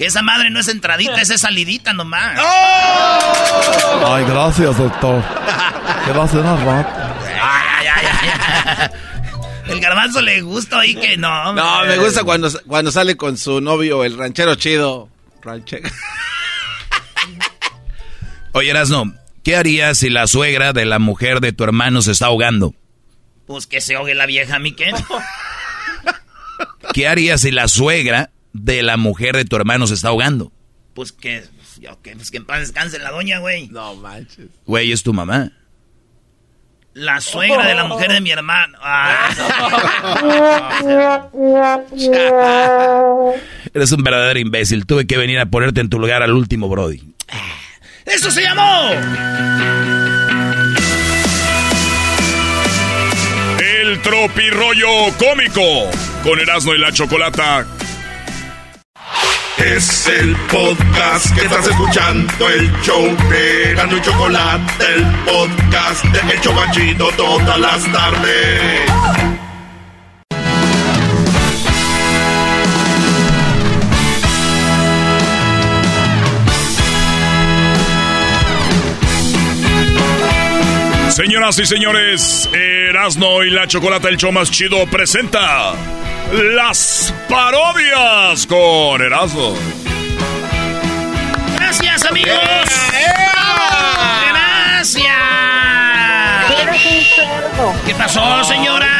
[0.00, 2.40] Que esa madre no es entradita, esa es salidita nomás.
[4.06, 5.22] Ay, gracias, doctor.
[6.06, 6.90] ¿Qué va a hacer al rato?
[7.38, 8.06] Ay, ay, ay,
[8.78, 8.88] ay.
[9.70, 11.52] El garbanzo le gusta ahí que no.
[11.52, 15.10] No, me gusta cuando, cuando sale con su novio, el ranchero chido.
[15.42, 15.86] Ranchero.
[18.52, 19.12] Oye, Erasno,
[19.44, 22.74] ¿qué harías si la suegra de la mujer de tu hermano se está ahogando?
[23.46, 24.94] Pues que se ahogue la vieja, mi qué.
[26.94, 30.52] ¿Qué harías si la suegra de la mujer de tu hermano se está ahogando?
[30.94, 31.44] Pues que.
[32.16, 33.68] pues que en paz descanse la doña, güey.
[33.68, 34.48] No manches.
[34.66, 35.52] Güey, es tu mamá.
[36.92, 38.76] La suegra de la mujer de mi hermano.
[38.82, 39.30] Ah,
[43.72, 44.86] Eres un verdadero imbécil.
[44.86, 47.14] Tuve que venir a ponerte en tu lugar al último, Brody.
[48.04, 48.90] ¡Eso se llamó!
[53.82, 55.62] El tropirollo cómico
[56.24, 57.66] con Erasmo y la Chocolata.
[59.64, 66.32] Es el podcast que estás escuchando, el show de Gano y Chocolate, el podcast de
[66.32, 69.19] El Chobachito todas las tardes.
[81.20, 85.74] Señoras y señores, Erasmo y la Chocolata, el show más chido, presenta
[86.32, 89.54] las parodias con Erasmo.
[91.58, 92.40] Gracias, amigos.
[94.30, 95.12] Gracias.
[97.84, 98.99] ¿Qué pasó, señora?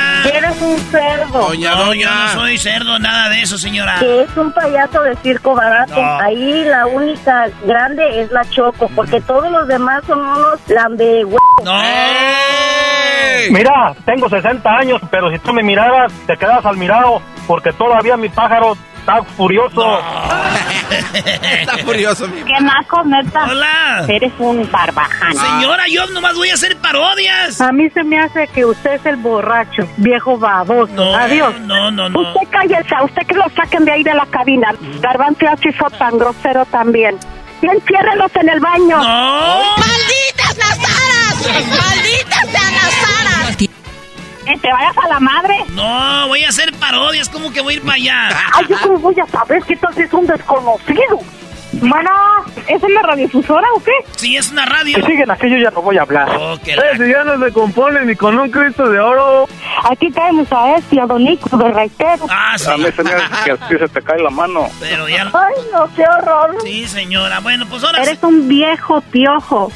[0.91, 1.39] Cerdo.
[1.49, 2.09] Doña, no, doña.
[2.09, 3.97] yo no soy cerdo, nada de eso, señora.
[3.99, 6.01] Que es un payaso de circo barato.
[6.01, 6.21] No.
[6.21, 11.25] Ahí la única grande es la Choco, porque todos los demás son unos lambe
[11.65, 11.83] No.
[13.51, 18.17] Mira, tengo 60 años, pero si tú me miraras, te quedas al mirado, porque todavía
[18.17, 20.01] mi pájaro está furioso.
[21.61, 22.43] Está furioso, mi.
[22.43, 23.45] ¡Qué naco, neta!
[23.49, 24.05] Hola.
[24.09, 25.35] Eres un barbaján.
[25.35, 27.61] Señora, yo nomás voy a hacer parodias.
[27.61, 30.93] A mí se me hace que usted es el borracho, viejo baboso.
[30.95, 31.59] No, Adiós.
[31.61, 32.21] no, no, no.
[32.21, 34.75] Usted cállese, a usted que lo saquen de ahí de la cabina.
[35.01, 37.17] Garbanzo y fue tan grosero también.
[37.63, 38.97] Y enciérrelos en el baño.
[38.97, 39.77] No.
[39.77, 41.69] ¡Malditas nazaras!
[41.69, 43.80] ¡Malditas nazaras!
[44.47, 45.55] Que te vayas a la madre.
[45.71, 48.29] No, voy a hacer parodias, ¿cómo que voy a ir para allá?
[48.55, 51.21] Ay, yo cómo voy a saber que entonces es un desconocido.
[51.73, 52.11] Bueno,
[52.67, 53.93] ¿es una radiodifusora o qué?
[54.17, 54.97] Sí, es una radio.
[54.97, 56.29] Que siguen aquello ya no voy a hablar.
[56.37, 59.47] Oh, que Eh, si ya no se compone ni con un Cristo de oro.
[59.89, 62.27] Aquí tenemos a este, a Don Nico de Reitero.
[62.29, 62.69] Ah, sí.
[62.69, 64.67] A mí se me hace que así se te cae la mano.
[64.81, 65.23] Pero ya...
[65.33, 66.57] Ay, no, qué horror.
[66.65, 67.39] Sí, señora.
[67.39, 69.71] Bueno, pues ahora Eres un viejo piojo.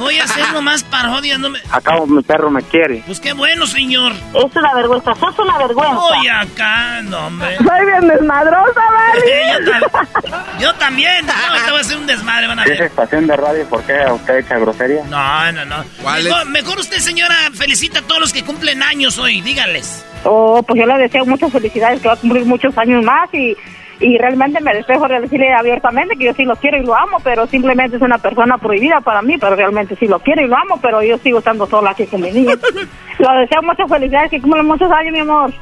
[0.00, 1.38] Voy a hacer nomás parodias.
[1.38, 1.58] No me...
[1.70, 3.02] Acá mi perro me quiere.
[3.06, 4.12] Pues qué bueno, señor.
[4.34, 5.94] Es una vergüenza, sos una vergüenza.
[5.94, 7.56] Voy acá, no, hombre.
[7.58, 8.80] Soy bien desmadrosa,
[9.26, 11.26] Eh, yo, tam- yo también.
[11.26, 11.32] No,
[11.64, 12.82] te voy a hacer un desmadre, van a ver.
[12.82, 15.04] estación de radio, ¿por qué usted echa grosería?
[15.04, 15.84] No, no, no.
[16.02, 16.48] ¿Cuál Mejor, es?
[16.48, 19.40] mejor usted, señora, felicita a todos los que cumplen años hoy.
[19.40, 20.04] Díganles.
[20.24, 23.56] Oh, pues yo le deseo muchas felicidades, que va a cumplir muchos años más y,
[24.00, 27.18] y realmente me despejo de decirle abiertamente que yo sí lo quiero y lo amo,
[27.22, 30.56] pero simplemente es una persona prohibida para mí, pero realmente sí lo quiero y lo
[30.56, 32.54] amo, pero yo sigo estando sola aquí con mi niño.
[33.18, 35.52] Lo deseo muchas felicidades, que cumplan muchos años, mi amor.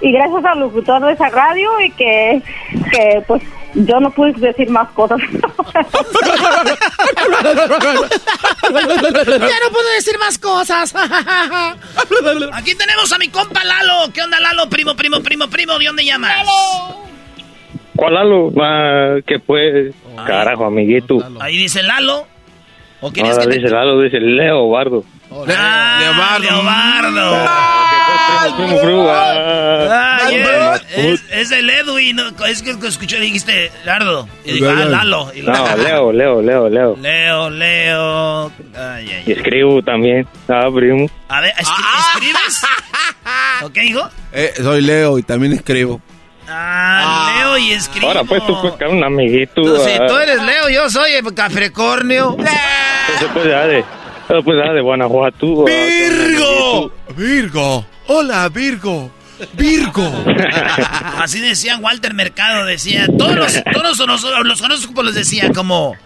[0.00, 2.42] Y gracias al locutor de esa radio y que,
[2.90, 3.40] que pues
[3.74, 5.20] yo no pude decir más cosas.
[8.68, 10.94] Ya no puedo decir más cosas.
[12.52, 14.12] Aquí tenemos a mi compa Lalo.
[14.12, 14.68] ¿Qué onda, Lalo?
[14.68, 15.78] Primo, primo, primo, primo.
[15.78, 16.46] ¿De dónde llamas?
[17.98, 18.52] ¿Cuál Lalo?
[18.62, 19.92] Ah, que pues,
[20.24, 21.18] carajo, amiguito.
[21.40, 22.28] Ahí dice Lalo.
[23.00, 23.60] ¿O querías Ahora que te...
[23.62, 25.04] dice Lalo, dice Leo Bardo.
[25.48, 27.46] Ah, Leobardo.
[28.56, 29.88] Primo, primo, ah.
[29.90, 32.14] Ah, es, es, es el Edwin.
[32.16, 32.46] ¿no?
[32.46, 34.28] Es que escuché, dijiste Lardo.
[34.44, 35.32] Y digo, ah, Lalo.
[35.34, 36.96] Y No, Leo, Leo, Leo, Leo.
[36.96, 38.46] Leo, Leo.
[38.76, 40.24] Ay, ay, Y escribo también.
[40.48, 41.08] Ah, primo.
[41.28, 42.62] A ver, ¿escri- ¿escribes?
[43.64, 44.08] ¿Ok, hijo?
[44.32, 46.00] Eh, soy Leo y también escribo.
[46.48, 48.08] Ah, Leo y escribo.
[48.08, 49.62] Ahora pues tú pues un amiguito.
[49.62, 52.36] Tú, si ah, tú eres Leo, yo soy el Capricornio.
[52.38, 53.84] Entonces pues ya de,
[54.28, 55.64] entonces, pues ya de Guanajuato.
[55.66, 56.92] ah, ¡Virgo!
[57.16, 57.86] ¡Virgo!
[58.08, 59.10] ¡Hola, Virgo!
[59.54, 60.24] ¡Virgo!
[61.18, 65.96] Así decía Walter Mercado, decía, todos los, todos los, los, los horóscopos los decía como,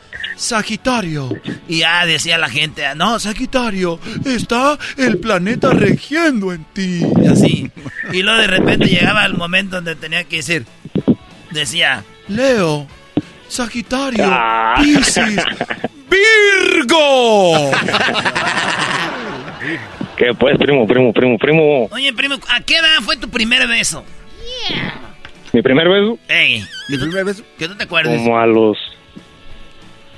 [0.42, 1.28] Sagitario.
[1.68, 7.00] y ya decía la gente, no, Sagitario, está el planeta regiendo en ti.
[7.22, 7.70] y así.
[8.12, 10.66] Y luego de repente llegaba el momento donde tenía que decir,
[11.52, 12.86] decía, Leo,
[13.48, 14.74] Sagitario, Ah.
[14.82, 15.36] Piscis,
[16.10, 17.70] Virgo.
[20.16, 21.84] ¿Qué pues, primo, primo, primo, primo?
[21.90, 24.04] oye primo, ¿a qué edad fue tu primer beso?
[25.52, 27.42] Mi primer beso, Ey, ¿Mi primer beso?
[27.58, 28.16] que tú te acuerdes.
[28.18, 28.76] como a los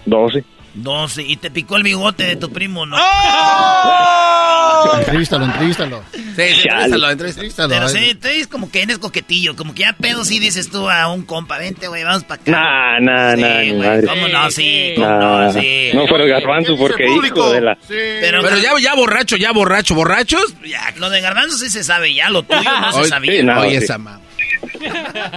[0.07, 0.45] 12.
[0.75, 2.97] 12, y te picó el bigote de tu primo, ¿no?
[4.99, 6.03] Entrevístalo, entrevístalo.
[6.13, 7.13] Sí, sí, entrevístalo, entrevístalo.
[7.47, 7.69] Entrevístalo.
[7.69, 10.89] Pero sí, tú eres como que eres coquetillo, como que ya pedo sí dices tú
[10.91, 12.51] a un compa, vente, güey, vamos para acá.
[12.51, 14.07] Nah, nah, Sí, nah, madre.
[14.07, 14.51] ¿Cómo no?
[14.51, 15.53] Sí, ¿cómo Nah, no?
[15.53, 15.91] Sí.
[15.95, 17.79] no fuera el garbanzo porque hijo de la...
[17.89, 20.55] Pero, Pero ya, ya borracho, ya borracho, borrachos.
[20.67, 23.33] ya, lo de garbanzo sí se sabe, ya lo tuyo no se sabía.
[23.33, 23.61] sí, no.
[23.61, 23.85] Oye, sí.
[23.85, 24.21] esa mamá.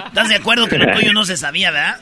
[0.08, 1.98] ¿Estás de acuerdo que lo tuyo no se sabía, verdad?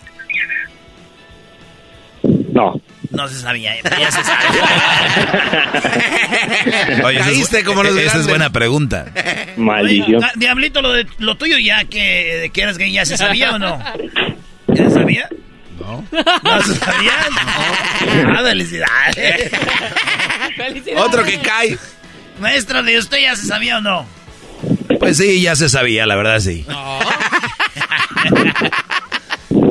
[2.56, 2.82] No.
[3.11, 4.45] No se sabía, ya se sabe.
[7.03, 9.07] Oye, esa es, Caíste como los esa es buena pregunta.
[9.57, 10.15] Maldición.
[10.15, 13.56] Oiga, Diablito, lo, de, lo tuyo ya que, de que eras gay, ¿ya se sabía
[13.56, 13.77] o no?
[14.69, 15.27] ¿Ya se sabía?
[15.82, 16.06] No.
[16.44, 17.11] ¿No se sabía?
[17.30, 17.38] No.
[18.38, 19.52] Ah, felicidades.
[20.95, 21.77] Otro que cae.
[22.40, 24.06] Maestro, ¿de usted ya se sabía o no?
[24.99, 26.65] Pues sí, ya se sabía, la verdad sí.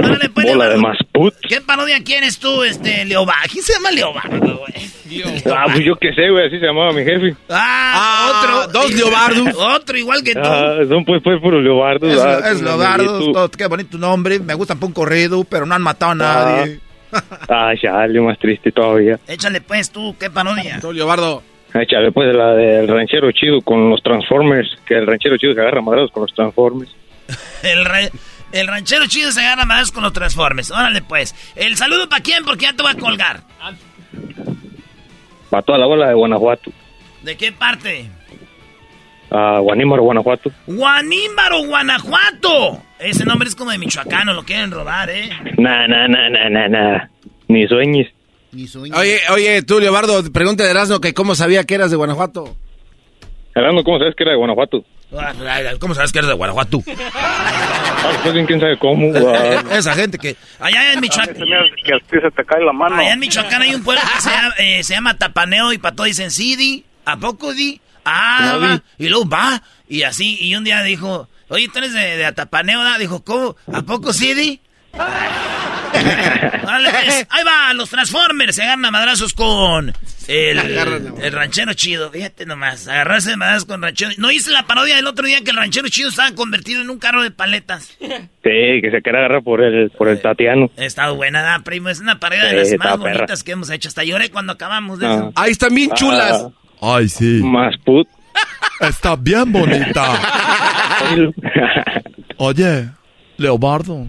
[0.05, 1.35] Órale, pues, Bola de más put.
[1.49, 3.43] ¿Qué parodia quieres tú, este, Leobardo?
[3.53, 4.85] ¿Quién se llama Leobardo, güey?
[5.47, 7.37] Ah, pues yo qué sé, güey, así se llamaba mi jefe.
[7.49, 8.81] Ah, otro.
[8.81, 9.55] dos Leobardos.
[9.57, 10.41] Otro igual que tú.
[10.43, 12.13] Ah, son pues, pues, puros leobardos.
[12.13, 13.33] Es, ah, es son Leobardo, amiguitos.
[13.33, 14.41] todo- qué bonito nombre.
[14.41, 16.81] Me gusta un corrido, pero no han matado a nadie.
[17.49, 19.21] Ah, chale, más triste todavía.
[19.29, 20.81] Échale pues tú, ¿qué parodia?
[20.81, 21.43] Soy Leobardo.
[21.75, 25.81] Échale pues la del ranchero chido con los Transformers, que el ranchero chido se agarra
[25.81, 26.91] madrados con los Transformers.
[27.63, 28.11] El, re-
[28.55, 30.71] el ranchero chido se agarra más con los transformes.
[30.71, 31.35] Órale pues.
[31.57, 33.43] El saludo para quién, porque ya te voy a colgar.
[35.51, 36.73] Para toda la bola de Guanajuato.
[37.23, 38.11] ¿De qué parte?
[39.35, 40.53] a Guanímaro, Guanajuato.
[40.67, 42.81] Guanímaro, Guanajuato.
[43.01, 45.29] Ese nombre es como de michoacano, lo quieren robar, ¿eh?
[45.59, 47.09] Nah, nah, nah, nah, nah, nah.
[47.49, 48.09] Ni sueñes.
[48.97, 52.55] Oye, oye, tú, Leobardo, pregúntale a Erasmo que cómo sabía que eras de Guanajuato.
[53.57, 54.85] Erasmo, ¿cómo sabes que era de Guanajuato?
[55.79, 56.83] ¿Cómo sabes que eres de Guanajuato?
[57.15, 59.15] Ah, pues quién sabe cómo.
[59.71, 60.37] Esa gente que...
[60.61, 61.35] Allá en Michoacán.
[61.35, 62.97] Que a ti se te cae la mano.
[62.97, 65.95] Allá en Michoacán hay un pueblo que se llama, eh, se llama Tapaneo y para
[65.95, 67.81] todos dicen sí, di, ¿a poco di?
[68.05, 68.83] Ah, va.
[68.99, 69.63] Y luego va.
[69.89, 72.99] Y así, y un día dijo, oye, tú eres de, de Atapaneo, ¿da?
[72.99, 73.57] Dijo, ¿cómo?
[73.73, 74.61] ¿A poco sí, di?
[76.65, 79.93] Órale, pues, ahí va, los Transformers se agarran a madrazos con
[80.29, 80.59] el,
[81.23, 82.11] el ranchero chido.
[82.11, 84.11] Fíjate nomás, agarrarse de madrazos con ranchero.
[84.19, 86.99] ¿No hice la parodia del otro día que el ranchero chido estaba convertido en un
[86.99, 87.97] carro de paletas?
[88.01, 88.11] Sí,
[88.43, 90.71] que se quiere agarrar por el, por el Tatiano.
[90.79, 91.89] Ha estado buena, ¿da, primo?
[91.89, 93.15] Es una parodia de Sí, las está más perra.
[93.19, 93.89] bonitas que hemos hecho.
[93.89, 95.15] Hasta lloré cuando acabamos de Ah.
[95.15, 95.33] eso.
[95.37, 96.47] Ahí están bien chulas.
[96.81, 97.41] Ay, sí.
[97.43, 98.07] Más put.
[98.81, 100.21] Está bien bonita.
[102.39, 102.89] Oye,
[103.37, 104.07] Leobardo.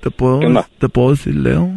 [0.00, 0.66] ¿Te puedo.
[0.78, 1.70] ¿Te puedo decir Leo?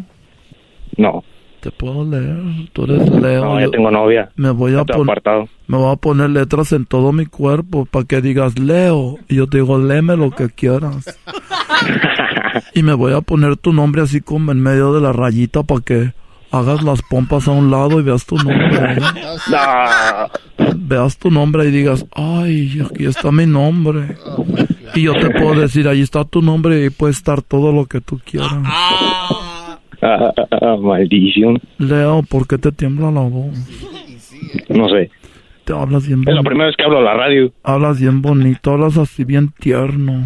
[0.98, 1.24] No,
[1.66, 2.70] ¿Te puedo leer?
[2.74, 3.44] Tú eres Leo.
[3.44, 4.30] no, ya yo- tengo novia.
[4.36, 5.50] Me voy a apartado.
[5.66, 9.18] Me voy a poner letras en todo mi cuerpo para que digas Leo.
[9.28, 11.18] Y yo te digo, léeme lo que quieras.
[12.76, 15.82] y me voy a poner tu nombre así como en medio de la rayita para
[15.82, 16.14] que
[16.52, 18.68] hagas las pompas a un lado y veas tu nombre.
[18.76, 18.98] ¿eh?
[19.50, 20.76] No.
[20.76, 24.18] Veas tu nombre y digas, ay, aquí está mi nombre.
[24.94, 28.02] Y yo te puedo decir, ahí está tu nombre y puede estar todo lo que
[28.02, 28.54] tú quieras.
[30.08, 31.60] Ah, maldición.
[31.80, 33.56] Leo, ¿por qué te tiembla la voz?
[34.70, 35.10] No sé.
[35.64, 36.50] Te hablas bien Es la bonito.
[36.50, 37.52] primera vez que hablo a la radio.
[37.64, 40.24] Hablas bien bonito, hablas así bien tierno.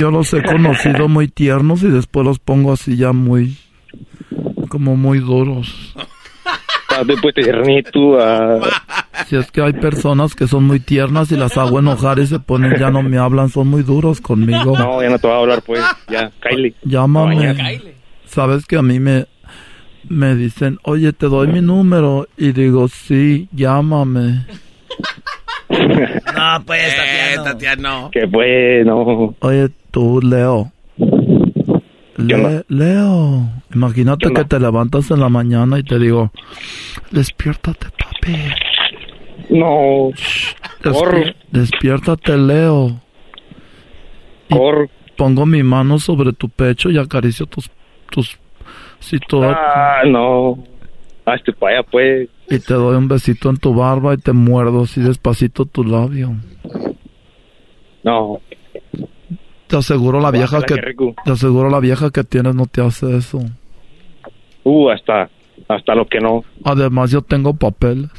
[0.00, 3.56] Yo los he conocido muy tiernos y después los pongo así ya muy,
[4.68, 5.94] como muy duros.
[6.96, 7.42] Ah, Después te
[8.20, 8.60] ah.
[9.26, 12.38] Si es que hay personas que son muy tiernas y las hago enojar y se
[12.38, 14.76] ponen, ya no me hablan, son muy duros conmigo.
[14.78, 15.82] No, ya no te voy a hablar, pues.
[16.08, 16.74] Ya, Kylie.
[16.84, 17.54] Llámame.
[17.54, 17.64] No.
[18.26, 19.26] Sabes que a mí me,
[20.08, 22.28] me dicen, oye, te doy mi número.
[22.36, 24.46] Y digo, sí, llámame.
[25.68, 27.44] No, pues, Eh, Tatiano.
[27.44, 28.10] Tatiano.
[28.12, 29.34] Que bueno.
[29.40, 30.70] Oye, tú, Leo.
[32.18, 36.30] Le- Leo, imagínate que te levantas en la mañana y te digo,
[37.10, 38.34] despiértate, papi.
[39.50, 40.10] No.
[40.82, 43.00] Despi- despiértate, Leo.
[44.48, 44.88] Y Corro.
[45.16, 47.70] Pongo mi mano sobre tu pecho y acaricio tus,
[48.10, 48.38] tus,
[49.00, 50.58] si todo, Ah, no.
[51.24, 52.28] Hazte para allá, pues.
[52.48, 56.34] y te doy un besito en tu barba y te muerdo así despacito tu labio.
[58.04, 58.40] No.
[59.66, 60.74] Te aseguro la vieja que,
[61.24, 63.40] te aseguro la vieja que tienes no te hace eso.
[64.62, 65.28] Uh, hasta,
[65.68, 66.44] hasta lo que no.
[66.64, 68.10] Además yo tengo papeles.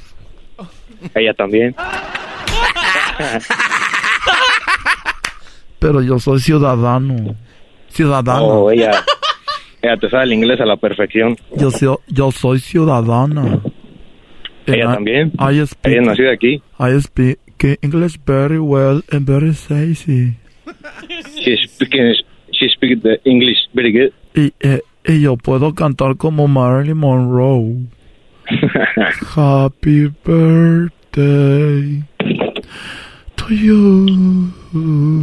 [1.15, 1.75] Ella también.
[5.79, 7.35] Pero yo soy ciudadano.
[7.89, 8.45] Ciudadano.
[8.45, 8.91] Oh, ella.
[9.81, 11.37] Ella te sabe el inglés a la perfección.
[11.55, 13.61] Yo, soy- yo soy ciudadana.
[14.65, 15.31] Ella I- también.
[15.39, 16.61] I speak, Ella nació aquí.
[16.79, 17.39] I speak
[17.81, 20.35] English very well and very sexy.
[21.35, 22.15] She speaking,
[22.51, 24.13] she speaks the English very good.
[24.35, 27.87] Y, eh, y yo puedo cantar como Marilyn Monroe.
[29.35, 32.03] Happy birthday
[33.35, 34.51] to you.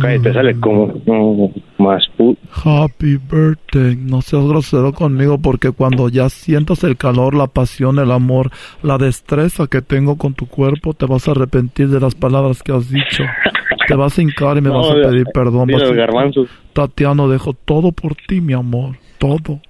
[0.00, 2.38] Cállate, sale como no, más put.
[2.50, 3.96] Happy birthday.
[3.96, 8.50] No seas grosero conmigo porque cuando ya sientas el calor, la pasión, el amor,
[8.82, 12.72] la destreza que tengo con tu cuerpo, te vas a arrepentir de las palabras que
[12.72, 13.24] has dicho.
[13.88, 15.66] Te vas a hincar y me No, vas a pedir perdón.
[15.66, 16.46] mira vas a- el garbanzo.
[16.72, 18.96] Tatiano, dejo todo por ti, mi amor.
[19.18, 19.60] Todo.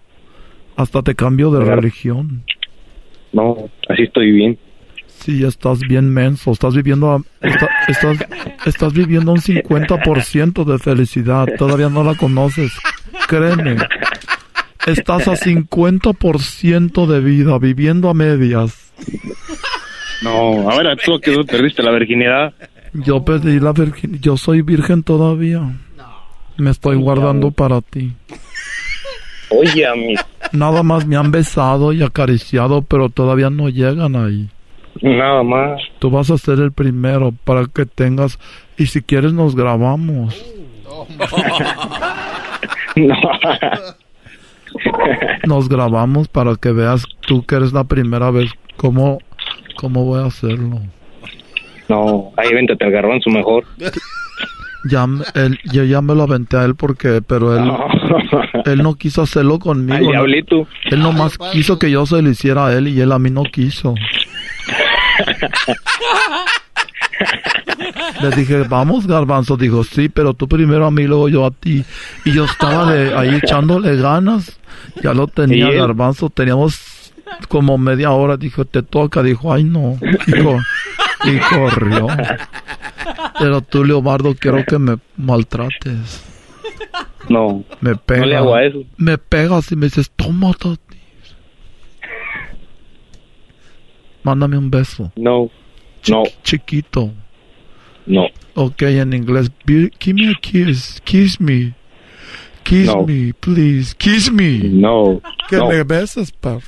[0.76, 2.42] Hasta te cambio de Gar- religión.
[3.32, 3.56] No,
[3.88, 4.58] así estoy bien.
[5.06, 6.52] Sí, estás bien menso.
[6.52, 7.22] Estás viviendo a-
[7.88, 8.18] estás,
[8.66, 11.46] estás viviendo un 50% de felicidad.
[11.58, 12.72] Todavía no la conoces.
[13.28, 13.76] Créeme.
[14.86, 18.92] Estás a 50% de vida, viviendo a medias.
[20.22, 22.52] No, a ver, tú que perdiste la virginidad.
[22.94, 24.20] Yo perdí la virgen.
[24.20, 25.62] Yo soy virgen todavía.
[26.56, 28.12] Me estoy guardando para ti.
[29.50, 30.14] Oye, a mí,
[30.52, 34.48] Nada más me han besado y acariciado, pero todavía no llegan ahí.
[35.02, 35.80] nada más.
[35.98, 38.38] Tú vas a ser el primero para que tengas...
[38.76, 40.44] Y si quieres nos grabamos.
[42.96, 43.14] No.
[45.46, 49.18] Nos grabamos para que veas tú que eres la primera vez cómo,
[49.76, 50.80] cómo voy a hacerlo.
[51.88, 53.64] No, ahí véntate al garbanzo mejor.
[54.86, 57.72] Ya, él, yo ya me lo aventé a él porque, pero él,
[58.66, 59.96] él no quiso hacerlo conmigo.
[59.96, 60.10] Al ¿no?
[60.10, 60.68] diablito.
[60.90, 63.44] Él nomás quiso que yo se lo hiciera a él y él a mí no
[63.44, 63.94] quiso.
[68.20, 69.56] Le dije, vamos, garbanzo.
[69.56, 71.84] Dijo, sí, pero tú primero a mí, luego yo a ti.
[72.24, 74.58] Y yo estaba de ahí echándole ganas.
[75.02, 76.30] Ya lo tenía, garbanzo.
[76.30, 77.10] Teníamos
[77.48, 78.36] como media hora.
[78.36, 79.22] Dijo, te toca.
[79.22, 79.98] Dijo, ay, no.
[80.26, 80.58] Dijo,
[81.32, 82.06] y corrió.
[83.38, 86.22] Pero tú, Leobardo, quiero que me maltrates.
[87.28, 87.64] No.
[87.80, 88.20] Me pega.
[88.20, 88.84] No le hago a eso.
[88.96, 90.78] Me pegas y me dices, toma, Tati.
[94.22, 95.12] Mándame un beso.
[95.16, 95.50] No.
[96.08, 96.22] No.
[96.42, 97.12] Chiquito.
[98.06, 98.26] No.
[98.54, 99.50] Ok, en inglés.
[99.64, 101.00] Be- Give me a kiss.
[101.04, 101.74] Kiss me.
[102.62, 103.04] Kiss No.
[103.06, 103.94] me, please.
[103.96, 104.58] Kiss me.
[104.64, 105.20] No.
[105.48, 105.68] Que No.
[105.68, 106.60] me beses, perro.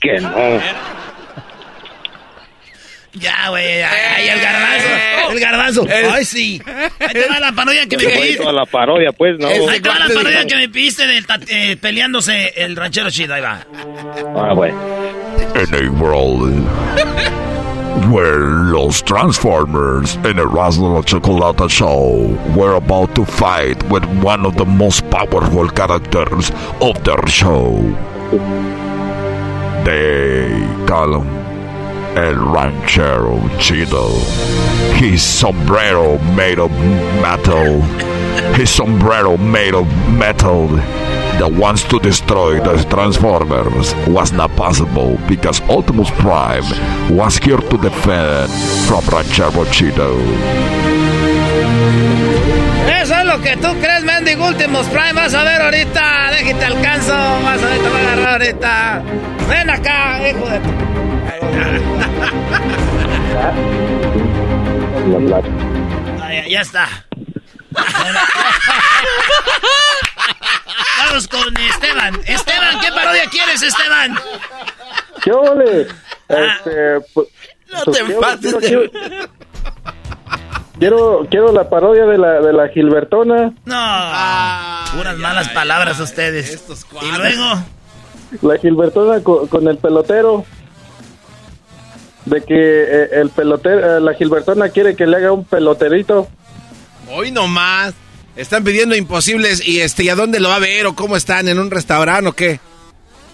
[0.00, 0.30] Que no.
[3.14, 5.86] Ya, güey, ay, el garbanzo, el garbanzo.
[6.12, 6.60] Ay, sí.
[7.00, 8.36] Ahí te va la parodia que me pediste.
[8.38, 9.48] toda la parodia, pues, no.
[9.48, 13.34] Ahí te va la parodia que me pediste del ta- eh, peleándose el ranchero chido,
[13.34, 13.60] ahí va.
[14.36, 14.78] Ah, bueno.
[15.54, 16.66] En a world
[18.12, 18.38] where
[18.72, 24.64] los Transformers in Erasmo la Chocolata Show were about to fight with one of the
[24.64, 27.80] most powerful characters of their show.
[29.84, 30.48] They
[30.86, 31.47] call him
[32.18, 34.10] El Ranchero Chido.
[34.98, 36.72] His sombrero made of
[37.22, 37.80] metal.
[38.56, 40.66] His sombrero made of metal
[41.38, 46.64] that wants to destroy the Transformers was not possible because Optimus Prime
[47.16, 48.50] was here to defend
[48.88, 50.18] from Ranchero Chido.
[53.00, 55.12] Eso es lo que tú crees, mendigo Últimos Prime.
[55.12, 56.30] Vas a ver ahorita.
[56.32, 57.14] Déjate alcanzo.
[57.44, 59.02] Vas a ver, te voy a agarrar ahorita.
[59.48, 60.88] Ven acá, hijo de...
[66.20, 66.88] Ah, ya, ya está.
[70.98, 72.20] Vamos con Esteban.
[72.26, 74.18] Esteban, ¿qué parodia quieres, Esteban?
[75.22, 75.82] ¿Qué ole?
[76.28, 77.28] Este, pues,
[77.72, 78.82] No pues, te quiero- enfades quiero, quiero,
[80.78, 83.52] quiero, quiero la parodia de la, de la Gilbertona.
[83.64, 84.96] No.
[84.96, 86.62] Puras malas palabras ustedes.
[87.02, 87.62] Y luego.
[88.42, 90.44] La Gilbertona con, con el pelotero.
[92.28, 96.28] De que eh, el pelotero, eh, la Gilbertona quiere que le haga un peloterito.
[97.10, 97.94] Hoy nomás.
[98.36, 101.48] Están pidiendo imposibles y este, ¿y a dónde lo va a ver o cómo están?
[101.48, 102.60] ¿En un restaurante o qué?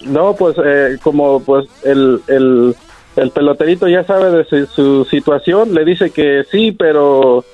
[0.03, 2.75] No, pues eh, como pues el, el,
[3.17, 7.45] el peloterito ya sabe de su, su situación, le dice que sí, pero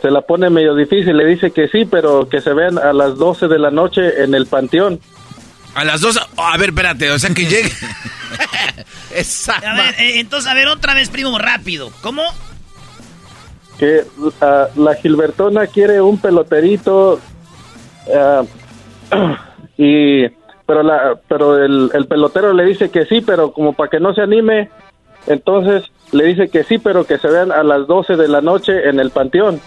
[0.00, 3.16] se la pone medio difícil, le dice que sí, pero que se vean a las
[3.16, 5.00] 12 de la noche en el panteón.
[5.74, 6.18] A las dos.
[6.36, 7.70] oh, a ver, espérate, o sea que llegue.
[9.64, 11.92] A ver, eh, entonces, a ver, otra vez, primo, rápido.
[12.00, 12.24] ¿Cómo?
[13.78, 14.04] Que
[14.40, 17.20] ah, la Gilbertona quiere un peloterito
[18.12, 18.42] ah,
[19.76, 20.26] y
[20.66, 24.14] pero la pero el, el pelotero le dice que sí, pero como para que no
[24.14, 24.70] se anime,
[25.26, 28.88] entonces le dice que sí, pero que se vean a las 12 de la noche
[28.88, 29.60] en el panteón.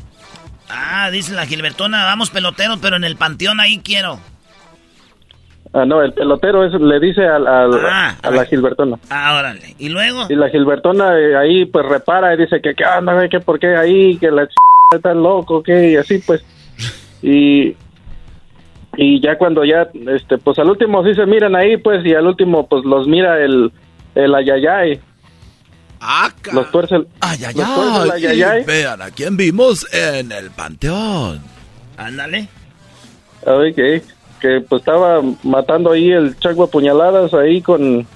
[0.69, 4.19] Ah, dice la Gilbertona, vamos peloteros, pero en el panteón ahí quiero.
[5.79, 7.85] Ah, no, el pelotero es, le dice al- al-
[8.23, 8.97] a la Gilbertona.
[9.11, 9.75] Ah, órale.
[9.77, 10.25] ¿Y luego?
[10.29, 13.59] Y la Gilbertona eh, ahí pues repara y dice que qué onda, güey, que por
[13.59, 14.55] qué ahí, que la ch...
[14.95, 16.43] está loco, que y así pues.
[17.21, 17.75] Y
[18.95, 22.25] y ya cuando ya este pues al último sí se miran ahí pues y al
[22.25, 23.71] último pues los mira el
[24.15, 24.99] el ayayay.
[26.53, 27.07] los tuerce el
[27.55, 28.63] los tuerce el ayayay.
[28.65, 31.39] Vean a quién vimos en el panteón.
[31.97, 32.47] Ándale.
[33.45, 33.73] Ay,
[34.39, 38.07] que, pues estaba matando ahí el chaco a puñaladas ahí con...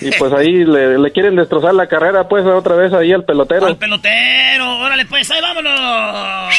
[0.00, 3.66] Y pues ahí le, le quieren destrozar la carrera pues otra vez ahí al pelotero.
[3.66, 6.54] Al pelotero, órale pues, ahí vámonos.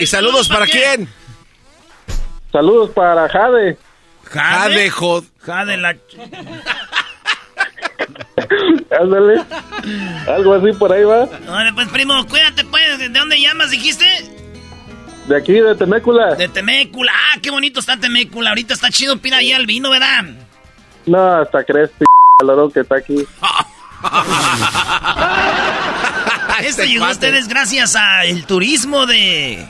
[0.00, 1.08] ¿Y saludos para quién?
[2.50, 3.78] Saludos para Jade.
[4.24, 5.24] Jade, Jod.
[5.38, 5.94] Jade la...
[9.00, 9.42] Ándale.
[10.26, 11.28] Algo así por ahí va.
[11.48, 12.98] Órale pues, primo, cuídate pues.
[12.98, 14.04] ¿De dónde llamas, dijiste?
[15.30, 16.34] De aquí, de Temécula.
[16.34, 17.12] De Temécula.
[17.14, 18.48] Ah, qué bonito está Temécula.
[18.50, 20.24] Ahorita está chido, pina ahí al vino, ¿verdad?
[21.06, 22.04] No, hasta crees, p
[22.36, 23.14] calorón que está aquí.
[26.64, 29.64] Esto llegó a ustedes gracias al turismo de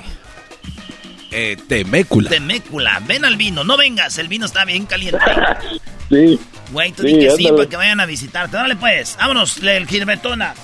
[1.30, 2.30] Eh, Temécula.
[2.30, 3.02] Temécula.
[3.06, 5.18] Ven al vino, no vengas, el vino está bien caliente.
[6.10, 6.40] Sí.
[6.72, 8.56] Güey, tú Sí, di que sí para que vayan a visitarte.
[8.56, 10.54] Órale pues, vámonos, el Gilbertona.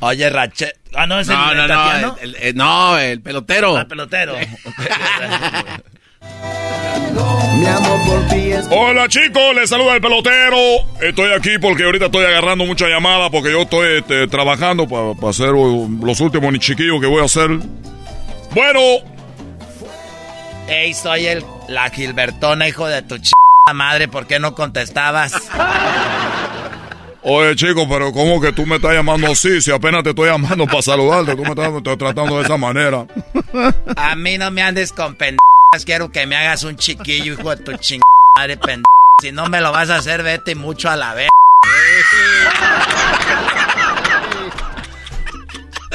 [0.00, 0.72] Oye, Rache.
[0.94, 3.76] Ah, no, es el, No, el no, el, el- no, el pelotero.
[3.76, 3.86] Ah.
[8.70, 10.56] Hola chicos, les saluda el pelotero.
[11.00, 15.48] Estoy aquí porque ahorita estoy agarrando mucha llamada porque yo estoy este, trabajando para hacer
[15.50, 17.50] los últimos ni chiquillos que voy a hacer.
[18.52, 18.80] Bueno,
[20.68, 23.32] Ey, soy el, la Gilbertona, hijo de tu ch...
[23.74, 24.08] madre.
[24.08, 25.32] ¿Por qué no contestabas?
[27.22, 29.60] Oye, chico, pero ¿cómo que tú me estás llamando así?
[29.60, 33.06] Si apenas te estoy llamando para saludarte, tú me estás, estás tratando de esa manera.
[33.96, 35.38] A mí no me andes con pendejas.
[35.84, 38.04] Quiero que me hagas un chiquillo, hijo de tu chingada
[38.36, 38.84] madre pendeja.
[39.20, 41.28] Si no me lo vas a hacer, vete mucho a la vez.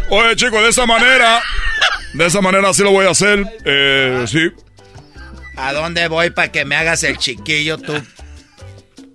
[0.10, 1.42] Oye, chico, de esa manera,
[2.14, 3.46] de esa manera sí lo voy a hacer.
[3.64, 4.52] Eh, sí.
[5.56, 7.94] ¿A dónde voy para que me hagas el chiquillo tú?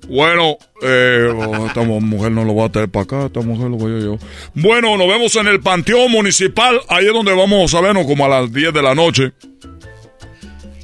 [0.08, 1.30] Bueno, eh,
[1.66, 4.18] esta mujer no lo va a traer para acá, esta mujer lo voy a yo.
[4.54, 8.28] Bueno, nos vemos en el Panteón Municipal, ahí es donde vamos a vernos como a
[8.28, 9.32] las 10 de la noche.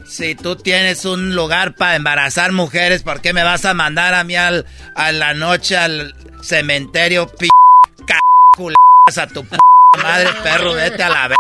[0.07, 4.25] Si tú tienes un lugar para embarazar mujeres, ¿por qué me vas a mandar a
[4.25, 7.49] mí al, a la noche al cementerio p
[9.11, 9.57] c a tu p
[10.03, 10.75] madre perro?
[10.75, 11.35] Vete a la v.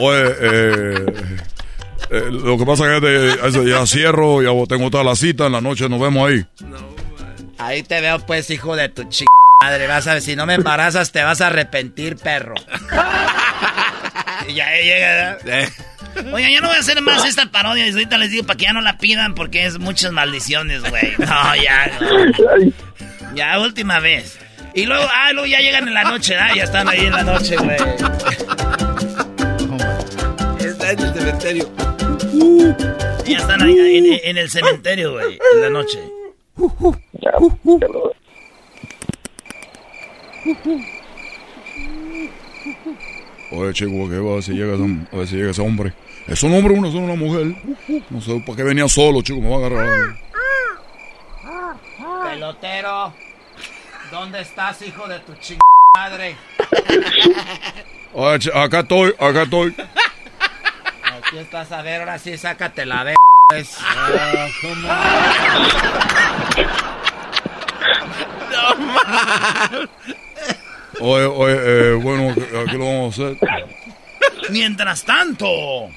[0.00, 1.06] Oye, eh,
[2.12, 3.00] eh, lo que pasa es
[3.54, 6.44] que ya cierro, ya tengo toda la cita, en la noche nos vemos ahí.
[7.56, 9.24] Ahí te veo pues, hijo de tu ch...
[9.62, 9.86] madre.
[9.86, 12.54] Vas a ver, si no me embarazas te vas a arrepentir, perro.
[14.48, 15.38] y ya llega,
[16.32, 17.86] Oiga, ya no voy a hacer más esta parodia.
[17.86, 21.14] Y ahorita les digo para que ya no la pidan porque es muchas maldiciones, güey.
[21.18, 21.90] No, ya.
[23.34, 24.38] Ya, última vez.
[24.74, 26.50] Y luego, ah, luego ya llegan en la noche, ¿ah?
[26.54, 27.78] Ya están ahí en la noche, güey.
[30.58, 31.91] Está en el cementerio.
[33.26, 35.98] Ya están ahí en, el cementerio, güey, en la noche.
[43.52, 45.92] Oye, chico, ¿qué va a ver si llega, a ver si llega ese hombre?
[46.26, 47.54] ¿Es un hombre o una, es una mujer?
[48.08, 49.40] No sé, ¿para qué venía solo, chico?
[49.40, 50.16] Me va a agarrar.
[52.30, 53.12] Pelotero,
[54.10, 55.60] ¿dónde estás, hijo de tu chingada
[55.94, 56.36] madre?
[58.14, 59.74] Oye, acá estoy, acá estoy.
[61.32, 63.14] Aquí estás, a ver, ahora sí, sácate la de...
[68.50, 69.70] No más.
[71.00, 73.38] Oye, oye, eh, bueno, aquí lo vamos a hacer.
[74.50, 75.48] Mientras tanto.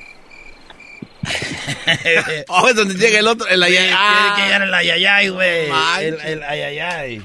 [2.47, 3.89] oh, es donde llega el otro, el ayayay.
[3.89, 5.69] Tiene que llegar el ayayay, güey.
[5.99, 7.21] El, el ayayay.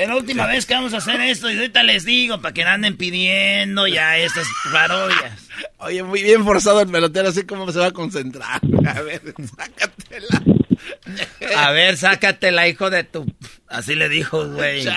[0.00, 2.62] Es la última vez que vamos a hacer esto y ahorita les digo para que
[2.62, 5.46] anden pidiendo ya estas parodias.
[5.76, 8.62] Oye, muy bien forzado el pelotero, así como se va a concentrar.
[8.86, 9.20] A ver,
[9.54, 10.42] sácatela.
[11.54, 13.30] A ver, sácatela, hijo de tu...
[13.68, 14.88] Así le dijo, güey.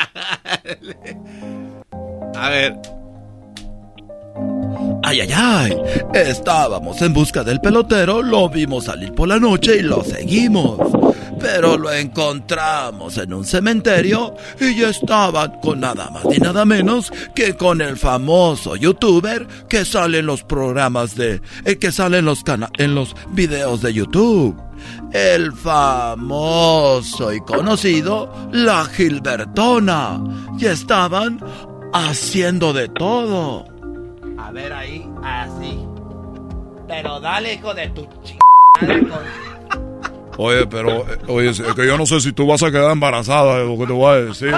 [2.36, 2.76] A ver.
[5.04, 5.78] Ay, ay, ay.
[6.14, 10.80] Estábamos en busca del pelotero, lo vimos salir por la noche y lo seguimos.
[11.40, 17.12] Pero lo encontramos en un cementerio y ya estaba con nada más ni nada menos
[17.36, 21.42] que con el famoso youtuber que sale en los programas de.
[21.66, 24.56] El que sale en los, cana en los videos de YouTube.
[25.12, 30.24] El famoso y conocido La Gilbertona.
[30.58, 31.42] Y estaban
[31.94, 33.73] haciendo de todo.
[34.38, 35.86] A ver ahí, así.
[36.88, 39.22] Pero dale, hijo de tu chingada.
[40.38, 43.62] Oye, pero, eh, oye, es que yo no sé si tú vas a quedar embarazada,
[43.62, 44.54] es lo que te voy a decir.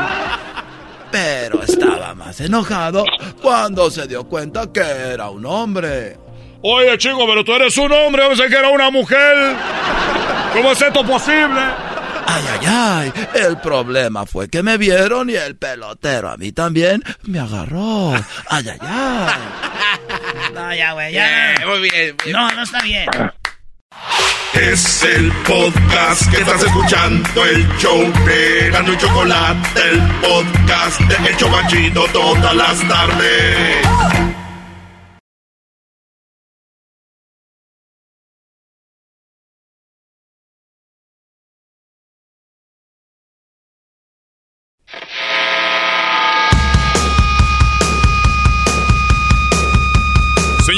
[1.12, 3.04] Pero estaba más enojado
[3.42, 6.18] cuando se dio cuenta que era un hombre.
[6.62, 9.56] Oye, chico, pero tú eres un hombre, yo pensé que era una mujer.
[10.54, 11.62] ¿Cómo es esto posible?
[12.26, 13.14] Ay, ay, ay.
[13.36, 18.14] El problema fue que me vieron y el pelotero a mí también me agarró.
[18.50, 19.34] Ay, ay, ay.
[20.54, 21.56] No, ya, güey, ya.
[21.68, 22.16] muy bien.
[22.32, 23.10] No, no está bien.
[24.54, 31.30] Es el podcast que estás escuchando, el show de Gano y Chocolate, el podcast de
[31.30, 34.35] El Chobachito todas las tardes.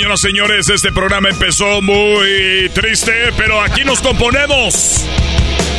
[0.08, 5.04] Señoras, señores, este programa empezó muy triste, pero aquí nos componemos.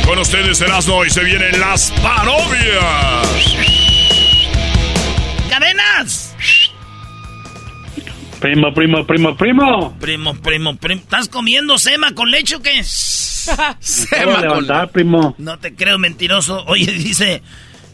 [0.05, 3.55] Con ustedes, Erasmo, y se vienen las parodias.
[5.49, 6.35] ¡Cadenas!
[8.39, 9.97] Primo, primo, primo, primo.
[9.99, 11.01] Primo, primo, primo.
[11.01, 12.83] ¿Estás comiendo sema con leche o qué?
[13.79, 15.33] Sema levantar, primo.
[15.39, 16.63] No te creo, mentiroso.
[16.67, 17.41] Oye, dice,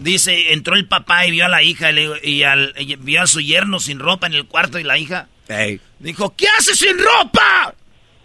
[0.01, 3.21] dice, entró el papá y vio a la hija y, le- y al, y vio
[3.21, 5.29] a su yerno sin ropa en el cuarto y la hija.
[5.99, 7.73] Dijo, ¿qué haces sin ropa?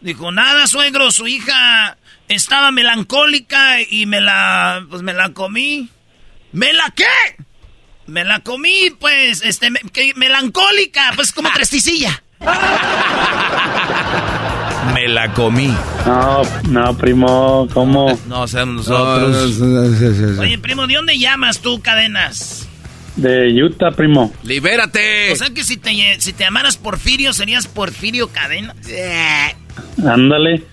[0.00, 1.96] Dijo, nada, suegro, su hija
[2.28, 5.88] estaba melancólica y me la, pues me la comí.
[6.52, 7.04] ¿Me la qué?
[8.06, 12.22] Me la comí, pues, este, me- que- melancólica, pues como tresticilla.
[14.94, 15.74] Me la comí.
[16.06, 18.18] No, no, primo, ¿cómo?
[18.26, 19.58] No, seamos nosotros.
[20.38, 22.66] Oye, primo, ¿de dónde llamas tú, cadenas?
[23.20, 24.32] De Utah, primo.
[24.44, 25.32] ¡Libérate!
[25.32, 25.90] O sea que si te,
[26.20, 28.76] si te llamaras Porfirio, serías Porfirio Cadenas.
[30.06, 30.64] Ándale.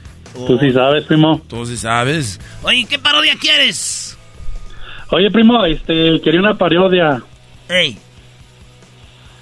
[0.45, 1.41] Tú sí sabes, primo.
[1.49, 2.39] Tú sí sabes.
[2.63, 4.17] Oye, ¿qué parodia quieres?
[5.09, 7.21] Oye, primo, este, quería una parodia
[7.67, 7.97] Ey.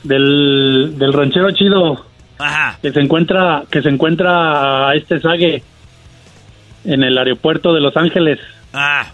[0.04, 2.06] del, del ranchero chido.
[2.40, 2.80] Ajá.
[2.82, 5.62] Que se encuentra, que se encuentra a este Sague
[6.86, 8.40] en el aeropuerto de Los Ángeles.
[8.74, 9.12] Ah.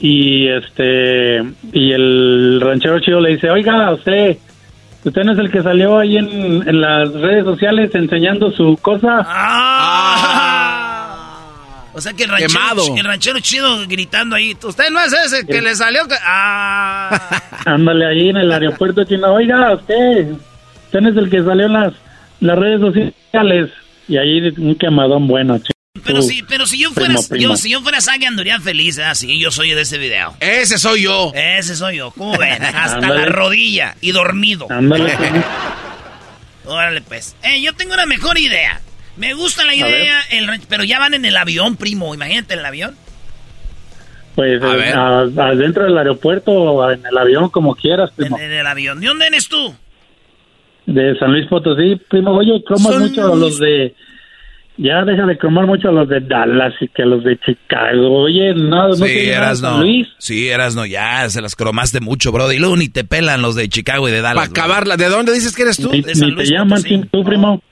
[0.00, 4.38] Y este, y el ranchero chido le dice, oiga, usted,
[5.04, 9.26] usted no es el que salió ahí en, en las redes sociales enseñando su cosa.
[11.92, 12.96] O sea que el ranchero, Quemado.
[12.96, 14.56] el ranchero chido gritando ahí.
[14.62, 16.06] Usted no es ese que le salió.
[16.08, 16.14] que-".
[16.24, 17.42] Ah.
[17.66, 20.30] Ándale ahí en el aeropuerto chino, oiga, usted,
[20.86, 21.92] usted no es el que salió en las,
[22.40, 23.70] las redes sociales.
[24.08, 25.69] Y ahí un quemadón bueno, chido.
[26.04, 27.42] Pero si, pero si yo fuera, Primo, primo.
[27.50, 29.04] yo, si yo fuera Sage andaría feliz, ¿eh?
[29.14, 30.34] Sí, yo soy de ese video.
[30.40, 31.32] Ese soy yo.
[31.34, 32.10] Ese soy yo.
[32.12, 32.62] ¿Cómo ven?
[32.64, 33.20] Hasta Ándale.
[33.20, 34.66] la rodilla y dormido.
[34.70, 35.12] Ándale.
[36.66, 37.36] Órale, pues.
[37.42, 38.80] Eh, yo tengo una mejor idea.
[39.16, 42.14] Me gusta la idea, el pero ya van en el avión, primo.
[42.14, 42.96] Imagínate en el avión.
[44.34, 44.92] Pues A eh,
[45.36, 48.38] adentro del aeropuerto o en el avión, como quieras, primo.
[48.38, 49.00] En el avión.
[49.00, 49.74] ¿De dónde eres tú?
[50.86, 52.30] De San Luis Potosí, primo.
[52.36, 53.94] Oye, comas San mucho los de...
[54.82, 58.22] Ya deja de comer mucho a los de Dallas y que a los de Chicago.
[58.22, 59.82] Oye, no, no Sí, eras San no.
[59.82, 60.08] Luis.
[60.16, 62.50] Sí, eras no, ya se las cromaste mucho, bro.
[62.50, 64.48] Y luego ni te pelan los de Chicago y de Dallas.
[64.48, 64.96] Para acabarla.
[64.96, 65.90] ¿De dónde dices que eres tú?
[65.92, 67.62] Ni, ni te llaman tú, primo.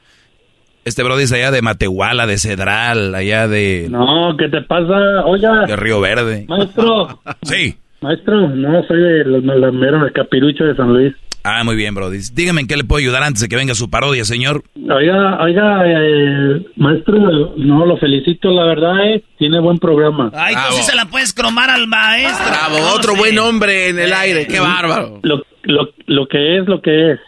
[0.85, 5.25] Este bro dice allá de Matehuala, de Cedral, allá de, No, ¿qué te pasa?
[5.25, 6.45] Oiga, de Río Verde.
[6.49, 7.21] maestro.
[7.43, 7.77] Sí.
[8.01, 11.15] Maestro, no, soy de los malameros, el capirucho de San Luis.
[11.45, 12.11] Ah, muy bien, bro.
[12.11, 14.63] Dice, Dígame en qué le puedo ayudar antes de que venga su parodia, señor.
[14.77, 20.31] Oiga, oiga, eh, maestro, no, lo felicito, la verdad, eh, tiene buen programa.
[20.35, 22.47] Ay, tú sí se la puedes cromar al maestro.
[22.49, 23.19] Bravo, No otro sé.
[23.19, 24.47] buen hombre en el aire.
[24.47, 25.21] Qué bárbaro.
[25.23, 27.21] Lo, lo, lo que es, lo que es.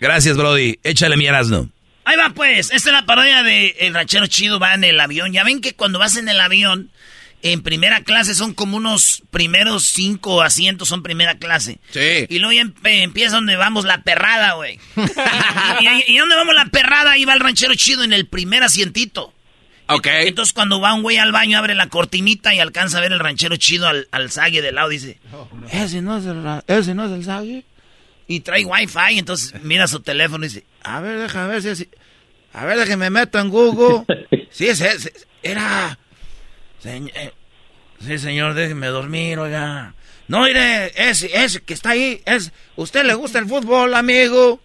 [0.00, 0.78] Gracias, Brody.
[0.82, 1.68] Échale mi Erasno.
[2.04, 2.72] Ahí va, pues.
[2.72, 5.32] Esta es la parodia de El ranchero chido va en el avión.
[5.32, 6.90] Ya ven que cuando vas en el avión,
[7.42, 11.78] en primera clase son como unos primeros cinco asientos son primera clase.
[11.90, 12.26] Sí.
[12.28, 14.78] Y luego ya empieza donde vamos la perrada, güey.
[15.80, 18.62] y, y, y donde vamos la perrada, ahí va el ranchero chido en el primer
[18.62, 19.34] asientito.
[19.88, 20.06] Ok.
[20.06, 23.18] Entonces cuando va un güey al baño, abre la cortinita y alcanza a ver el
[23.18, 24.88] ranchero chido al, al zague de lado.
[24.88, 25.18] Dice,
[25.70, 27.64] ese no es el, ese no es el zague.
[28.28, 31.86] Y trae wifi, entonces mira su teléfono y dice, a ver, déjame ver si es...
[32.54, 34.04] A ver, déjame meto en Google.
[34.50, 35.12] Sí, es ese.
[35.42, 35.98] Era...
[36.82, 37.32] Señ- eh,
[38.00, 39.94] sí, señor, déjeme dormir, oiga.
[40.28, 42.52] No, mire, ese, ese que está ahí, es...
[42.76, 44.60] ¿Usted le gusta el fútbol, amigo?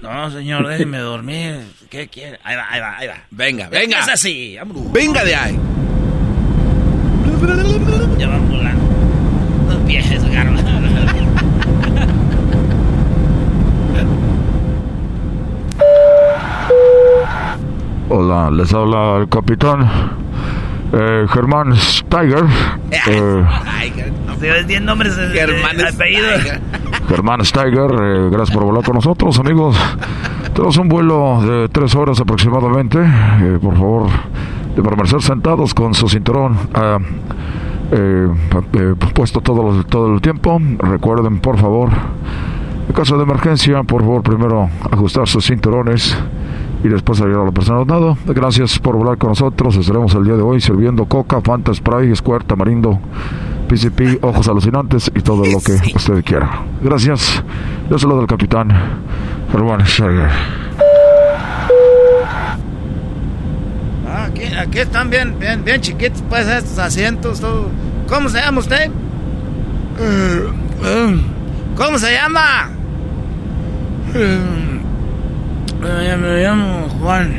[0.00, 1.60] No, señor, déjeme dormir.
[1.90, 2.38] ¿Qué quiere?
[2.44, 3.16] Ahí va, ahí va, ahí va.
[3.30, 4.00] Venga, venga.
[4.00, 4.92] Es así, vámonos.
[4.92, 5.58] Venga de ahí.
[8.18, 8.84] Ya van volando.
[9.68, 10.54] Los pies, agarra.
[18.08, 19.88] Hola, les habla el capitán
[20.96, 22.44] eh, Germán Steiger.
[23.06, 26.28] Eh, nombres de- Germán apellido.
[27.08, 29.76] Germán Steiger, eh, gracias por volar con nosotros, amigos.
[30.52, 32.98] Tenemos un vuelo de tres horas aproximadamente.
[33.00, 34.06] Eh, por favor,
[34.76, 36.98] de permanecer sentados con su cinturón ah,
[37.92, 38.28] eh,
[38.74, 40.60] eh, puesto todo, todo el tiempo.
[40.78, 41.90] Recuerden, por favor,
[42.88, 46.16] en caso de emergencia, por favor, primero ajustar sus cinturones
[46.84, 48.14] y después salir a la persona nada.
[48.26, 49.74] Gracias por volar con nosotros.
[49.76, 53.00] Estaremos el día de hoy sirviendo coca, Fanta, Spray, Squirt, Tamarindo,
[53.68, 56.62] PCP, ojos alucinantes y todo lo que usted quiera.
[56.82, 57.42] Gracias.
[57.88, 58.68] Yo soy lo del capitán
[59.50, 60.28] Germán Steiger.
[64.06, 67.40] Ah, aquí, aquí están bien, bien, bien chiquitos, pues, estos asientos.
[67.40, 67.70] todo.
[68.06, 68.90] ¿Cómo se llama usted?
[71.76, 72.68] ¿Cómo se llama?
[75.86, 77.34] Eh, Me llamo Juan.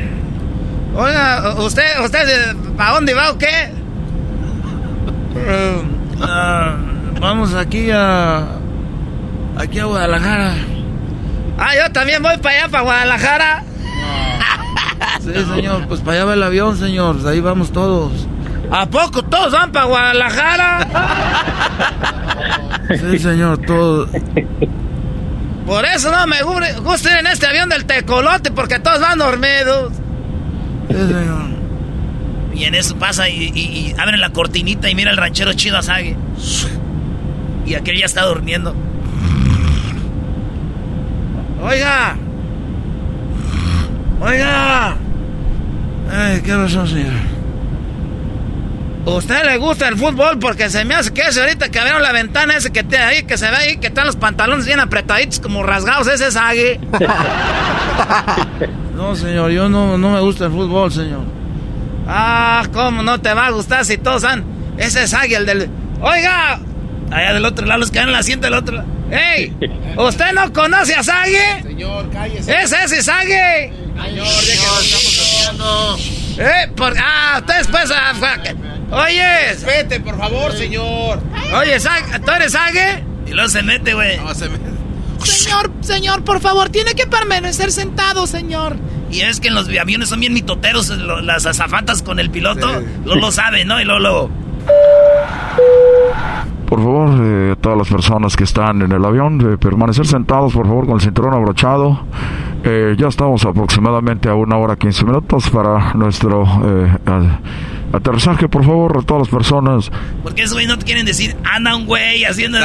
[0.95, 3.72] Oiga, ¿usted, usted, ¿para dónde va o qué?
[5.35, 5.81] Eh,
[6.22, 6.76] ah,
[7.19, 8.43] vamos aquí a...
[9.57, 10.53] Aquí a Guadalajara.
[11.57, 13.63] Ah, yo también voy para allá, para Guadalajara.
[15.22, 17.17] Sí, señor, pues para allá va el avión, señor.
[17.27, 18.27] Ahí vamos todos.
[18.72, 20.88] ¿A poco todos van para Guadalajara?
[22.89, 24.09] Sí, señor, todos.
[25.66, 29.18] Por eso no me gu- gusta ir en este avión del tecolote, porque todos van
[29.18, 29.92] dormidos.
[32.54, 35.78] Y en eso pasa y, y, y abren la cortinita y mira el ranchero chido
[35.78, 36.16] a Sage.
[37.66, 38.76] Y aquel ya está durmiendo.
[41.62, 42.16] Oiga.
[44.22, 44.96] Oiga.
[46.12, 47.14] Ay, ¿qué razón, señor?
[49.06, 50.40] ¿Usted le gusta el fútbol?
[50.40, 53.23] Porque se me hace que ese ahorita que abrieron la ventana ese que tiene ahí,
[53.23, 56.80] que se ve ahí, que están los pantalones bien apretaditos, como rasgados, ese es Agui.
[58.95, 61.23] no, señor, yo no, no me gusta el fútbol, señor.
[62.07, 64.44] Ah, ¿cómo no te va a gustar si todos han...
[64.77, 65.69] Ese es Agui, el del...
[66.02, 66.60] Oiga,
[67.11, 68.88] allá del otro lado, los que dan la asiento del otro lado.
[69.11, 69.56] ¡Ey!
[69.98, 71.61] ¿Usted no conoce a Sage?
[71.61, 72.60] Señor, cállese.
[72.60, 73.72] ¡Es ese Sage!
[74.03, 76.69] Señor, déjenos, estamos ¿Eh?
[76.76, 77.91] Por, ah, ustedes pues...
[77.91, 78.14] Ah,
[78.91, 79.56] oye.
[79.66, 81.20] Vete, por favor, señor.
[81.57, 81.78] Oye,
[82.26, 83.03] ¿tú eres Sage?
[83.28, 84.18] Y luego se mete, güey.
[84.18, 84.66] No, se mete.
[85.24, 88.76] Señor, señor, por favor, tiene que permanecer sentado, señor.
[89.12, 92.68] Y es que en los aviones son bien mitoteros lo, las azafatas con el piloto.
[92.80, 92.86] Sí.
[93.06, 93.80] Lo lo sabe, ¿no?
[93.80, 94.30] Y luego...
[96.68, 100.68] por favor, eh, todas las personas que están en el avión, de permanecer sentados, por
[100.68, 102.02] favor, con el cinturón abrochado.
[102.64, 106.98] Eh, ya estamos aproximadamente a una hora 15 minutos para nuestro eh,
[107.95, 109.91] aterrizaje, por favor, todas las personas.
[110.23, 112.59] ¿Por qué esos güey no te quieren decir, anda un güey haciendo...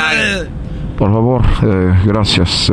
[0.98, 1.42] Por favor,
[2.04, 2.70] gracias.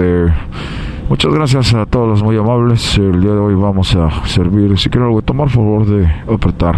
[1.07, 2.97] muchas gracias a todos los muy amables.
[2.97, 6.75] El día de hoy vamos a servir, si quieren algo tomar, por favor, de apretar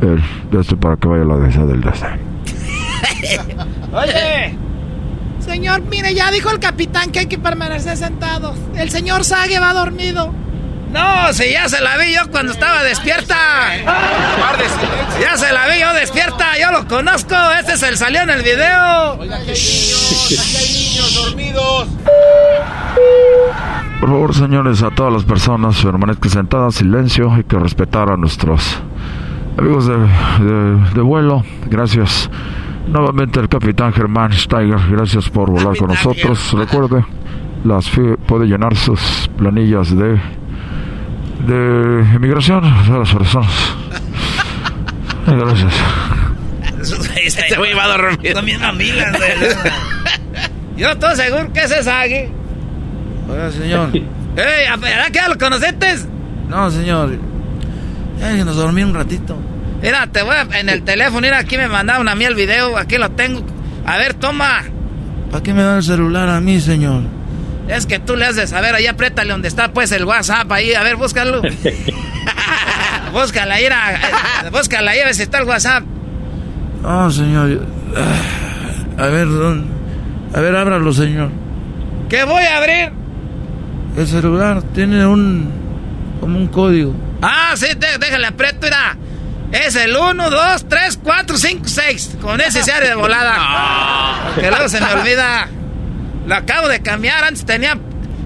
[0.00, 2.06] el de este para que vaya la desa del desde.
[3.92, 4.56] Oye.
[5.40, 8.56] Señor, mire, ya dijo el capitán que hay que permanecer sentados.
[8.76, 10.32] El señor Sage va dormido.
[10.92, 13.36] No, si ya se la vi yo cuando estaba despierta.
[15.20, 17.34] Ya se la vi yo despierta, yo lo conozco.
[17.58, 19.16] Este es el salió en el video.
[19.18, 21.88] Oiga, que hay niños, aquí hay niños dormidos.
[24.00, 28.82] Por favor, señores, a todas las personas permanezcan sentadas, silencio, hay que respetar a nuestros
[29.56, 31.42] amigos de, de, de vuelo.
[31.66, 32.28] Gracias.
[32.86, 36.52] Nuevamente el capitán Germán Steiger, gracias por volar con nosotros.
[36.52, 37.04] Recuerde,
[37.64, 37.90] las
[38.26, 40.20] puede llenar sus planillas de
[41.46, 43.50] de inmigración a las personas.
[45.26, 45.74] Gracias.
[47.24, 48.34] Este güey va a dormir.
[48.44, 49.16] Bien mamilas,
[50.76, 52.28] Yo estoy seguro que ese es Agui.
[53.30, 53.90] Oiga, señor.
[53.94, 54.80] ¡Ey!
[54.80, 55.96] ¿Verdad que ya lo conociste?
[56.48, 57.18] No, señor.
[58.18, 59.36] Ya nos dormí un ratito.
[59.82, 62.76] Mira, te voy a, en el teléfono, mira, aquí me mandaron a mí el video,
[62.76, 63.44] aquí lo tengo.
[63.84, 64.62] A ver, toma.
[65.30, 67.02] ¿Para qué me da el celular a mí, señor?
[67.68, 70.74] Es que tú le has de saber, ahí apriétale donde está pues el WhatsApp ahí,
[70.74, 71.42] a ver, búscalo.
[73.12, 75.84] búscala ahí, a, búscala ahí a ver si está el WhatsApp.
[76.82, 77.66] No, señor.
[78.98, 79.28] A ver,
[80.34, 81.30] a ver, ábralo, señor.
[82.08, 82.92] ¿Qué voy a abrir?
[83.96, 85.50] El celular tiene un
[86.20, 86.94] como un código.
[87.20, 87.66] Ah, sí,
[88.00, 88.96] déjale aprieto, mira.
[89.52, 92.18] Es el 1, 2, 3, 4, 5, 6.
[92.22, 93.36] Con ese se de volada.
[94.34, 94.40] No.
[94.40, 95.48] Que luego se me olvida.
[96.26, 97.24] Lo acabo de cambiar.
[97.24, 97.78] Antes tenía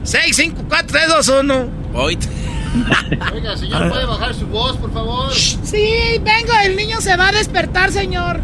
[0.05, 1.69] 6, 5, 4, 3, 2, 1.
[1.95, 5.33] Oiga, señor, ¿puede bajar su voz, por favor?
[5.35, 6.53] Sí, vengo.
[6.65, 8.41] El niño se va a despertar, señor.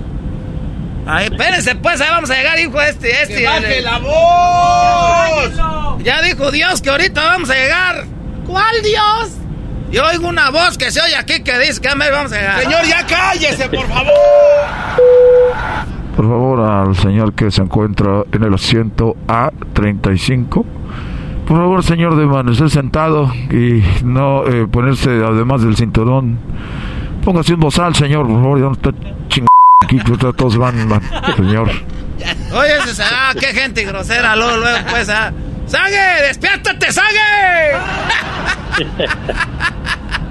[1.07, 3.37] Ay, espérense, pues, ahí vamos a llegar, hijo, este, este.
[3.39, 3.85] ¡Que baje el...
[3.85, 6.05] la voz!
[6.05, 8.05] Ya dijo Dios que ahorita vamos a llegar.
[8.47, 9.31] ¿Cuál Dios?
[9.91, 12.61] Yo oigo una voz que se oye aquí que dice que me vamos a llegar.
[12.63, 14.13] Señor, ya cállese, por favor.
[16.17, 20.65] Por favor, al señor que se encuentra en el asiento A35.
[21.47, 26.39] Por favor, señor, de permanecer sentado y no eh, ponerse además del cinturón.
[27.25, 28.91] Póngase un bozal, señor, por favor, ya no está
[29.29, 29.47] ching...
[29.85, 31.03] Aquí todos van, van,
[31.37, 31.69] señor.
[32.53, 35.33] Oye, ah, qué gente grosera, luego, luego pues, ah.
[35.67, 36.27] ¡Sague!
[36.27, 37.77] ¡Despiértate, Sague!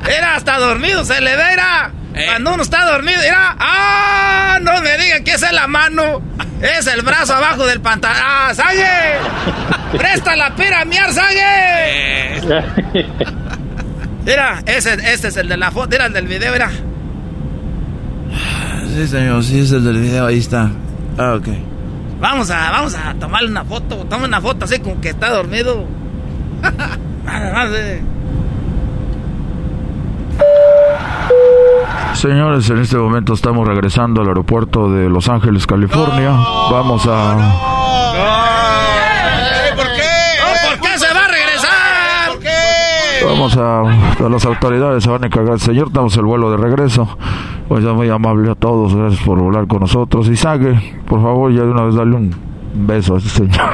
[0.07, 1.91] Era hasta dormido, se le ve, era.
[2.13, 2.25] Eh.
[2.27, 3.55] Cuando uno está dormido, era.
[3.57, 4.59] ¡Ah!
[4.61, 6.21] No me digan que esa es la mano.
[6.61, 8.21] Es el brazo abajo del pantalón.
[8.21, 9.17] ¡Ah, Sague!
[9.97, 11.39] ¡Presta la pira, miar, Sague!
[11.41, 12.41] Eh.
[14.25, 16.69] Mira, ese, este es el de la foto, era el del video, era.
[18.93, 20.69] Sí, señor, sí es el del video, ahí está.
[21.17, 21.47] Ah, ok.
[22.19, 24.05] Vamos a, vamos a tomarle una foto.
[24.05, 25.87] Toma una foto así como que está dormido.
[27.25, 27.71] Nada más.
[27.73, 28.01] Eh.
[32.13, 36.31] Señores, en este momento estamos regresando al aeropuerto de Los Ángeles, California.
[36.31, 37.35] No, Vamos a.
[37.35, 37.81] No.
[39.75, 40.01] ¿Por qué?
[40.69, 42.27] ¿Por qué se va a regresar?
[42.27, 43.25] ¿Por qué?
[43.25, 43.79] Vamos a.
[44.25, 45.59] a las autoridades se van a encargar.
[45.59, 47.17] Señor, damos el vuelo de regreso.
[47.67, 48.93] Pues ya muy amable a todos.
[48.93, 50.27] Gracias por volar con nosotros.
[50.27, 52.35] Y Sague, por favor, ya de una vez dale un
[52.73, 53.69] beso a este señor.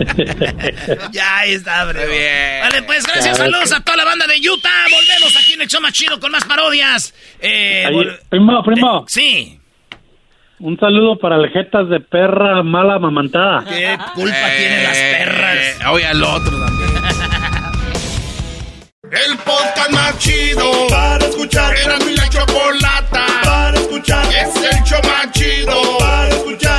[1.12, 2.60] ya ahí está, Muy bien.
[2.62, 4.84] Vale, pues gracias, saludos a toda la banda de Utah.
[4.90, 7.14] Volvemos aquí en el show más chido con más parodias.
[7.40, 9.00] Eh, Ahí, vol- primo, primo.
[9.00, 9.56] Eh, sí.
[10.58, 13.64] Un saludo para el jetas de perra mala mamantada.
[13.64, 15.56] ¿Qué culpa tienen las perras?
[15.56, 16.90] Eh, oye, al otro también.
[19.10, 21.74] El podcast más chido para escuchar.
[21.84, 24.24] Era mi la chocolata para escuchar.
[24.26, 26.69] Es el show más chido para escuchar.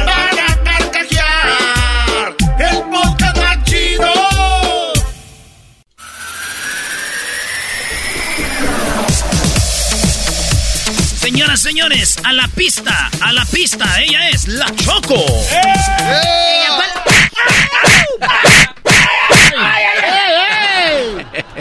[11.41, 15.25] Señoras, señores, a la pista, a la pista, ella es la Choco.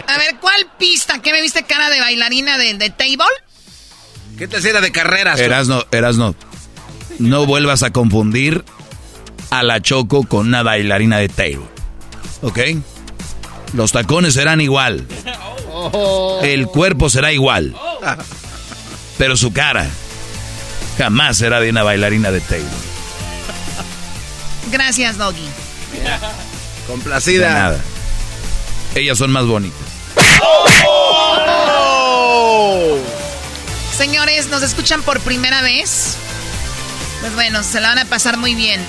[0.05, 1.19] A ver, ¿cuál pista?
[1.23, 3.25] ¿Qué me viste cara de bailarina de, de table?
[4.37, 5.39] ¿Qué te hacía de carreras?
[5.39, 6.35] Erasno, Erasno,
[7.17, 8.63] no vuelvas a confundir
[9.49, 11.65] a la Choco con una bailarina de table.
[12.43, 12.59] ¿Ok?
[13.73, 15.07] Los tacones serán igual.
[16.43, 17.75] El cuerpo será igual.
[19.21, 19.87] Pero su cara
[20.97, 22.65] jamás será de una bailarina de table.
[24.71, 25.47] Gracias, Doggy.
[26.87, 27.49] Complacida.
[27.49, 27.79] De nada.
[28.95, 29.79] Ellas son más bonitas.
[33.95, 36.15] Señores, ¿nos escuchan por primera vez?
[37.19, 38.81] Pues bueno, se la van a pasar muy bien.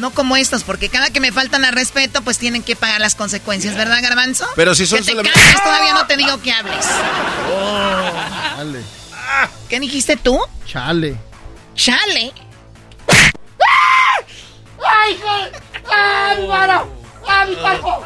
[0.00, 3.14] No como estos, porque cada que me faltan al respeto, pues tienen que pagar las
[3.14, 4.46] consecuencias, ¿verdad, Garbanzo?
[4.56, 6.86] Pero si son Que te solamente- calles, todavía no te digo que hables.
[8.56, 8.82] Chale.
[9.68, 10.40] ¿Qué dijiste tú?
[10.66, 11.16] Chale.
[11.74, 12.32] Chale.
[14.82, 15.60] ¡Ay, qué!
[15.94, 16.88] ¡Ay, mi mano!
[17.28, 18.02] ¡Ay, mi cuerpo!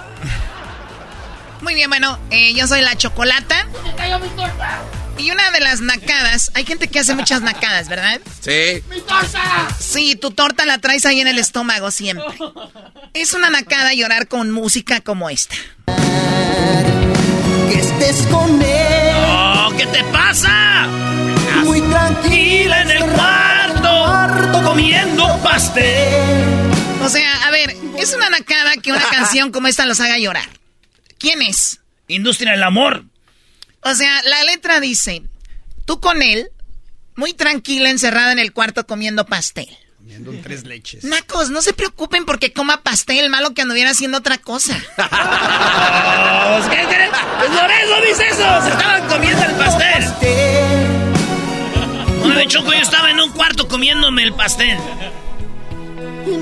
[1.60, 3.66] Muy bien, bueno, eh, yo soy la Chocolata.
[3.84, 4.80] ¡Me cayó mi torta!
[5.19, 8.20] Y una de las nacadas, hay gente que hace muchas nacadas, ¿verdad?
[8.41, 8.82] Sí.
[8.91, 9.69] ¡Mi torta!
[9.78, 12.27] Sí, tu torta la traes ahí en el estómago siempre.
[13.12, 15.55] Es una nacada llorar con música como esta.
[17.70, 19.15] Que estés con él.
[19.27, 20.86] Oh, ¿Qué te pasa?
[21.62, 26.73] Muy tranquila en el cuarto, comiendo pastel.
[27.03, 30.49] O sea, a ver, es una nacada que una canción como esta los haga llorar.
[31.19, 31.81] ¿Quién es?
[32.09, 33.05] Industria del amor.
[33.85, 35.23] O sea, la letra dice,
[35.85, 36.51] tú con él,
[37.16, 39.69] muy tranquila, encerrada en el cuarto comiendo pastel.
[39.98, 41.05] Comiendo un tres leches.
[41.05, 44.77] Nacos, no se preocupen porque coma pastel, malo que anduviera haciendo otra cosa.
[46.44, 46.66] Pues.
[47.39, 48.62] Pues por eso dice eso.
[48.62, 50.05] Se estaban comiendo el pastel.
[52.23, 54.78] Una vez, Choco, yo estaba en un cuarto comiéndome el pastel.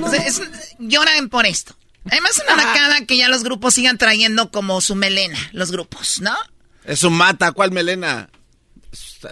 [0.02, 0.42] O sea, es-
[0.78, 1.74] lloran por esto.
[2.10, 6.36] Además, una nacada que ya los grupos sigan trayendo como su melena, los grupos, ¿no?
[6.84, 7.52] Es un mata.
[7.52, 8.28] ¿Cuál melena?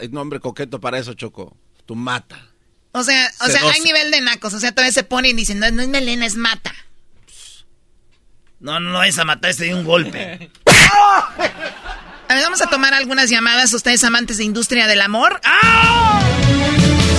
[0.01, 1.57] Hay nombre coqueto para eso, Choco.
[1.87, 2.39] Tu mata.
[2.93, 4.55] O sea, o sea, hay nivel de nacos.
[4.55, 6.75] O sea, todavía se ponen y dicen, no, no es melena, es mata.
[8.59, 10.51] No, no, no, esa matar este de un golpe.
[12.31, 13.73] A ver, vamos a tomar algunas llamadas.
[13.73, 15.41] Ustedes amantes de industria del amor.
[15.45, 16.23] ¡Ah!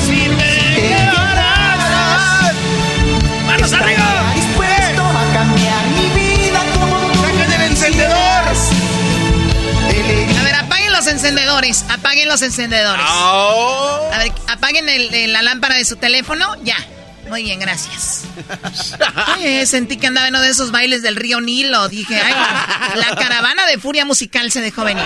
[0.05, 2.53] Si te quedaras.
[3.45, 4.30] ¡Manos arriba!
[11.13, 11.85] Ver, apaguen los encendedores.
[11.89, 13.05] Apaguen los encendedores.
[13.05, 16.55] A ver, apaguen el- el- la lámpara de su teléfono.
[16.63, 16.77] Ya.
[17.29, 18.23] Muy bien, gracias.
[19.37, 21.87] Oye, sentí que andaba en uno de esos bailes del río Nilo.
[21.87, 22.33] Dije, ay,
[22.95, 25.05] la caravana de furia musical se dejó venir.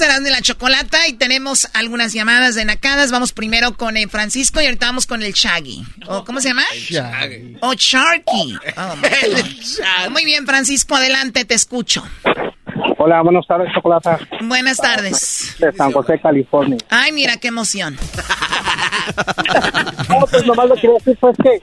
[0.00, 3.10] Erasmo y la Chocolata y tenemos algunas llamadas de nacadas.
[3.10, 5.82] Vamos primero con el Francisco y ahorita vamos con el Shaggy.
[6.06, 6.64] ¿O ¿Cómo se llama?
[7.60, 8.56] O Sharky.
[8.76, 10.10] Oh.
[10.10, 12.06] Muy bien, Francisco, adelante, te escucho.
[13.06, 14.18] Hola, buenas tardes, Chocolata.
[14.42, 15.54] Buenas tardes.
[15.60, 16.76] De San José, California.
[16.90, 17.96] Ay, mira qué emoción.
[20.08, 21.60] No, pues nomás lo que quería decir pues que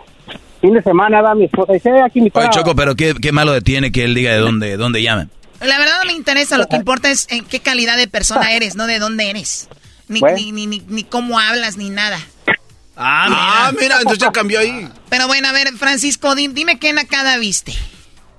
[0.62, 3.32] fin de semana da mi esposa dice, "Eh, aquí mi Oye, Choco, pero qué, qué
[3.34, 5.28] malo detiene que él diga de dónde, dónde llama.
[5.62, 8.76] La verdad no me interesa, lo que importa es en qué calidad de persona eres,
[8.76, 9.68] no de dónde eres.
[10.08, 10.38] Ni, Bueno.
[10.38, 12.18] ni, ni, ni, ni cómo hablas, ni nada.
[12.96, 13.98] Ah, mira.
[13.98, 14.88] entonces ya cambió ahí.
[15.10, 17.74] Pero bueno, a ver, Francisco, di- dime qué nacada viste.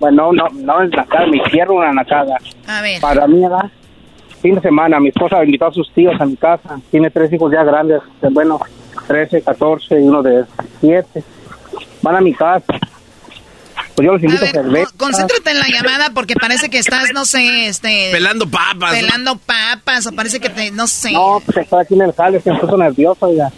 [0.00, 2.36] Bueno, no, no es nacada, me hicieron una nacada.
[2.66, 3.00] A ver.
[3.00, 3.70] Para mí era
[4.44, 6.78] fin de semana, mi esposa invitó a sus tíos a mi casa.
[6.90, 8.60] Tiene tres hijos ya grandes, de, bueno,
[9.06, 10.44] 13, 14 y uno de
[10.80, 11.24] 7.
[12.02, 12.66] Van a mi casa.
[13.94, 14.90] Pues yo los invito a, cerveza.
[14.98, 18.10] Concéntrate en la llamada porque parece que estás, no sé, este...
[18.12, 18.92] Pelando papas.
[18.92, 21.12] Pelando papas o parece que te, no sé.
[21.12, 23.50] No, pues estoy aquí en el jale, se me puso nervioso ya.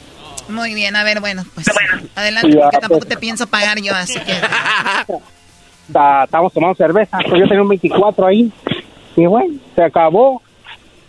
[0.48, 1.66] Muy bien, a ver, bueno, pues
[2.14, 3.08] adelante Ya, porque tampoco pues.
[3.08, 4.34] te pienso pagar yo, así que...
[5.88, 8.50] Estábamos tomando cerveza, pues yo tenía un 24 ahí.
[9.16, 10.42] Y bueno, se acabó.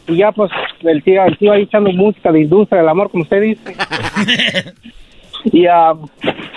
[0.08, 0.50] Y ya pues
[0.82, 3.76] el tío, el tío ahí echando música de industria del amor, como usted dice.
[5.46, 5.94] y ah,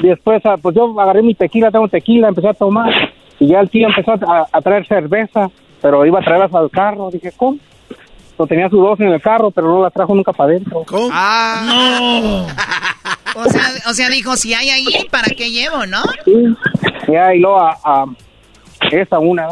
[0.01, 2.93] después, ah, pues yo agarré mi tequila, tengo tequila, empecé a tomar.
[3.41, 5.51] Y ya el tío empezó a, a traer cerveza,
[5.83, 7.11] pero iba a traerlas al carro.
[7.11, 7.59] Dije, ¿cómo?
[8.41, 10.83] Pues tenía su dos en el carro, pero no la trajo nunca para adentro.
[10.87, 11.11] ¿Cómo?
[11.11, 12.47] ¡No!
[13.35, 16.01] O sea, o sea, dijo, si hay ahí, ¿para qué llevo, no?
[16.25, 16.47] Sí.
[17.13, 18.07] Ya, y luego a, a
[18.93, 19.47] esa una.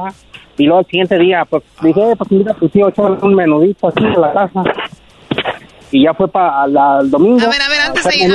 [0.57, 4.19] Y luego el siguiente día, pues dije, eh, pues mira, echó un menudito así en
[4.19, 4.63] la casa.
[5.91, 6.65] Y ya fue para
[7.03, 7.45] el domingo.
[7.45, 8.35] A ver, a ver, antes de, ir,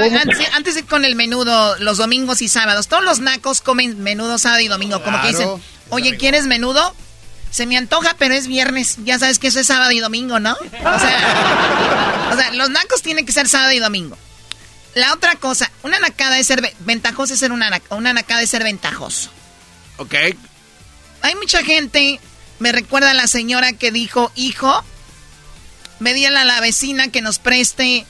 [0.56, 4.62] antes, de con el menudo, los domingos y sábados, todos los nacos comen menudo sábado
[4.62, 5.50] y domingo, como que dicen,
[5.90, 6.94] oye, ¿quieres menudo?
[7.54, 8.98] Se me antoja, pero es viernes.
[9.06, 10.54] Ya sabes que eso es sábado y domingo, ¿no?
[10.54, 14.18] O sea, o sea los nacos tienen que ser sábado y domingo.
[14.96, 18.64] La otra cosa, una nacada es ser ventajoso, es ser una, una nacada es ser
[18.64, 19.30] ventajoso.
[19.98, 20.16] Ok.
[21.22, 22.20] Hay mucha gente,
[22.58, 24.84] me recuerda a la señora que dijo, hijo,
[26.00, 28.08] me di a la vecina que nos preste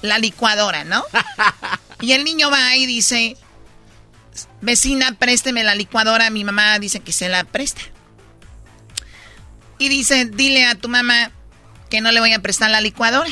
[0.00, 1.04] la licuadora, ¿no?
[2.00, 3.36] y el niño va y dice,
[4.62, 6.30] vecina, présteme la licuadora.
[6.30, 7.82] Mi mamá dice que se la presta.
[9.78, 11.30] Y dice, dile a tu mamá
[11.90, 13.30] que no le voy a prestar la licuadora.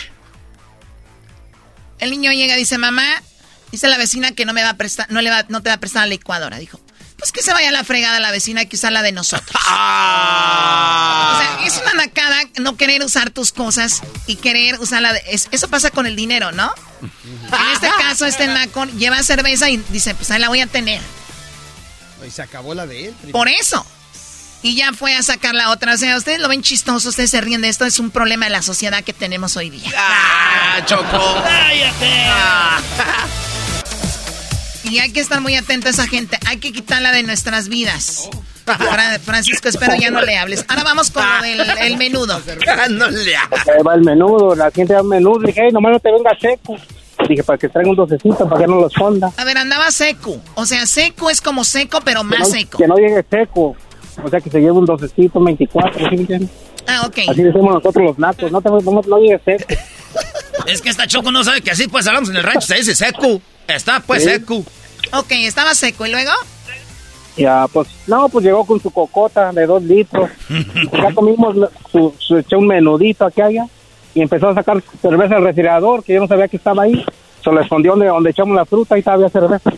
[1.99, 3.23] El niño llega y dice, mamá,
[3.71, 5.75] dice la vecina que no me va a prestar, no le va, no te va
[5.75, 6.59] a prestar la licuadora.
[6.59, 6.81] Dijo,
[7.19, 9.61] pues que se vaya a la fregada la vecina que usar la de nosotros.
[9.67, 11.31] Ah.
[11.35, 15.13] O sea, es una nacada no querer usar tus cosas y querer usarla.
[15.13, 16.73] De, eso pasa con el dinero, ¿no?
[17.03, 21.01] En este caso, este naco lleva cerveza y dice, pues ahí la voy a tener.
[22.25, 23.15] Y se acabó la de él.
[23.33, 23.85] Por eso.
[24.65, 25.93] Y ya fue a sacar la otra.
[25.93, 27.85] O sea, ustedes lo ven chistoso, ustedes se ríen de esto.
[27.85, 29.91] Es un problema de la sociedad que tenemos hoy día.
[29.95, 31.05] ¡Ah, Choco!
[31.45, 32.11] ¡Cállate!
[32.31, 32.81] Ah.
[34.85, 36.39] Y hay que estar muy atento a esa gente.
[36.47, 38.31] Hay que quitarla de nuestras vidas.
[39.23, 40.65] Francisco, espero ya no le hables.
[40.69, 42.41] Ahora vamos con el, menudo.
[42.89, 43.61] no le hables.
[43.87, 45.41] va el menudo, la gente da un menudo.
[45.41, 46.79] Dije, hey, nomás no te venga seco.
[47.29, 49.31] Dije, para que traiga un docecito, para que no los fonda.
[49.37, 50.41] A ver, andaba seco.
[50.55, 52.79] O sea, seco es como seco, pero más seco.
[52.79, 53.77] Que no llegue seco.
[54.23, 56.49] O sea, que se lleve un docecito, 24, ¿sí me
[56.87, 57.19] Ah, ok.
[57.29, 58.53] Así decimos nosotros los nacos.
[58.53, 59.65] No, te, no, no llegue seco.
[60.67, 62.95] es que esta Choco no sabe que así pues hablamos en el rancho, se dice
[62.95, 63.41] seco.
[63.67, 64.63] Está pues seco.
[65.13, 66.07] Ok, estaba seco.
[66.07, 66.33] ¿Y luego?
[67.37, 70.31] Ya, pues, no, pues llegó con su cocota de dos litros.
[70.93, 71.57] ya comimos,
[71.91, 73.67] su, su, eché un menudito aquí allá
[74.15, 77.05] y empezó a sacar cerveza del refrigerador, que yo no sabía que estaba ahí.
[77.45, 79.71] Se lo escondió donde, donde echamos la fruta y todavía cerveza.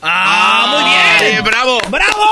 [0.00, 1.44] ¡Ah, muy bien!
[1.44, 1.78] ¡Bravo!
[1.90, 2.22] ¡Bravo!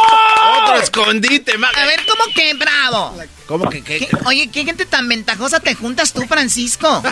[0.62, 3.14] Otro escondite, A ver, ¿cómo que bravo?
[3.46, 4.08] ¿Cómo que qué?
[4.24, 7.02] Oye, ¿qué gente tan ventajosa te juntas tú, Francisco?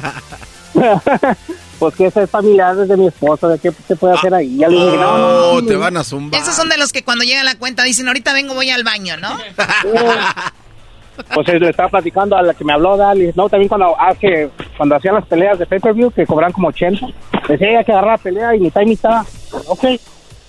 [1.78, 4.56] pues que ese es familiar de mi esposa, ¿de qué se puede hacer ahí?
[4.56, 6.40] Ya le dije, no, no, te van a zumbar.
[6.40, 9.18] Esos son de los que cuando llega la cuenta dicen, ahorita vengo, voy al baño,
[9.18, 9.36] ¿no?
[11.34, 13.32] pues le estaba platicando a la que me habló, Dali.
[13.34, 17.06] No, también cuando hace, cuando hacían las peleas de pay-per-view, que cobran como 80,
[17.48, 19.26] decía, hay que agarrar la pelea y mitad y mitad.
[19.66, 19.84] Ok.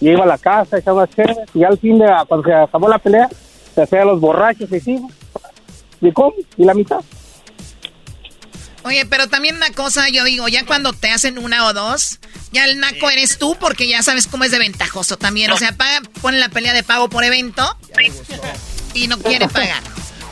[0.01, 2.99] Y iba a la casa, echaba chévere, y al fin de, cuando se acabó la
[2.99, 3.29] pelea,
[3.73, 5.01] se hacía los borrachos y sí.
[6.01, 6.33] ¿Y cómo?
[6.57, 6.99] ¿Y la mitad?
[8.83, 12.19] Oye, pero también una cosa, yo digo, ya cuando te hacen una o dos,
[12.51, 15.49] ya el naco eres tú porque ya sabes cómo es de ventajoso también.
[15.51, 17.63] O sea, paga, pone la pelea de pago por evento
[18.93, 19.81] y no quiere pagar.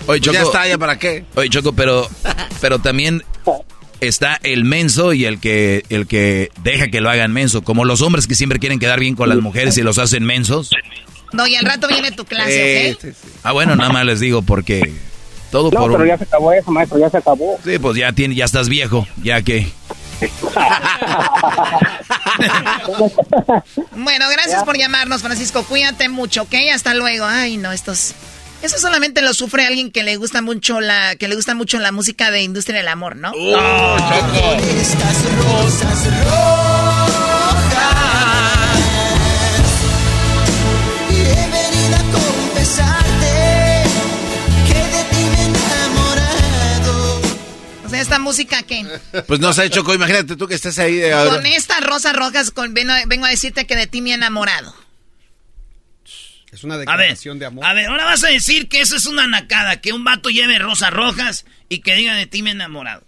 [0.08, 1.24] Oye, Choco, ya está, ¿ya para qué?
[1.36, 2.10] Oye, Choco, pero,
[2.62, 3.24] pero también
[4.02, 7.64] está el menso y el que, el que deja que lo hagan menso.
[7.64, 10.72] Como los hombres que siempre quieren quedar bien con las mujeres y los hacen mensos.
[11.32, 13.06] No, y al rato viene tu clase, ¿ok?
[13.44, 14.94] Ah, bueno, nada más les digo porque
[15.52, 17.60] todo no, pero ya se acabó eso, maestro, ya se acabó.
[17.64, 19.68] Sí, pues ya, tiene, ya estás viejo, ya que...
[23.92, 25.64] bueno, gracias por llamarnos, Francisco.
[25.64, 26.54] Cuídate mucho, ¿ok?
[26.74, 27.26] Hasta luego.
[27.26, 28.14] Ay, no, estos...
[28.64, 31.92] Eso solamente lo sufre alguien que le gusta mucho la que le gusta mucho la
[31.92, 33.32] música de industria del amor, ¿no?
[33.36, 34.54] ¡Oh, Choco!
[34.80, 36.08] Estas rosas
[48.04, 48.86] esta música qué?
[49.28, 50.98] Pues no sé, Choco, imagínate tú que estés ahí.
[50.98, 54.76] De con estas rosas rojas con, vengo, a decirte que de ti me he enamorado.
[56.54, 57.66] Es una declaración de amor.
[57.66, 60.60] A ver, ahora vas a decir que eso es una nacada, que un vato lleve
[60.60, 63.04] rosas rojas y que diga de ti me he enamorado.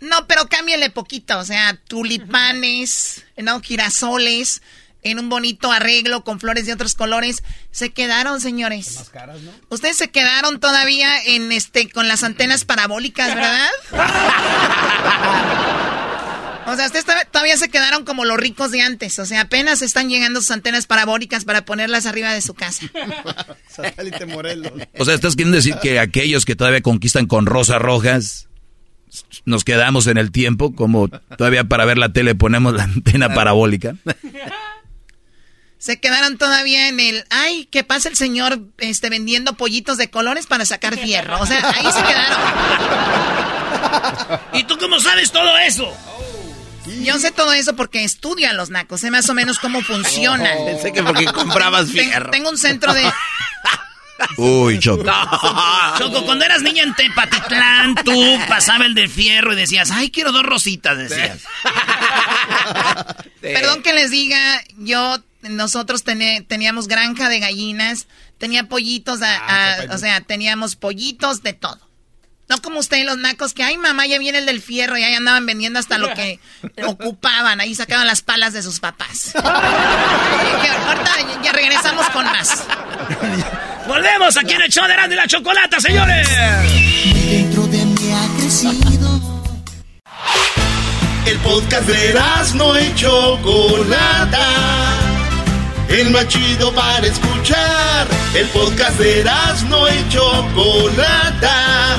[0.00, 4.62] No, pero cámbiale poquito, o sea, tulipanes, no, girasoles,
[5.02, 7.44] en un bonito arreglo con flores de otros colores.
[7.70, 8.96] Se quedaron, señores.
[8.96, 9.52] Más caras, ¿no?
[9.68, 13.70] Ustedes se quedaron todavía en este con las antenas parabólicas, ¿verdad?
[16.66, 19.18] o sea, ustedes todavía se quedaron como los ricos de antes.
[19.18, 22.86] O sea, apenas están llegando sus antenas parabólicas para ponerlas arriba de su casa.
[23.68, 24.72] Satélite Morelos.
[24.98, 28.48] O sea, ¿estás queriendo decir que aquellos que todavía conquistan con rosas rojas
[29.44, 33.94] nos quedamos en el tiempo, como todavía para ver la tele ponemos la antena parabólica.
[35.78, 40.46] Se quedaron todavía en el, ay, ¿qué pasa el señor este, vendiendo pollitos de colores
[40.46, 41.38] para sacar fierro?
[41.40, 42.38] O sea, ahí se quedaron.
[44.54, 45.94] ¿Y tú cómo sabes todo eso?
[46.86, 50.64] Yo sé todo eso porque estudio a los nacos, sé más o menos cómo funcionan.
[50.66, 52.30] Pensé que porque comprabas fierro.
[52.30, 53.02] Tengo un centro de...
[54.36, 55.04] Uy, Choco.
[55.98, 60.32] Choco, cuando eras niña en Tepatitlán, tú pasaba el de fierro y decías, ay, quiero
[60.32, 61.40] dos rositas, decías.
[63.40, 68.06] Perdón que les diga, yo, nosotros teníamos granja de gallinas,
[68.38, 71.83] tenía pollitos, ah, o sea, teníamos pollitos de todo.
[72.48, 75.14] No como ustedes los nacos que, ay mamá, ya viene el del fierro y ahí
[75.14, 76.40] andaban vendiendo hasta lo que
[76.86, 79.34] ocupaban, ahí sacaban las palas de sus papás.
[79.36, 81.10] ahorita
[81.42, 82.64] ya regresamos con más.
[83.86, 86.28] Volvemos aquí en el show de la Chocolata, señores.
[87.14, 89.44] Dentro de mí ha crecido.
[91.26, 92.14] El podcast de
[92.54, 94.48] no y Chocolata.
[95.88, 98.06] El más chido para escuchar.
[98.34, 99.24] El podcast de
[99.68, 101.98] no y Chocolata.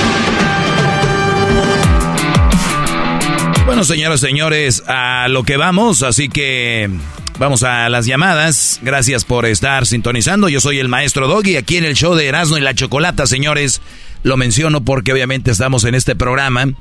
[3.65, 6.89] bueno, señoras y señores, a lo que vamos, así que
[7.39, 8.79] vamos a las llamadas.
[8.81, 10.49] Gracias por estar sintonizando.
[10.49, 13.81] Yo soy el maestro Doggy aquí en el show de Erasmo y la Chocolata, señores.
[14.23, 16.73] Lo menciono porque obviamente estamos en este programa.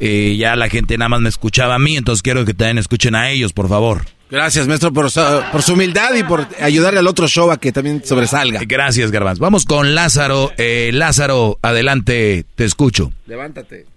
[0.00, 3.14] Eh, ya la gente nada más me escuchaba a mí, entonces quiero que también escuchen
[3.14, 4.04] a ellos, por favor.
[4.30, 8.62] Gracias, maestro, por su, humildad y por ayudarle al otro show a que también sobresalga.
[8.66, 9.38] Gracias, Garbanz.
[9.38, 10.52] Vamos con Lázaro.
[10.56, 13.12] Eh, Lázaro, adelante, te escucho.
[13.26, 13.93] Levántate.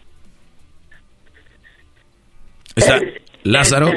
[2.77, 3.01] Está
[3.43, 3.91] Lázaro.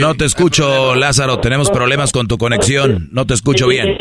[0.00, 1.38] no te escucho, Lázaro.
[1.38, 3.08] Tenemos problemas con tu conexión.
[3.12, 3.96] No te escucho bien.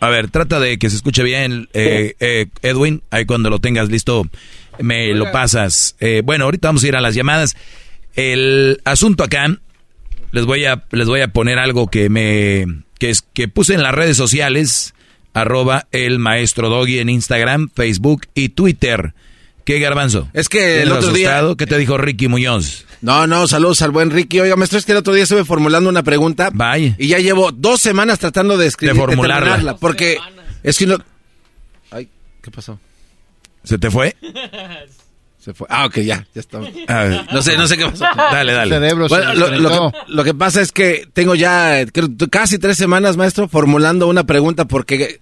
[0.00, 3.02] A ver, trata de que se escuche bien, eh, eh, Edwin.
[3.10, 4.24] Ahí cuando lo tengas listo,
[4.78, 5.96] me lo pasas.
[6.00, 7.56] Eh, bueno, ahorita vamos a ir a las llamadas.
[8.14, 9.46] El asunto acá,
[10.32, 12.66] les voy a, les voy a poner algo que me,
[12.98, 14.94] que, es, que puse en las redes sociales,
[15.34, 19.12] arroba el maestro Doggy en Instagram, Facebook y Twitter.
[19.64, 20.28] ¿Qué garbanzo?
[20.32, 21.42] Es que el otro día...
[21.58, 22.86] ¿Qué te dijo Ricky Muñoz?
[23.00, 24.40] No, no, saludos al buen Ricky.
[24.40, 26.50] Oiga, maestro, es que el otro día estuve formulando una pregunta.
[26.52, 26.94] Vaya.
[26.98, 28.94] Y ya llevo dos semanas tratando de escribir.
[28.94, 29.76] De formularla.
[29.76, 30.18] porque
[30.62, 30.98] es que no...
[31.90, 32.08] Ay,
[32.42, 32.78] ¿qué pasó?
[33.62, 34.16] ¿Se te fue?
[35.44, 35.66] Se fue.
[35.68, 36.58] Ah, ok, ya, ya está.
[36.58, 38.06] No sé, no sé qué pasó.
[38.16, 38.74] Dale, dale.
[38.74, 41.84] Cerebro lo, lo, que, pasa es que tengo ya
[42.30, 45.20] casi tres semanas, maestro, formulando una pregunta porque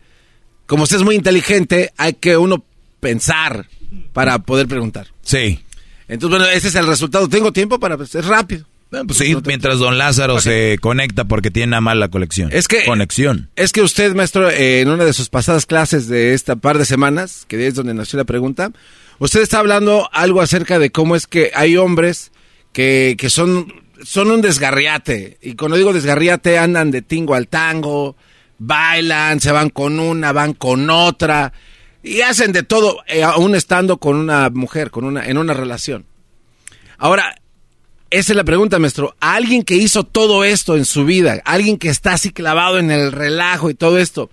[0.66, 2.64] como usted es muy inteligente, hay que uno
[3.00, 3.66] pensar
[4.12, 5.08] para poder preguntar.
[5.22, 5.60] Sí.
[6.06, 7.28] Entonces, bueno, ese es el resultado.
[7.28, 8.64] Tengo tiempo para, pues, es rápido.
[8.90, 12.50] pues sí, mientras don Lázaro se conecta porque tiene una mala conexión.
[12.52, 13.50] Es que conexión.
[13.56, 17.44] Es que usted, maestro, en una de sus pasadas clases de esta par de semanas,
[17.48, 18.70] que es donde nació la pregunta,
[19.18, 22.32] usted está hablando algo acerca de cómo es que hay hombres
[22.72, 23.72] que, que son,
[24.02, 25.38] son un desgarriate.
[25.42, 28.16] Y cuando digo desgarriate, andan de tingo al tango,
[28.58, 31.52] bailan, se van con una, van con otra
[32.02, 36.04] y hacen de todo, eh, aún estando con una mujer, con una, en una relación.
[36.98, 37.36] Ahora,
[38.10, 39.14] esa es la pregunta, maestro.
[39.20, 43.12] alguien que hizo todo esto en su vida, alguien que está así clavado en el
[43.12, 44.30] relajo y todo esto,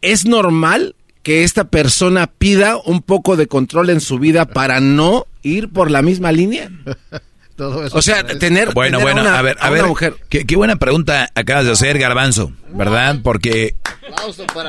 [0.00, 5.26] ¿es normal que esta persona pida un poco de control en su vida para no
[5.42, 6.70] ir por la misma línea?
[7.58, 10.14] o sea, tener, bueno, bueno, a, ver, a, ver, mujer.
[10.28, 13.18] Qué, buena pregunta acabas de hacer, Garbanzo, ¿verdad?
[13.24, 13.74] Porque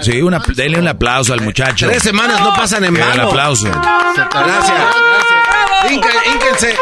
[0.01, 1.87] sí, una, denle un aplauso al muchacho.
[1.87, 3.13] Tres semanas no pasan en vano.
[3.13, 3.65] Un aplauso.
[3.65, 4.95] Gracias.
[5.91, 6.75] Ínquense.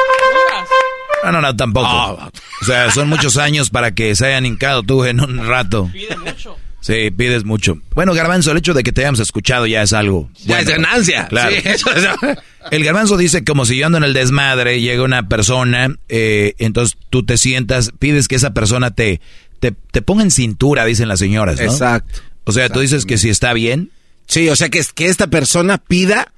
[1.24, 2.30] No, no, no, tampoco.
[2.62, 5.90] O sea, son muchos años para que se hayan hincado tú en un rato.
[5.92, 6.58] Pide mucho.
[6.84, 7.78] Sí, pides mucho.
[7.96, 10.30] Bueno, Garbanzo, el hecho de que te hayamos escuchado ya es algo.
[10.44, 11.30] Ya es ganancia.
[11.30, 11.56] Claro.
[12.72, 16.98] El Garbanzo dice como si yo ando en el desmadre, llega una persona, eh, entonces
[17.10, 19.22] tú te sientas, pides que esa persona te,
[19.60, 21.72] te, ponga en cintura, dicen las señoras, ¿no?
[21.72, 22.20] Exacto.
[22.44, 23.90] O sea, tú dices que si está bien.
[24.28, 26.34] Sí, o sea, que, que esta persona pida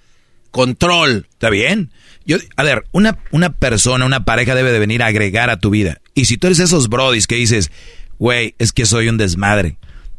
[0.52, 1.28] control.
[1.32, 1.90] ¿Está bien?
[2.26, 5.72] Yo, a ver, una, una persona, una pareja debe de venir a agregar a tu
[5.72, 6.02] vida.
[6.14, 7.72] Y si tú eres esos brodis que dices,
[8.20, 9.78] güey, es que soy un desmadre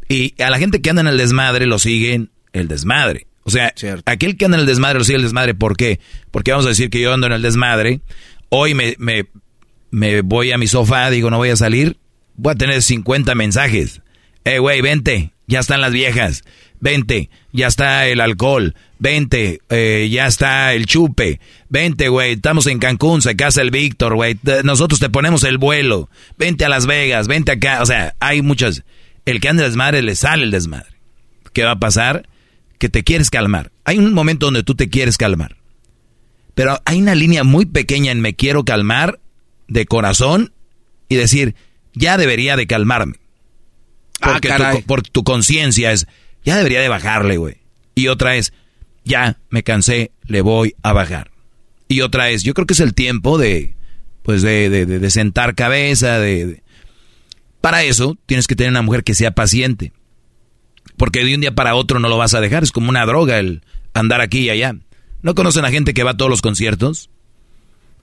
[0.08, 3.26] y a la gente que anda en el desmadre lo siguen el desmadre.
[3.42, 3.72] O sea,
[4.06, 5.54] aquel que anda en el desmadre lo sigue el desmadre.
[5.54, 6.00] ¿Por qué?
[6.30, 8.00] Porque vamos a decir que yo ando en el desmadre.
[8.48, 9.26] Hoy me, me,
[9.90, 11.96] me voy a mi sofá, digo, no voy a salir.
[12.34, 14.02] Voy a tener 50 mensajes.
[14.44, 16.44] Eh, güey, vente, ya están las viejas.
[16.80, 18.74] Vente, ya está el alcohol.
[18.98, 21.40] Vente, eh, ya está el chupe.
[21.68, 24.38] Vente, güey, estamos en Cancún, se casa el Víctor, güey.
[24.64, 26.10] Nosotros te ponemos el vuelo.
[26.36, 27.80] Vente a Las Vegas, vente acá.
[27.82, 28.84] O sea, hay muchas
[29.26, 30.96] el que anda desmadre le sale el desmadre.
[31.52, 32.28] ¿Qué va a pasar?
[32.78, 33.72] Que te quieres calmar.
[33.84, 35.56] Hay un momento donde tú te quieres calmar.
[36.54, 39.20] Pero hay una línea muy pequeña en me quiero calmar
[39.68, 40.52] de corazón
[41.08, 41.54] y decir,
[41.92, 43.16] ya debería de calmarme.
[44.20, 46.06] Ah, Porque tu, por tu conciencia es,
[46.44, 47.58] ya debería de bajarle, güey.
[47.94, 48.52] Y otra es,
[49.04, 51.30] ya me cansé, le voy a bajar.
[51.88, 53.74] Y otra es, yo creo que es el tiempo de,
[54.22, 56.62] pues de, de, de sentar cabeza, de,
[57.66, 59.92] Para eso tienes que tener una mujer que sea paciente.
[60.96, 63.40] Porque de un día para otro no lo vas a dejar, es como una droga
[63.40, 64.76] el andar aquí y allá.
[65.20, 67.10] ¿No conocen a gente que va a todos los conciertos?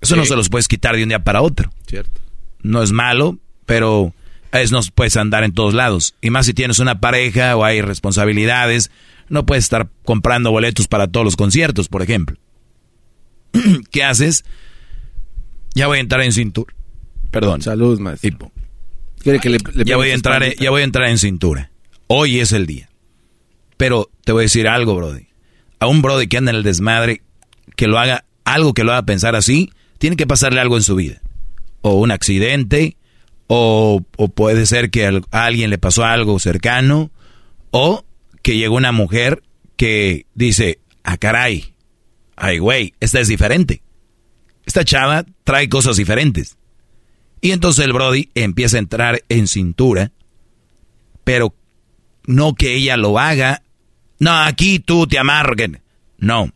[0.02, 1.72] Eso no se los puedes quitar de un día para otro.
[1.88, 2.19] Cierto.
[2.61, 4.14] No es malo, pero
[4.52, 6.14] es no puedes andar en todos lados.
[6.19, 8.91] Y más si tienes una pareja o hay responsabilidades,
[9.30, 12.35] no puedes estar comprando boletos para todos los conciertos, por ejemplo.
[13.91, 14.44] ¿Qué haces?
[15.73, 16.76] Ya voy a entrar en cintura.
[17.31, 17.61] Perdón.
[17.61, 18.52] Salud, maestro.
[19.23, 21.71] Ya, voy a entrar, ya voy a entrar en cintura.
[22.07, 22.89] Hoy es el día.
[23.77, 25.33] Pero te voy a decir algo, Brody
[25.83, 27.21] a un brother que anda en el desmadre,
[27.75, 30.95] que lo haga, algo que lo haga pensar así, tiene que pasarle algo en su
[30.95, 31.21] vida.
[31.81, 32.95] O un accidente,
[33.47, 34.01] o,
[34.33, 37.11] puede ser que a alguien le pasó algo cercano,
[37.71, 38.05] o
[38.41, 39.43] que llegó una mujer
[39.75, 41.75] que dice, ah caray,
[42.37, 43.83] ay güey, esta es diferente.
[44.65, 46.57] Esta chava trae cosas diferentes.
[47.43, 50.11] Y entonces el Brody empieza a entrar en cintura,
[51.23, 51.53] pero
[52.25, 53.61] no que ella lo haga
[54.23, 55.81] no, aquí tú te amarguen.
[56.17, 56.53] No.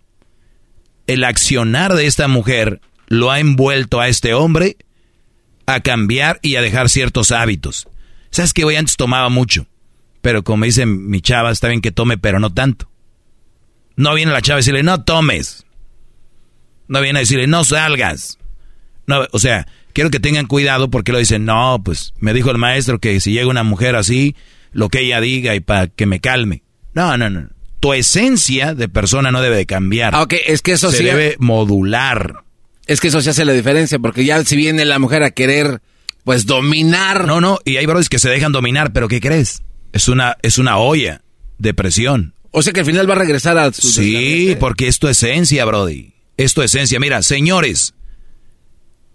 [1.05, 4.77] El accionar de esta mujer lo ha envuelto a este hombre
[5.65, 7.89] a cambiar y a dejar ciertos hábitos.
[8.29, 9.67] ¿Sabes que Hoy antes tomaba mucho.
[10.21, 12.89] Pero como dice mi chava, está bien que tome, pero no tanto.
[13.97, 15.65] No viene la chava a decirle, no tomes.
[16.87, 18.39] No viene a decirle, no salgas.
[19.07, 22.57] No, o sea, quiero que tengan cuidado porque lo dicen, no, pues me dijo el
[22.57, 24.35] maestro que si llega una mujer así,
[24.71, 26.63] lo que ella diga y para que me calme.
[26.93, 30.15] No, no, no tu esencia de persona no debe de cambiar.
[30.15, 32.43] Ah, ok, es que eso Se debe modular.
[32.85, 35.81] Es que eso se hace la diferencia, porque ya si viene la mujer a querer,
[36.23, 37.27] pues, dominar.
[37.27, 39.61] No, no, y hay brothers que se dejan dominar, pero ¿qué crees?
[39.91, 41.21] Es una, es una olla
[41.57, 42.33] de presión.
[42.51, 43.87] O sea que al final va a regresar a su...
[43.87, 46.13] Sí, porque es tu esencia, Brody.
[46.37, 46.99] Es tu esencia.
[46.99, 47.93] Mira, señores,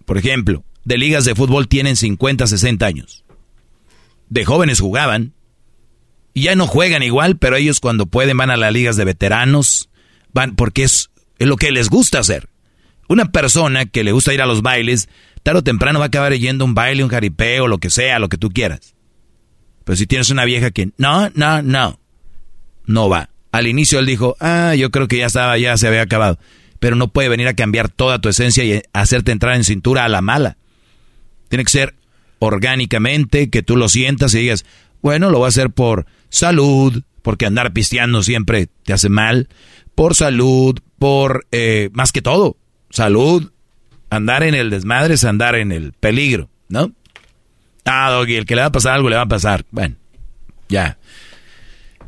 [0.05, 3.23] por ejemplo, de ligas de fútbol tienen 50, 60 años.
[4.29, 5.33] De jóvenes jugaban,
[6.35, 9.89] ya no juegan igual, pero ellos cuando pueden van a las ligas de veteranos,
[10.33, 12.49] van porque es, es lo que les gusta hacer.
[13.07, 15.09] Una persona que le gusta ir a los bailes,
[15.43, 18.19] tarde o temprano va a acabar yendo a un baile, un jaripeo, lo que sea,
[18.19, 18.95] lo que tú quieras.
[19.83, 21.99] Pero si tienes una vieja que no, no, no,
[22.85, 23.29] no va.
[23.51, 26.39] Al inicio él dijo, ah, yo creo que ya estaba, ya se había acabado.
[26.83, 30.09] Pero no puede venir a cambiar toda tu esencia y hacerte entrar en cintura a
[30.09, 30.57] la mala.
[31.47, 31.95] Tiene que ser
[32.39, 34.65] orgánicamente, que tú lo sientas y digas,
[35.01, 39.47] bueno, lo voy a hacer por salud, porque andar pisteando siempre te hace mal,
[39.95, 42.57] por salud, por eh, más que todo,
[42.89, 43.53] salud,
[44.09, 46.91] andar en el desmadre es andar en el peligro, ¿no?
[47.85, 49.63] Ah, Doggy, el que le va a pasar algo le va a pasar.
[49.71, 49.95] Bueno,
[50.67, 50.97] ya.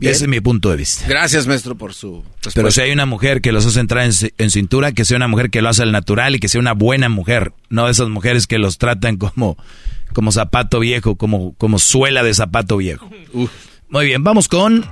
[0.02, 1.06] Ese es mi punto de vista.
[1.08, 2.52] Gracias, maestro, por su respuesta.
[2.54, 5.50] Pero si hay una mujer que los hace entrar en, cintura, que sea una mujer
[5.50, 8.58] que lo hace al natural y que sea una buena mujer, no esas mujeres que
[8.58, 9.58] los tratan como
[10.14, 13.10] como zapato viejo, como, como suela de zapato viejo.
[13.90, 14.86] Muy bien, vamos con...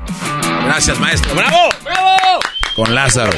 [0.66, 1.34] Gracias, maestro.
[1.34, 1.70] ¡Bravo!
[1.84, 2.40] ¡Bravo!
[2.76, 3.32] Con Lázaro.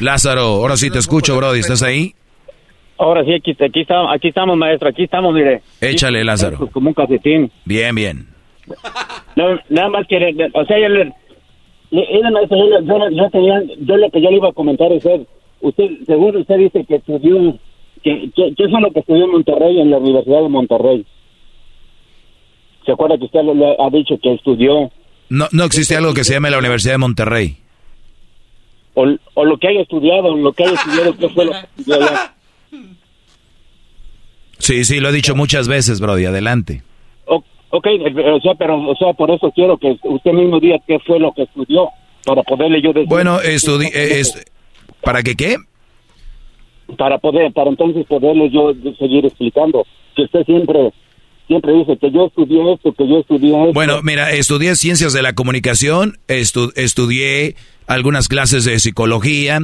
[0.00, 1.60] Lázaro, ahora sí te escucho, Brody.
[1.60, 2.14] ¿Estás ahí?
[2.98, 4.88] Ahora sí, aquí, aquí, estamos, aquí estamos, maestro.
[4.88, 5.62] Aquí estamos, mire.
[5.80, 6.68] Échale, Lázaro.
[6.70, 7.52] Como un casetín.
[7.64, 8.35] Bien, bien.
[9.68, 10.34] Nada más quiere...
[10.54, 11.12] O sea, yo le...
[12.30, 15.04] maestro, yo, yo, tenía, yo lo que yo le iba a comentar es,
[15.60, 17.58] usted, según usted dice que estudió
[18.06, 21.04] ¿Qué, qué, es lo que estudió en Monterrey, en la Universidad de Monterrey?
[22.84, 24.92] ¿Se acuerda que usted le ha dicho que estudió?
[25.28, 27.56] No, no existe algo que se llame la Universidad de Monterrey.
[28.94, 31.58] O, o lo que haya estudiado, lo que haya estudiado, ¿qué fue lo que?
[34.58, 36.82] Sí, sí, lo he dicho muchas veces, Brody, adelante.
[37.76, 37.86] Ok,
[38.34, 41.32] o sea, pero, o sea, por eso quiero que usted mismo diga qué fue lo
[41.32, 41.88] que estudió,
[42.24, 43.08] para poderle yo decir.
[43.08, 44.22] Bueno, estudié, eh,
[45.02, 45.56] ¿para qué qué?
[46.96, 49.84] para poder, para entonces poderles yo seguir explicando.
[50.14, 50.92] Que usted siempre,
[51.48, 53.72] siempre dice que yo estudié esto, que yo estudié esto.
[53.72, 59.58] Bueno, mira, estudié ciencias de la comunicación, estudié algunas clases de psicología,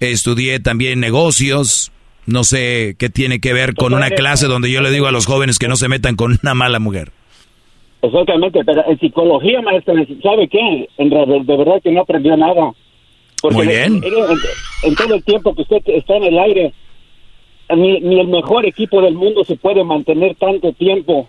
[0.00, 1.92] estudié también negocios,
[2.26, 5.26] no sé qué tiene que ver con una clase donde yo le digo a los
[5.26, 7.12] jóvenes que no se metan con una mala mujer.
[8.06, 10.88] Exactamente, pero en psicología, maestro, ¿sabe qué?
[10.98, 12.72] En, de verdad que no aprendió nada.
[13.42, 14.02] Muy bien.
[14.82, 16.72] En, todo el tiempo que usted está en el aire,
[17.74, 21.28] ni, el mejor equipo del mundo se puede mantener tanto tiempo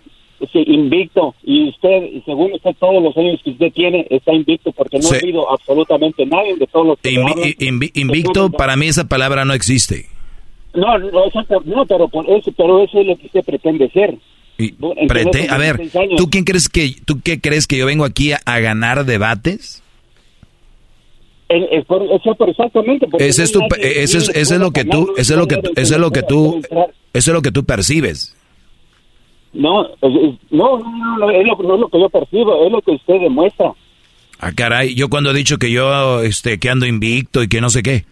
[0.52, 4.98] sí, invicto y usted, según usted, todos los años que usted tiene, está invicto porque
[4.98, 7.50] no ha habido absolutamente nadie de todos los que Invi- hablan.
[7.58, 10.06] invi- invicto, para mí esa palabra no existe.
[10.74, 11.10] No, no,
[11.64, 14.14] no, pero por eso, pero eso es lo que usted pretende ser.
[14.58, 14.72] Y
[15.06, 16.16] prete- a ver, 16 años.
[16.18, 19.82] ¿tú quién crees que tú qué crees que yo vengo aquí a, a ganar debates?
[21.48, 23.06] Exactamente.
[23.18, 26.10] Ese es tu, eso es, lo que tú, eso es lo que, eso es lo
[26.10, 26.60] que tú,
[27.12, 28.34] eso es lo que tú percibes.
[29.54, 32.66] No, es- es- no, no, no, no, es lo, no es lo que yo percibo,
[32.66, 33.72] es lo que usted demuestra.
[34.40, 37.70] Ah, caray, yo cuando he dicho que yo, este, que ando invicto y que no
[37.70, 38.04] sé qué.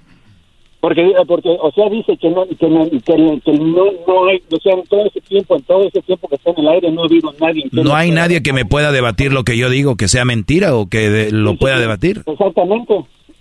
[0.80, 4.56] Porque, porque o sea, dice que no, que no, que, que no, no hay, o
[4.62, 7.02] sea, en todo ese tiempo, en todo ese tiempo que está en el aire, no
[7.02, 7.62] ha habido nadie.
[7.64, 10.76] que No hay nadie que me pueda debatir lo que yo digo, que sea mentira
[10.76, 12.22] o que de- lo pueda debatir.
[12.26, 12.94] Exactamente.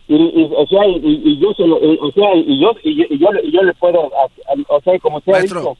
[0.07, 2.95] Y, y, o sea, y, y- yo se lo, y- o sea, y yo, y,
[2.95, 5.77] yo- y yo, y yo le puedo, a- a- o sea, como sea dicho,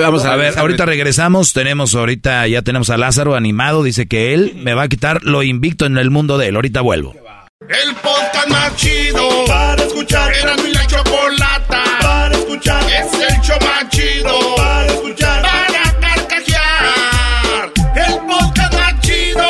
[0.00, 4.52] vamos a ver, ahorita regresamos, tenemos ahorita, ya tenemos a Lázaro animado, dice que él
[4.56, 7.12] me va a quitar lo invicto en el mundo de él, ahorita vuelvo.
[7.60, 10.34] El podcast más chido para escuchar.
[10.34, 12.82] Era mi la chocolata para escuchar.
[12.84, 15.42] Es el show más chido para escuchar.
[15.42, 17.72] Para carcajear.
[17.96, 19.48] El podcast más chido.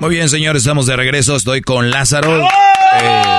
[0.00, 2.42] Muy bien, señores, estamos de regreso, estoy con Lázaro.
[3.00, 3.32] Eh,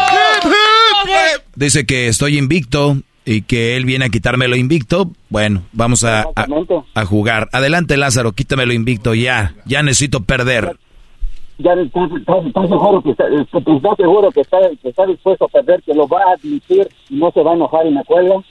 [1.55, 5.09] dice que estoy invicto y que él viene a quitarme lo invicto.
[5.29, 6.47] Bueno, vamos a, a,
[6.95, 7.49] a jugar.
[7.51, 9.53] Adelante, Lázaro, quítame lo invicto ya.
[9.65, 10.77] Ya necesito perder.
[11.57, 15.81] ya estás, seguro que está, que estás seguro que está, que está dispuesto a perder,
[15.83, 18.43] que lo va a admitir y no se va a enojar y me acuerdo.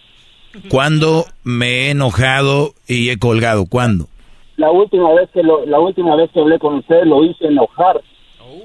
[0.69, 3.67] ¿Cuándo me he enojado y he colgado?
[3.67, 4.07] ¿Cuándo?
[4.57, 8.01] La última vez que lo, la última vez que hablé con usted lo hice enojar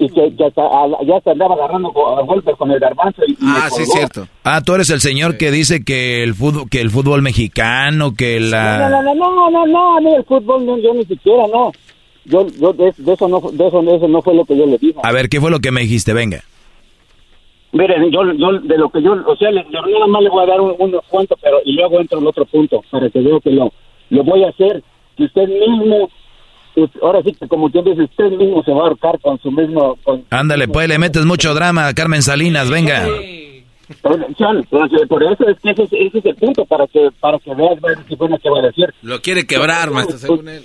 [0.00, 0.62] y que, que hasta,
[1.06, 4.26] ya se andaba agarrando golpes con el garbanzo y, y me colgó.
[4.44, 8.40] Ah, tú eres el señor que dice que el fútbol, que el fútbol mexicano, que
[8.40, 8.88] No, la...
[8.90, 11.72] no, no, no, no, no, a mí el fútbol no, yo ni siquiera no.
[12.24, 14.66] Yo, yo de, de eso no, de eso, de eso no fue lo que yo
[14.66, 14.98] le dije.
[15.02, 16.12] A ver, ¿qué fue lo que me dijiste?
[16.12, 16.42] Venga.
[17.72, 20.42] Miren, yo, yo de lo que yo, o sea, le, yo nada más le voy
[20.42, 23.40] a dar un, unos cuantos, pero y luego entro al otro punto para que veo
[23.40, 23.72] que lo,
[24.10, 24.82] lo voy a hacer.
[25.16, 26.08] Que usted mismo,
[26.80, 29.50] us- ahora sí que como quien dice, usted mismo se va a ahorcar con su
[29.50, 33.06] mismo, con, Ándale, pues le metes mucho drama a Carmen Salinas, venga.
[34.02, 37.08] Por, Sean, por por eso es que ese, es- ese es el punto, para que
[37.20, 38.92] para que veas si buena que va a decir.
[39.02, 40.62] Lo quiere quebrar, maestro, según él.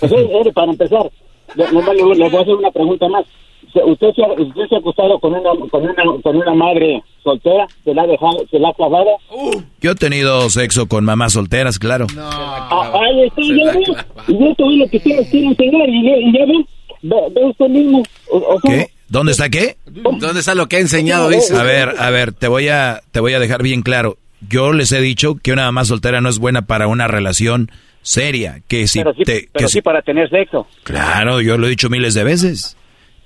[0.00, 1.10] Pues, eh, para empezar,
[1.54, 3.24] le, le voy a hacer una pregunta más.
[3.80, 7.66] ¿Usted se, ha, usted se ha acostado con una, con, una, con una madre soltera?
[7.84, 9.06] ¿Se la ha dejado, se la ha clavado?
[9.80, 12.06] Yo he tenido sexo con mamás solteras, claro.
[12.18, 13.84] Ah, ahí está, ya ve.
[14.28, 15.88] Y esto es lo que ustedes quieren enseñar.
[15.88, 16.64] Y, ya- ve,
[17.02, 18.02] ve, ve usted mismo.
[18.30, 18.86] O, o sea, ¿Qué?
[19.08, 19.76] ¿Dónde está qué?
[19.86, 21.28] ¿Dónde está lo que ha enseñado?
[21.28, 21.54] Dice.
[21.56, 24.16] A ver, a ver, te voy a, te voy a dejar bien claro.
[24.48, 27.70] Yo les he dicho que una mamá soltera no es buena para una relación
[28.02, 28.60] seria.
[28.68, 30.66] Que si pero sí, te, pero que sí si- para tener sexo.
[30.82, 32.76] claro, yo lo he dicho miles de veces.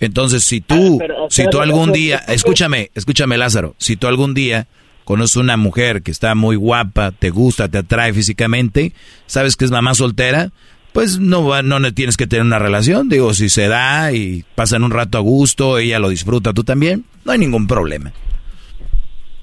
[0.00, 4.34] Entonces, si tú, Ah, pero, si tú algún día, escúchame, escúchame Lázaro, si tú algún
[4.34, 4.66] día
[5.04, 8.92] conoces una mujer que está muy guapa, te gusta, te atrae físicamente,
[9.26, 10.50] sabes que es mamá soltera,
[10.92, 13.08] pues no, va- no ne- tienes que tener una relación.
[13.08, 17.04] Digo, si se da y pasan un rato a gusto, ella lo disfruta, tú también,
[17.24, 18.12] no hay ningún problema.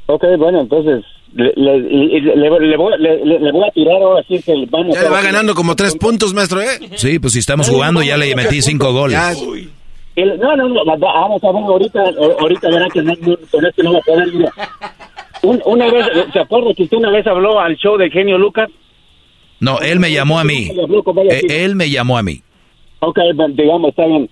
[0.07, 1.03] Ok, bueno, entonces
[1.33, 5.03] le, le, le, le- le voy, le, voy a tirar ahora sí que vamos Ya
[5.03, 6.79] le va ganando como tres puntos, maestro, ¿eh?
[6.95, 9.17] Sí, pues si estamos jugando ya le metí cinco goles.
[9.17, 9.33] Ya.
[10.15, 13.13] El- no, no, no, va- va- vamos a ver ahorita, o- ahorita verá que no,
[13.51, 14.33] con esto no va a poder.
[14.33, 14.51] mira.
[15.41, 18.69] Un- una vez, ¿se acuerda que usted una vez habló al show del genio Lucas?
[19.59, 20.69] No, él me llamó a mí.
[21.31, 22.41] Eh, Él me llamó a mí.
[22.99, 23.19] Ok,
[23.55, 24.29] digamos, está bien.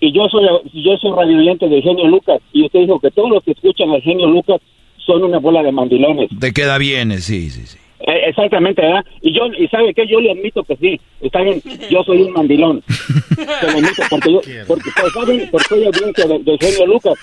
[0.00, 3.42] Y yo soy yo soy radioyente del genio Lucas, y usted dijo que todos los
[3.44, 4.60] que escuchan al genio Lucas
[4.98, 6.28] son una bola de mandilones.
[6.40, 7.78] Te queda bien, eh, sí, sí, sí.
[8.06, 9.04] Eh, exactamente, ¿verdad?
[9.22, 12.32] Y yo, y sabe que yo le admito que sí, está bien, yo soy un
[12.32, 12.82] mandilón.
[12.86, 15.48] Se lo admito, porque yo, porque, pues, ¿saben?
[15.50, 17.14] Porque soy audiencia de- del genio Lucas.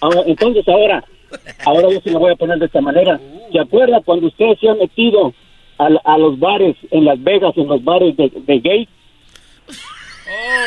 [0.00, 1.04] Ahora, entonces ahora,
[1.66, 3.20] ahora yo se lo voy a poner de esta manera.
[3.52, 5.34] ¿Se acuerda cuando usted se ha metido
[5.78, 8.88] a, a los bares en Las Vegas, en los bares de, de gays?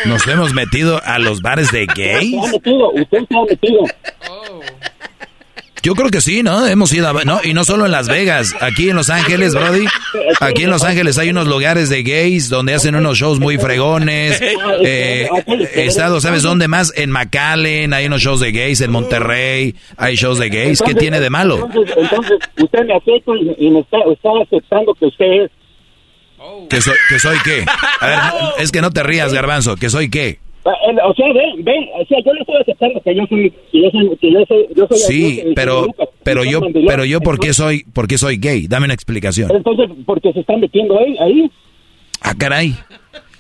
[0.06, 2.30] Nos hemos metido a los bares de gays.
[2.30, 3.84] Se ha metido, usted se ha metido.
[5.84, 6.66] Yo creo que sí, ¿no?
[6.66, 7.26] Hemos ido a...
[7.26, 8.56] No, y no solo en Las Vegas.
[8.62, 9.86] Aquí en Los Ángeles, Brody.
[10.40, 14.42] Aquí en Los Ángeles hay unos lugares de gays donde hacen unos shows muy fregones.
[14.86, 15.30] Eh,
[15.76, 16.94] he estado, ¿sabes dónde más?
[16.96, 18.82] En McAllen hay unos shows de gays.
[18.82, 20.82] En Monterrey hay shows de gays.
[20.82, 21.66] ¿Qué tiene de malo?
[21.66, 25.52] Entonces, entonces usted me acepta y, me está, está aceptando que usted es.
[26.70, 27.66] ¿Que soy, ¿Que soy qué?
[28.00, 28.20] A ver,
[28.60, 29.76] es que no te rías, Garbanzo.
[29.76, 30.40] ¿Que soy qué?
[30.66, 30.72] Ah,
[31.08, 33.90] O sea, ven, ven, o sea, yo le estoy aceptando que yo soy, que yo
[33.92, 36.08] soy, que yo soy, yo soy Sí, pero, Lucas.
[36.24, 38.68] Pero yo, pero yo, ¿por qué soy, por qué soy gay?
[38.68, 39.52] Dame una explicación.
[39.54, 41.52] Entonces, porque se están metiendo ahí, ahí.
[42.22, 42.76] Ah, caray.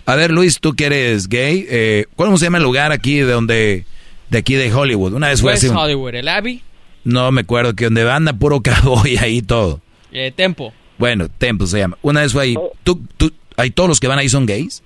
[0.05, 3.31] A ver, Luis, tú que eres gay, eh, ¿cómo se llama el lugar aquí de
[3.31, 3.85] donde,
[4.29, 5.13] de aquí de Hollywood?
[5.13, 5.73] Una vez fue West así.
[5.73, 6.61] Hollywood, el Abbey,
[7.05, 9.79] No me acuerdo que donde anda puro cowboy ahí todo.
[10.11, 10.73] eh, Tempo.
[10.97, 11.97] Bueno, Temple se llama.
[12.01, 12.55] Una vez fue ahí.
[12.83, 14.83] ¿Tú, tú, ahí todos los que van ahí son gays?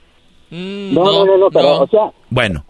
[0.50, 2.64] Mm, No, no, no, no, pero, o sea, Bueno.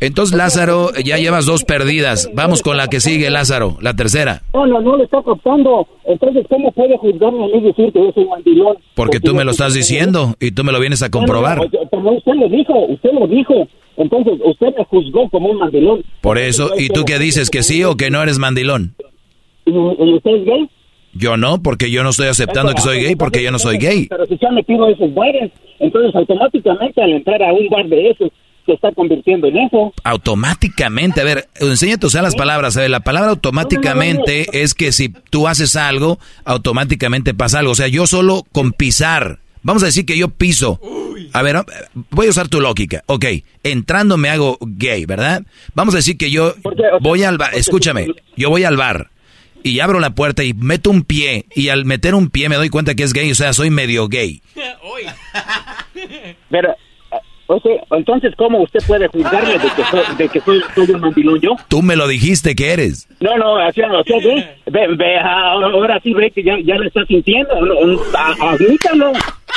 [0.00, 2.28] Entonces, Lázaro, ya llevas dos perdidas.
[2.34, 4.42] Vamos con la que sigue, Lázaro, la tercera.
[4.52, 5.86] no, no, no le está captando.
[6.04, 8.76] Entonces, ¿cómo puede juzgarme a mí decir que yo soy mandilón?
[8.96, 11.58] Porque tú me lo estás diciendo y tú me lo vienes a comprobar.
[11.58, 13.54] No, no, no, pero usted lo dijo, usted lo dijo.
[13.96, 16.02] Entonces, usted me juzgó como un mandilón.
[16.20, 17.48] Por eso, ¿y tú qué dices?
[17.48, 18.96] ¿Que sí o que no eres mandilón?
[19.66, 20.70] ¿Y, y usted es gay?
[21.14, 24.06] Yo no, porque yo no estoy aceptando que soy gay, porque yo no soy gay.
[24.08, 28.10] Pero si se han metido esos bares, entonces automáticamente al entrar a un bar de
[28.10, 28.30] esos,
[28.64, 29.92] se está convirtiendo en eso.
[30.04, 32.76] Automáticamente, a ver, enséñate a usar las palabras.
[32.76, 37.72] A ver, la palabra automáticamente es que si tú haces algo, automáticamente pasa algo.
[37.72, 40.80] O sea, yo solo con pisar, vamos a decir que yo piso.
[41.32, 41.56] A ver,
[42.10, 43.02] voy a usar tu lógica.
[43.06, 43.24] Ok,
[43.64, 45.42] entrando me hago gay, ¿verdad?
[45.74, 46.54] Vamos a decir que yo
[47.00, 49.11] voy al bar, escúchame, yo voy al bar
[49.62, 52.68] y abro la puerta y meto un pie y al meter un pie me doy
[52.68, 54.42] cuenta que es gay, o sea, soy medio gay.
[56.50, 57.16] Pero, eh,
[57.46, 61.00] o sea, entonces, ¿cómo usted puede juzgarme de que soy, de que soy, soy un
[61.00, 61.56] mandilón yo?
[61.68, 63.08] Tú me lo dijiste que eres.
[63.20, 66.86] No, no, así, o sea, ve, ve, ve, ahora sí ve que ya, ya lo
[66.86, 68.00] está sintiendo, no, no,
[68.40, 69.12] admítalo.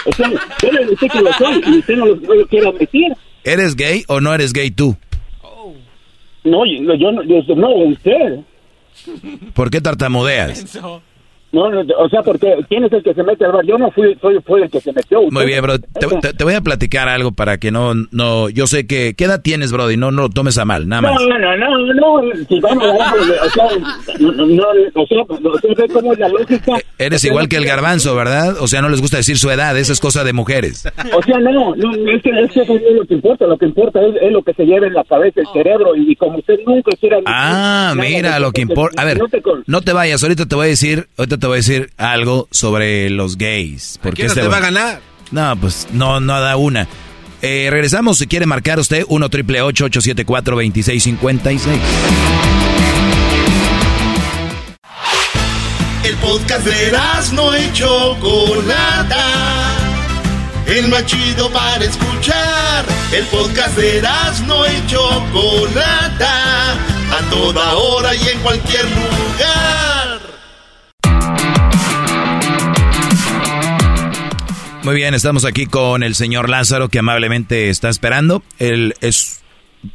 [0.06, 0.30] O sea,
[0.62, 3.14] yo le dije que lo soy y usted no lo, no lo quiere admitir.
[3.44, 4.96] ¿Eres gay o no eres gay tú?
[6.44, 8.40] No, yo, yo no, yo- no, usted.
[9.54, 10.78] ¿Por qué tartamudeas?
[11.56, 13.66] No, no, o sea, porque ¿quién es el que se mete al bar?
[13.66, 15.22] Yo no fui, soy, fui el que se metió.
[15.32, 15.80] Muy bien, bro.
[15.80, 19.24] Te, te- te voy a platicar algo para que no, no, yo sé que, ¿qué
[19.24, 19.90] edad tienes, bro?
[19.90, 21.14] Y no, no lo tomes a mal, nada más.
[21.22, 23.14] No, no, no, no, si vamos a
[23.46, 23.66] o sea,
[24.20, 24.64] no, no, no,
[24.96, 26.74] o sea, o sea, ve cómo es la lógica.
[27.00, 28.58] Eres igual que el garbanzo, ¿verdad?
[28.60, 30.86] O sea, no les gusta decir su edad, esa es cosa de mujeres.
[31.14, 33.58] O sea, no, no, es que, es que eso no es lo que importa, lo
[33.58, 36.38] que importa es, es lo que se lleva en la cabeza, el cerebro, y como
[36.40, 37.18] usted nunca quiera...
[37.26, 39.02] Ah, mira, lo que importa.
[39.02, 39.20] A ver,
[39.68, 43.10] no te vayas, ahorita te voy a decir, ahorita te voy a decir algo sobre
[43.10, 44.00] los gays.
[44.02, 45.02] Porque qué hora este te va a ganar?
[45.32, 46.88] No, pues no, no da una.
[47.42, 51.80] Eh, regresamos, si quiere marcar usted, 1 triple 874 2656
[56.04, 56.92] El podcast de
[57.34, 59.24] no y Chocolata.
[60.68, 62.86] El más chido para escuchar.
[63.12, 64.04] El podcast de
[64.48, 66.74] no y Chocolata.
[66.74, 70.05] A toda hora y en cualquier lugar.
[74.86, 78.44] Muy bien, estamos aquí con el señor Lázaro que amablemente está esperando.
[78.60, 79.42] Él es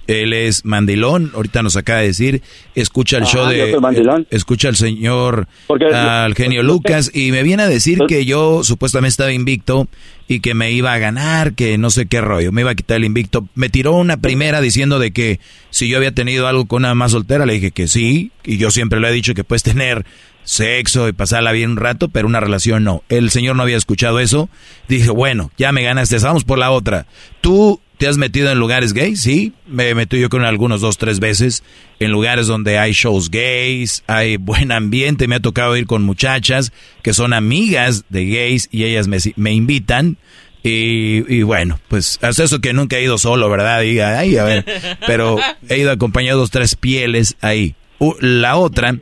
[0.06, 2.42] él es mandilón, ahorita nos acaba de decir,
[2.76, 4.24] escucha el Ajá, show de mandilón.
[4.30, 9.08] escucha al señor Porque- al genio Lucas y me viene a decir que yo supuestamente
[9.10, 9.88] estaba invicto
[10.28, 12.98] y que me iba a ganar, que no sé qué rollo, me iba a quitar
[12.98, 13.48] el invicto.
[13.56, 17.10] Me tiró una primera diciendo de que si yo había tenido algo con una más
[17.10, 20.06] soltera, le dije que sí, y yo siempre le he dicho que puedes tener
[20.44, 23.02] sexo y pasarla bien un rato, pero una relación no.
[23.08, 24.48] El señor no había escuchado eso.
[24.88, 27.06] Dije, bueno, ya me ganaste, vamos por la otra.
[27.40, 29.20] ¿Tú te has metido en lugares gays?
[29.20, 31.62] Sí, me metí yo con algunos dos, tres veces
[31.98, 36.72] en lugares donde hay shows gays, hay buen ambiente, me ha tocado ir con muchachas
[37.02, 40.16] que son amigas de gays y ellas me, me invitan.
[40.62, 43.82] Y, y bueno, pues hasta eso que nunca he ido solo, ¿verdad?
[43.82, 44.64] Y, ay, a ver,
[45.06, 45.38] pero
[45.70, 47.74] he ido acompañado dos, tres pieles ahí.
[48.20, 48.98] La otra,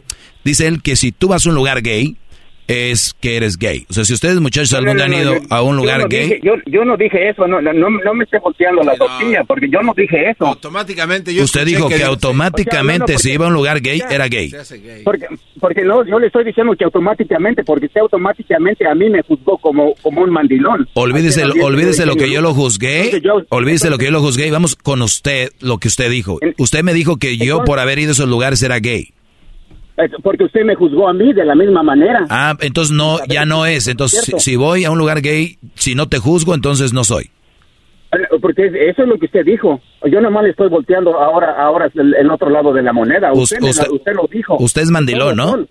[0.48, 2.16] dice él que si tú vas a un lugar gay,
[2.66, 3.86] es que eres gay.
[3.88, 6.22] O sea, si ustedes muchachos algún día han ido a un lugar yo no gay,
[6.28, 9.42] dije- yo, yo no dije eso, no, no, no, no me esté volteando la tortilla,
[9.44, 10.46] porque yo no dije eso.
[10.46, 13.54] Automáticamente yo usted dijo que, dice- automáticamente O sea, no, no, si iba a un
[13.54, 14.52] lugar gay, era gay.
[15.02, 15.26] Porque,
[15.58, 19.56] porque no, yo le estoy diciendo que automáticamente, porque usted automáticamente a mí me juzgó
[19.56, 20.86] como, como un mandilón.
[20.92, 23.20] Olvídese, Así, olvídese lo que yo lo Entonces, juzgué.
[23.24, 26.38] yo- Olvídese lo que yo lo juzgué y vamos con usted, lo que usted dijo.
[26.58, 29.14] Usted me dijo que yo por haber ido a esos lugares era gay.
[29.98, 32.24] Eh, Porque usted me juzgó a mí de la misma manera.
[32.30, 33.86] Ah, entonces no, ya no es.
[33.88, 37.30] Entonces, si, si voy a un lugar gay, si no te juzgo, entonces no soy.
[38.12, 39.80] Eh, Porque es- eso es lo que usted dijo.
[40.10, 43.32] Yo nomás le estoy volteando ahora, ahora el, el otro lado de la moneda.
[43.32, 44.56] Us- Usted, la- usted- usted lo dijo.
[44.58, 45.50] Usted es mandilón, ¿no?
[45.50, 45.68] son.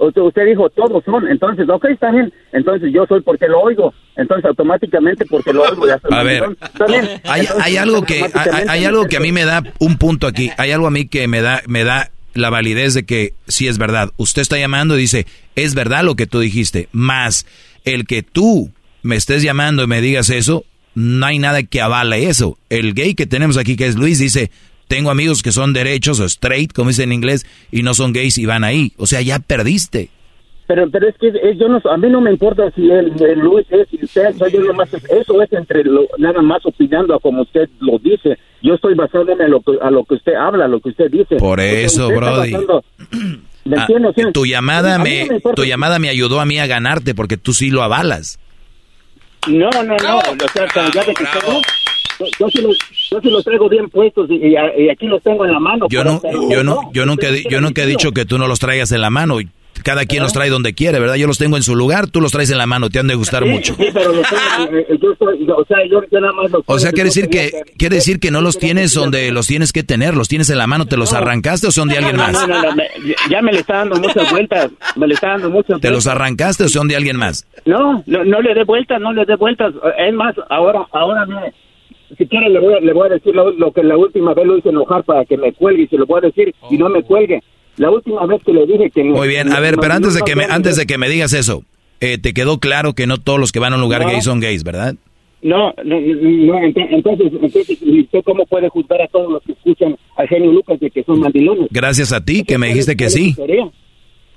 [0.00, 1.26] Usted, dijo, todos son.
[1.26, 2.32] Entonces, ok, está bien.
[2.52, 3.92] Entonces, yo soy porque lo oigo.
[4.16, 6.44] Entonces, automáticamente, porque lo oigo, ya soy A ver,
[7.24, 10.52] hay, hay algo que hay, hay algo que a mí me da un punto aquí.
[10.56, 13.78] Hay algo a mí que me da me da la validez de que sí es
[13.78, 14.12] verdad.
[14.16, 15.26] Usted está llamando y dice,
[15.56, 16.88] es verdad lo que tú dijiste.
[16.92, 17.46] Más
[17.84, 18.70] el que tú
[19.02, 22.58] me estés llamando y me digas eso, no hay nada que avale eso.
[22.68, 24.50] El gay que tenemos aquí, que es Luis, dice,
[24.88, 28.38] tengo amigos que son derechos o straight, como dicen en inglés, y no son gays
[28.38, 28.92] y van ahí.
[28.96, 30.10] O sea, ya perdiste.
[30.68, 33.38] Pero, pero es que eh, yo no, a mí no me importa si el, el
[33.40, 37.18] Luis es, si usted, soy yo nomás, eso es entre lo, nada más opinando a
[37.20, 38.38] como usted lo dice.
[38.62, 41.10] Yo estoy basándome a lo que, a lo que usted habla, a lo que usted
[41.10, 41.36] dice.
[41.36, 42.52] Por eso, Brody.
[42.52, 42.84] basando-
[43.64, 44.08] ¿Me Ah, entiende?
[44.08, 47.14] O sea, tu llamada me, no importa tu llamada me ayudó a mí a ganarte
[47.14, 48.38] porque tú sí lo avalas.
[49.46, 50.18] No, no, no.
[50.18, 51.60] O sea, cuando ya tengo,
[52.18, 52.78] yo, yo sí los,
[53.10, 55.86] yo sí los traigo bien puestos y, y- y aquí los tengo en la mano.
[55.88, 58.92] Yo no, yo no, yo nunca, yo nunca he dicho que tú no los traigas
[58.92, 59.38] en la mano.
[59.84, 61.14] Cada quien los trae donde quiere, ¿verdad?
[61.16, 63.14] Yo los tengo en su lugar, tú los traes en la mano, te han de
[63.14, 63.74] gustar Sí, mucho.
[63.74, 67.08] Sí, pero los tengo, yo o sea, yo, yo nada más los O sea, quiere
[67.08, 70.50] decir que, quiere decir que no los tienes donde los tienes que tener, los tienes
[70.50, 72.32] en la mano, ¿te los arrancaste o son de alguien más?
[72.32, 72.88] no, no, no, me-
[73.30, 76.20] ya me le está dando muchas vueltas, me le está dando muchas ¿Te los vueltas.
[76.20, 77.46] arrancaste o son de alguien más?
[77.64, 79.72] No, no, no le dé vueltas, no le dé vueltas.
[79.98, 81.52] Es más, ahora, ahora mire,
[82.16, 84.46] si quiere le voy, a- le voy a decir lo, lo que la última vez
[84.46, 86.88] lo hice enojar para que me cuelgue y se lo voy a decir y no
[86.88, 87.42] me cuelgue.
[87.78, 89.04] La última vez que le dije que...
[89.04, 91.62] Muy bien, a ver, pero antes de que me, antes de que me digas eso,
[92.00, 94.08] eh, te quedó claro que no todos los que van a un lugar No.
[94.08, 94.94] gay son gays, ¿verdad?
[95.40, 99.52] No, no, no, ent- entonces, entonces, ¿y ¿usted cómo puede juzgar a todos los que
[99.52, 101.68] escuchan a genio Lucas de que son mandilones?
[101.70, 103.36] Gracias a ti que me dijiste que ¿Cuál es sí?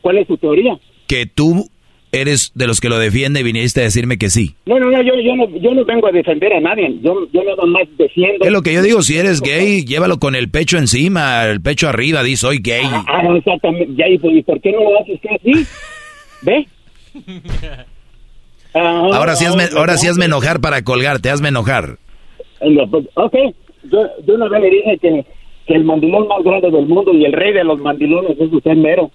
[0.02, 0.80] ¿Cuál es su teoría?
[1.08, 1.68] que tú
[2.12, 4.56] eres de los que lo defiende y viniste a decirme que sí.
[4.66, 6.94] No, no, no, yo, yo no, yo no vengo a defender a nadie.
[7.02, 8.46] Yo, yo nada más defiendo.
[8.46, 11.88] Es lo que yo digo, si eres gay, llévalo con el pecho encima, el pecho
[11.90, 12.84] arriba, di soy gay.
[13.08, 13.94] Ah, no, exactamente.
[13.96, 15.68] Ya, ¿y por, y por qué no lo hace usted así?
[16.42, 16.68] ¿Ve?
[18.74, 21.98] Ah, Ahora sí hazme, ahora sí hazme enojar para colgarte, hazme enojar.
[22.62, 23.36] No, pues, ok,
[23.92, 25.26] yo, yo una vez le dije que,
[25.68, 28.76] que el mandilón más grande del mundo y el rey de los mandilones es usted
[28.76, 29.12] mero.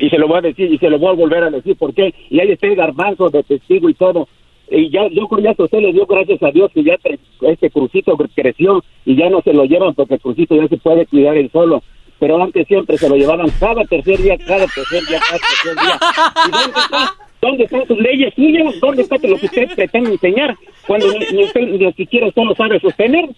[0.00, 1.92] Y se lo voy a decir, y se lo voy a volver a decir, ¿por
[1.94, 2.14] qué?
[2.30, 4.26] Y ahí está el garbanzo de testigo y todo.
[4.70, 6.96] Y ya, yo con usted le dio gracias a Dios que ya
[7.42, 11.06] este crucito creció y ya no se lo llevan porque el crucito ya se puede
[11.06, 11.82] cuidar él solo.
[12.18, 15.98] Pero antes siempre se lo llevaban cada tercer día, cada tercer día, cada tercer día.
[16.46, 17.14] ¿Y dónde está?
[17.42, 18.80] ¿Dónde están sus leyes suyas?
[18.80, 20.54] ¿Dónde está lo que usted pretende enseñar?
[20.86, 23.28] Cuando ni usted ni siquiera usted lo sabe sostener.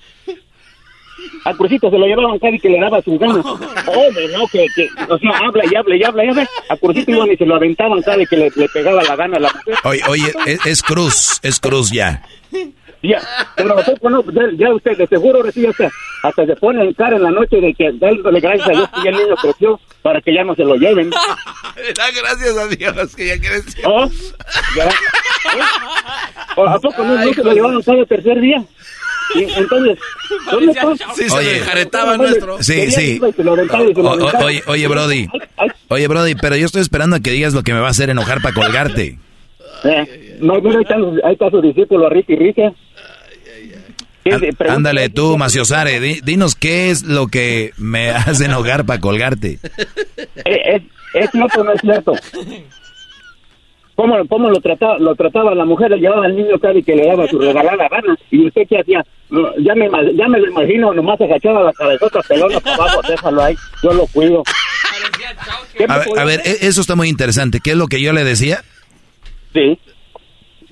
[1.44, 3.44] A Crucito se lo llevaban cada y que le daba sus ganas.
[3.46, 6.48] Hombre, no, que, que, o sea, habla y habla y habla y habla.
[6.68, 9.36] A Crucito iban y se lo aventaban cada y que le, le pegaba la gana
[9.36, 9.74] a la mujer.
[9.84, 12.22] Oye, oye, es, es cruz, es cruz ya.
[13.02, 13.20] Ya,
[13.56, 15.90] pero tampoco no, ya, ya usted de seguro recibe hasta,
[16.22, 19.02] hasta se pone en cara en la noche de que dándole gracias a Dios que
[19.02, 21.10] ya el niño creció para que ya no se lo lleven.
[21.96, 23.88] Da gracias a Dios que ya creció.
[23.88, 24.08] ¿Oh?
[24.76, 24.84] Ya.
[24.84, 25.62] ¿Eh?
[26.56, 28.62] ¿O ¿A poco no, no se lo llevaron cada tercer día?
[29.34, 29.98] Y entonces.
[31.14, 31.56] Sí, se Oye.
[31.58, 32.62] enjaretaba nuestro.
[32.62, 33.20] Sí, sí.
[34.44, 35.28] Oye, oye, Brody.
[35.88, 38.10] Oye, Brody, pero yo estoy esperando a que digas lo que me va a hacer
[38.10, 39.18] enojar para colgarte.
[39.84, 40.94] Eh, no, mira, ahí está,
[41.26, 42.62] ahí está su discípulo, Ricky Ricky.
[44.24, 49.00] ¿Qué- pregunta- Ándale tú, Maciosare, di- dinos qué es lo que me hace enojar para
[49.00, 49.58] colgarte.
[50.44, 50.82] Eh, ¿Es,
[51.14, 52.12] es cierto o no es cierto?
[53.94, 55.90] ¿Cómo, cómo lo, trataba, lo trataba la mujer?
[55.90, 58.16] Le llevaba al niño cada y que le daba su regalada gana.
[58.30, 59.04] ¿Y usted qué hacía?
[59.32, 63.42] No, Ya me, ya me lo imagino, nomás agachaba la cabezota pelona para abajo, déjalo
[63.42, 64.42] ahí, yo lo cuido.
[65.76, 67.60] ¿Qué me A ver, a e- eso está muy interesante.
[67.64, 68.62] ¿Qué es lo que yo le decía?
[69.54, 69.78] Sí.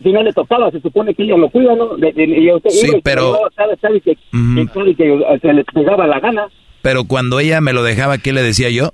[0.02, 1.96] Si no le tocaba, se supone que ella lo cuida, ¿no?
[1.96, 3.32] De- de- y usted Sí, y pero-
[4.94, 6.46] que, se le pegaba la gana.
[6.82, 8.92] Pero cuando ella me lo dejaba, ¿qué le decía yo?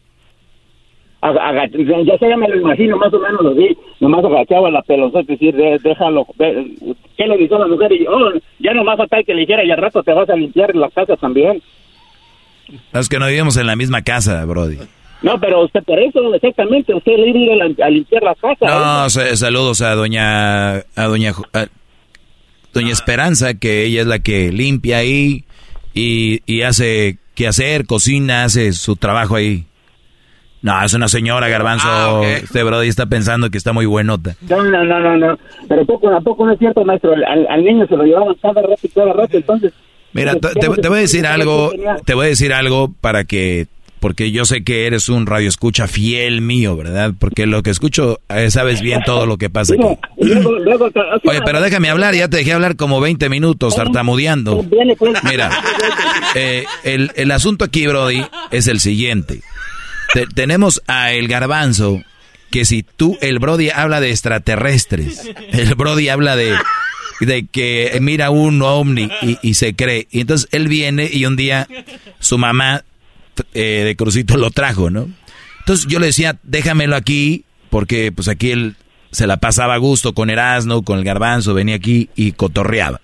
[1.23, 4.83] Aga- ya sé, ya me lo imagino, más o menos lo vi, nomás agachaba la
[4.83, 6.73] pelota, es decir, de- déjalo, ve-
[7.17, 7.91] ¿qué le dijo la mujer?
[7.93, 10.75] Y, oh, ya nomás falta que le dijera, y al rato te vas a limpiar
[10.77, 11.61] la casa también.
[12.93, 14.77] No, Es que no vivíamos en la misma casa, Brody.
[15.23, 18.23] No, pero usted por eso, exactamente, usted le iba a ir a, la- a limpiar
[18.23, 18.67] la casa.
[18.67, 21.67] No, sa- saludos a doña a doña a
[22.75, 25.45] doña Esperanza, que ella es la que limpia ahí
[25.95, 29.65] y, y hace qué hacer, cocina, hace su trabajo ahí.
[30.67, 31.87] No, es una señora, Garbanzo.
[31.89, 32.23] Ah.
[32.25, 34.35] Este Brody está pensando que está muy buenota.
[34.49, 35.39] No, no, no, no, no,
[35.69, 38.63] pero poco a poco no es cierto, maestro, al, al niño se lo llevaban cada
[38.63, 39.73] rato y cada rato, entonces...
[40.13, 41.71] Mira, te, te- te voy a decir algo,
[42.05, 43.67] te voy a decir algo para que,
[44.01, 47.13] porque yo sé que eres un radio escucha fiel mío, ¿verdad?
[47.19, 49.85] Porque lo que escucho, eh, sabes bien todo lo que pasa aquí.
[51.29, 54.63] Oye, pero déjame hablar, ya te dejé hablar como 20 minutos tartamudeando.
[54.65, 55.23] Viene, pues.
[55.25, 55.51] Mira,
[56.35, 59.43] eh, el, el asunto aquí, Brody, es el siguiente.
[60.17, 62.03] Te- tenemos a el garbanzo,
[62.51, 66.55] que si tú, el Brody habla de extraterrestres, el Brody habla de,
[67.21, 70.09] de que mira un ovni y, y se cree.
[70.11, 71.69] Y entonces él viene y un día
[72.19, 72.85] su mamá
[73.53, 75.09] eh, de Crucito lo trajo, ¿no?
[75.59, 78.77] Entonces yo le decía, déjamelo aquí, porque pues aquí él
[79.11, 83.01] se la pasaba a gusto con Erasmo, con el garbanzo, venía aquí y cotorreaba.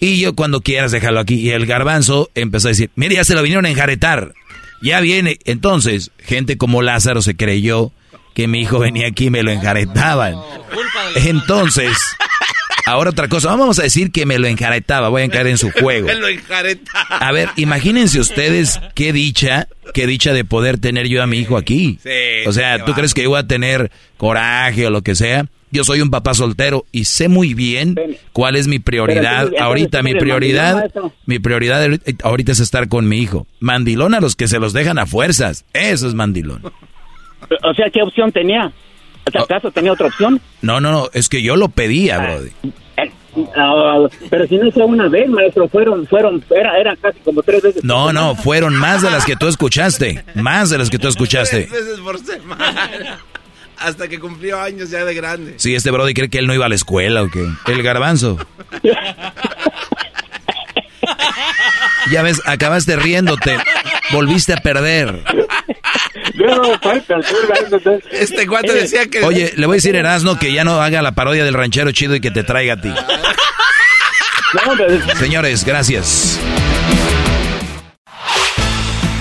[0.00, 1.34] Y yo cuando quieras déjalo aquí.
[1.34, 4.32] Y el garbanzo empezó a decir, mire, ya se lo vinieron a enjaretar.
[4.82, 5.38] Ya viene.
[5.44, 7.92] Entonces, gente como Lázaro se creyó
[8.34, 10.36] que mi hijo venía aquí y me lo enjaretaban.
[11.16, 11.96] Entonces,
[12.86, 13.48] ahora otra cosa.
[13.48, 15.08] Vamos a decir que me lo enjaretaba.
[15.08, 16.06] Voy a caer en su juego.
[16.12, 17.16] Me lo enjaretaba.
[17.18, 21.56] A ver, imagínense ustedes qué dicha, qué dicha de poder tener yo a mi hijo
[21.56, 21.98] aquí.
[22.02, 25.46] Sí, o sea, ¿tú crees que yo voy a tener coraje o lo que sea?
[25.72, 27.96] Yo soy un papá soltero y sé muy bien
[28.32, 29.48] cuál es mi prioridad.
[29.50, 30.92] Pero, ahorita mi ¿eres prioridad,
[31.26, 33.46] mi prioridad ahorita es estar con mi hijo.
[33.58, 35.64] Mandilón a los que se los dejan a fuerzas.
[35.72, 36.62] Eso es mandilón.
[37.64, 38.70] O sea, ¿qué opción tenía?
[39.26, 40.40] O sea, ¿acaso tenía otra opción?
[40.60, 42.50] No, no, no, es que yo lo pedía, brody.
[43.56, 47.62] Ah, pero si no fue una vez, maestro, fueron, fueron, era, era casi como tres
[47.62, 47.82] veces.
[47.82, 50.22] No, no, fueron más de las que tú escuchaste.
[50.34, 51.62] Más de las que tú escuchaste.
[51.62, 53.20] Tres veces por semana.
[53.82, 55.54] Hasta que cumplió años ya de grande.
[55.56, 57.46] Sí, este Brody cree que él no iba a la escuela o qué.
[57.66, 58.38] El garbanzo.
[62.10, 63.56] Ya ves, acabaste riéndote.
[64.12, 65.24] Volviste a perder.
[68.10, 69.24] Este cuate decía que...
[69.24, 71.92] Oye, le voy a decir a Erasno que ya no haga la parodia del ranchero
[71.92, 72.92] chido y que te traiga a ti.
[75.18, 76.38] Señores, gracias.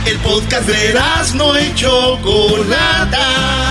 [0.05, 0.99] El podcast de
[1.35, 3.70] no y Chocolata.